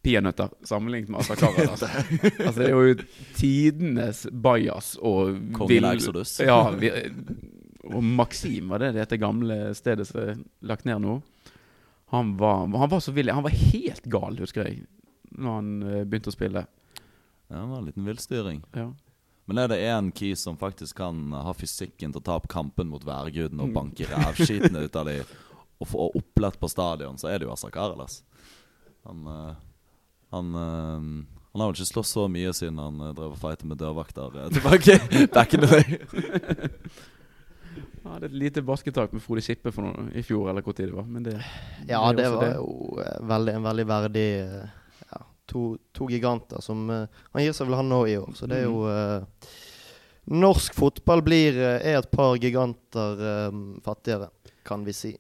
peanøtter 0.07 0.51
sammenlignet 0.67 1.11
med 1.11 1.23
Asakara. 1.23 1.69
Altså. 1.71 1.89
altså, 2.47 2.59
det 2.61 2.67
er 2.67 2.75
jo 2.75 3.07
tidenes 3.39 4.25
bajas 4.31 4.95
og 4.99 5.39
Kongen 5.57 5.89
Exodus. 5.93 6.37
Ja, 6.43 6.61
vi, 6.75 6.91
og 7.87 8.03
Maxim 8.03 8.71
var 8.71 8.83
det 8.83 8.93
det 8.97 9.05
heter 9.05 9.23
gamle 9.23 9.61
stedet 9.79 10.09
som 10.09 10.23
er 10.23 10.45
lagt 10.67 10.87
ned 10.89 11.03
nå. 11.03 11.21
Han 12.15 12.37
var, 12.39 12.67
han 12.67 12.91
var 12.91 13.03
så 13.03 13.15
vill. 13.15 13.31
Han 13.35 13.47
var 13.47 13.55
helt 13.55 14.05
gal, 14.11 14.39
husker 14.39 14.67
jeg, 14.67 14.85
når 15.35 15.59
han 15.59 15.73
eh, 15.83 16.05
begynte 16.07 16.31
å 16.31 16.37
spille. 16.37 16.67
Ja, 17.47 17.61
det 17.61 17.67
var 17.71 17.79
en 17.81 17.89
liten 17.89 18.07
villstyring. 18.07 18.63
Ja. 18.75 18.91
Men 19.47 19.59
er 19.63 19.69
det 19.71 19.79
én 19.87 20.09
key 20.15 20.35
som 20.35 20.57
faktisk 20.59 20.97
kan 20.99 21.31
ha 21.33 21.53
fysikken 21.55 22.13
til 22.13 22.21
å 22.21 22.25
ta 22.25 22.35
opp 22.41 22.49
kampen 22.51 22.89
mot 22.91 23.05
værguden 23.07 23.61
og 23.63 23.69
Mm. 23.71 23.75
banke 23.75 24.07
rævskitene 24.11 24.85
ut 24.89 24.97
av 24.97 25.07
de 25.07 25.21
og 25.81 25.87
få 25.87 26.07
opplett 26.17 26.59
på 26.59 26.69
stadion, 26.73 27.19
så 27.21 27.29
er 27.29 27.39
det 27.39 27.47
jo 27.47 27.53
Asa 27.53 27.69
Karadas. 27.71 28.23
Han, 29.07 29.27
eh, 29.27 29.55
han, 30.33 30.55
eh, 30.55 31.27
han 31.53 31.61
har 31.61 31.69
vel 31.71 31.77
ikke 31.77 31.93
slåss 31.93 32.15
så 32.17 32.25
mye 32.33 32.53
siden 32.57 32.79
han 32.81 33.01
eh, 33.01 33.13
drev 33.15 33.33
og 33.37 33.39
fighta 33.39 33.67
med 33.69 33.79
dørvakter 33.79 34.51
tilbake 34.57 35.29
back 35.37 35.55
in 35.55 35.61
the 35.61 35.67
day. 35.67 36.01
Han 38.03 38.13
hadde 38.15 38.27
et 38.31 38.33
lite 38.39 38.63
basketak 38.63 39.13
med 39.13 39.23
Frode 39.23 39.43
Sippe 39.43 39.73
for 39.75 39.83
noe, 39.83 40.09
i 40.15 40.23
fjor, 40.23 40.49
eller 40.51 40.63
hvor 40.63 40.75
tid 40.79 40.89
det 40.93 40.95
var. 40.97 41.07
Men 41.11 41.25
det, 41.27 41.37
Ja, 41.89 42.01
det, 42.13 42.23
det 42.23 42.31
var 42.31 42.43
var 42.43 42.53
jo 42.55 43.27
veldig, 43.35 43.55
en 43.59 43.67
veldig 43.67 43.87
verdig 43.91 44.27
ja, 44.27 44.67
to, 45.47 45.79
to 45.93 46.09
giganter 46.11 46.61
som 46.61 46.91
eh, 46.91 47.07
Han 47.33 47.45
gir 47.45 47.57
seg 47.57 47.69
vel 47.69 47.79
han 47.81 47.91
nå 47.91 48.03
i 48.07 48.17
år, 48.19 48.33
så 48.35 48.49
det 48.51 48.63
er 48.63 48.69
jo 48.69 48.85
eh, 48.91 49.53
Norsk 50.27 50.75
fotball 50.75 51.23
blir, 51.23 51.55
eh, 51.55 51.79
er 51.93 52.01
et 52.01 52.11
par 52.11 52.35
giganter 52.43 53.23
fattigere, 53.85 54.33
kan 54.67 54.83
vi 54.85 54.95
si. 54.97 55.13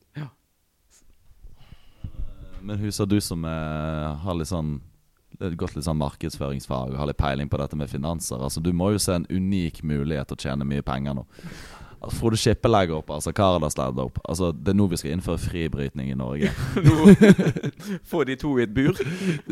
Men 2.66 2.83
husker 2.83 3.07
du 3.07 3.20
som 3.22 3.45
er, 3.47 4.16
har 4.24 4.35
litt 4.35 4.51
sånn 4.51 4.81
gått 5.37 5.74
litt 5.77 5.85
sånn 5.85 5.99
markedsføringsfag 6.01 6.95
og 6.95 6.99
har 6.99 7.11
litt 7.11 7.20
peiling 7.20 7.51
på 7.53 7.59
dette 7.61 7.77
med 7.77 7.91
finanser. 7.93 8.41
Altså 8.41 8.62
Du 8.64 8.72
må 8.72 8.91
jo 8.95 9.01
se 9.03 9.18
en 9.18 9.27
unik 9.29 9.83
mulighet 9.85 10.31
til 10.31 10.39
å 10.39 10.45
tjene 10.49 10.68
mye 10.68 10.83
penger 10.83 11.18
nå. 11.18 11.27
Altså, 12.03 12.18
Frode 12.20 12.36
Skippe 12.36 12.68
legger 12.68 12.94
opp, 12.99 13.11
altså 13.11 13.32
Karadas 13.32 13.76
legger 13.78 14.05
opp. 14.05 14.18
Altså 14.28 14.53
Det 14.53 14.68
er 14.68 14.76
nå 14.76 14.86
vi 14.86 14.97
skal 15.01 15.14
innføre 15.16 15.38
fribrytning 15.38 16.11
i 16.11 16.14
Norge. 16.14 16.51
Få 18.11 18.24
de 18.24 18.36
to 18.36 18.59
i 18.59 18.62
et 18.62 18.74
bur. 18.74 18.92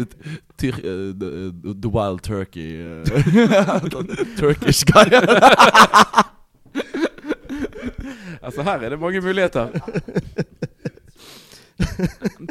Tyr, 0.61 0.79
uh, 0.79 1.13
the, 1.21 1.53
the 1.83 1.89
wild 1.89 2.21
turkey 2.23 2.85
eh, 2.85 3.05
Turkish 4.37 4.85
guy. 4.85 5.09
Altså 8.43 8.63
Her 8.63 8.73
er 8.73 8.89
det 8.89 9.01
mange 9.01 9.21
muligheter. 9.21 9.69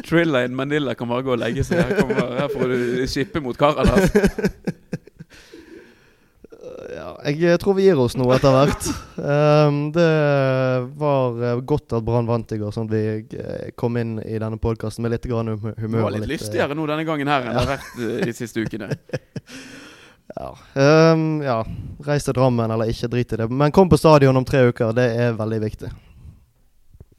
Trilla 0.07 0.43
in 0.43 0.55
Manila 0.55 0.93
kan 0.93 1.07
bare 1.07 1.23
gå 1.23 1.31
og 1.31 1.37
legge 1.37 1.63
seg. 1.63 1.77
Her, 1.77 1.99
kommer, 1.99 2.35
her 2.39 2.47
får 2.53 2.67
du 2.67 3.07
skippe 3.07 3.39
mot 3.39 3.57
Karadas. 3.57 4.11
Ja, 6.93 7.09
jeg 7.25 7.59
tror 7.61 7.77
vi 7.77 7.87
gir 7.87 7.99
oss 7.99 8.15
nå 8.19 8.27
etter 8.35 8.53
hvert. 8.53 8.87
Um, 9.17 9.79
det 9.95 10.07
var 10.99 11.39
eh, 11.41 11.61
godt 11.65 11.95
at 11.97 12.05
Brann 12.05 12.29
vant 12.29 12.51
i 12.53 12.59
går, 12.61 12.73
sånn 12.75 12.89
at 12.89 12.93
vi 12.93 13.39
eh, 13.39 13.69
kom 13.79 13.97
inn 13.97 14.17
i 14.21 14.37
denne 14.41 14.59
podkasten 14.61 15.05
med 15.05 15.15
litt 15.15 15.25
grann 15.29 15.53
humør. 15.55 15.77
Det 15.77 15.93
var 15.93 16.15
litt, 16.15 16.25
litt 16.25 16.29
eh, 16.29 16.33
lystigere 16.35 16.77
nå 16.77 16.85
denne 16.89 17.07
gangen 17.07 17.31
her 17.31 17.47
enn 17.47 17.57
det 17.57 17.63
har 17.63 17.71
vært 17.75 18.27
de 18.27 18.35
siste 18.37 18.65
ukene. 18.65 18.91
Ja. 20.33 20.47
Um, 21.13 21.43
ja. 21.43 21.59
Reis 22.07 22.25
til 22.25 22.33
Drammen 22.33 22.71
eller 22.71 22.89
ikke, 22.89 23.09
drit 23.11 23.35
i 23.35 23.37
det. 23.37 23.45
Men 23.53 23.73
kom 23.75 23.91
på 23.91 23.99
stadion 23.99 24.39
om 24.39 24.45
tre 24.47 24.63
uker. 24.71 24.95
Det 24.95 25.05
er 25.19 25.35
veldig 25.37 25.59
viktig. 25.61 25.91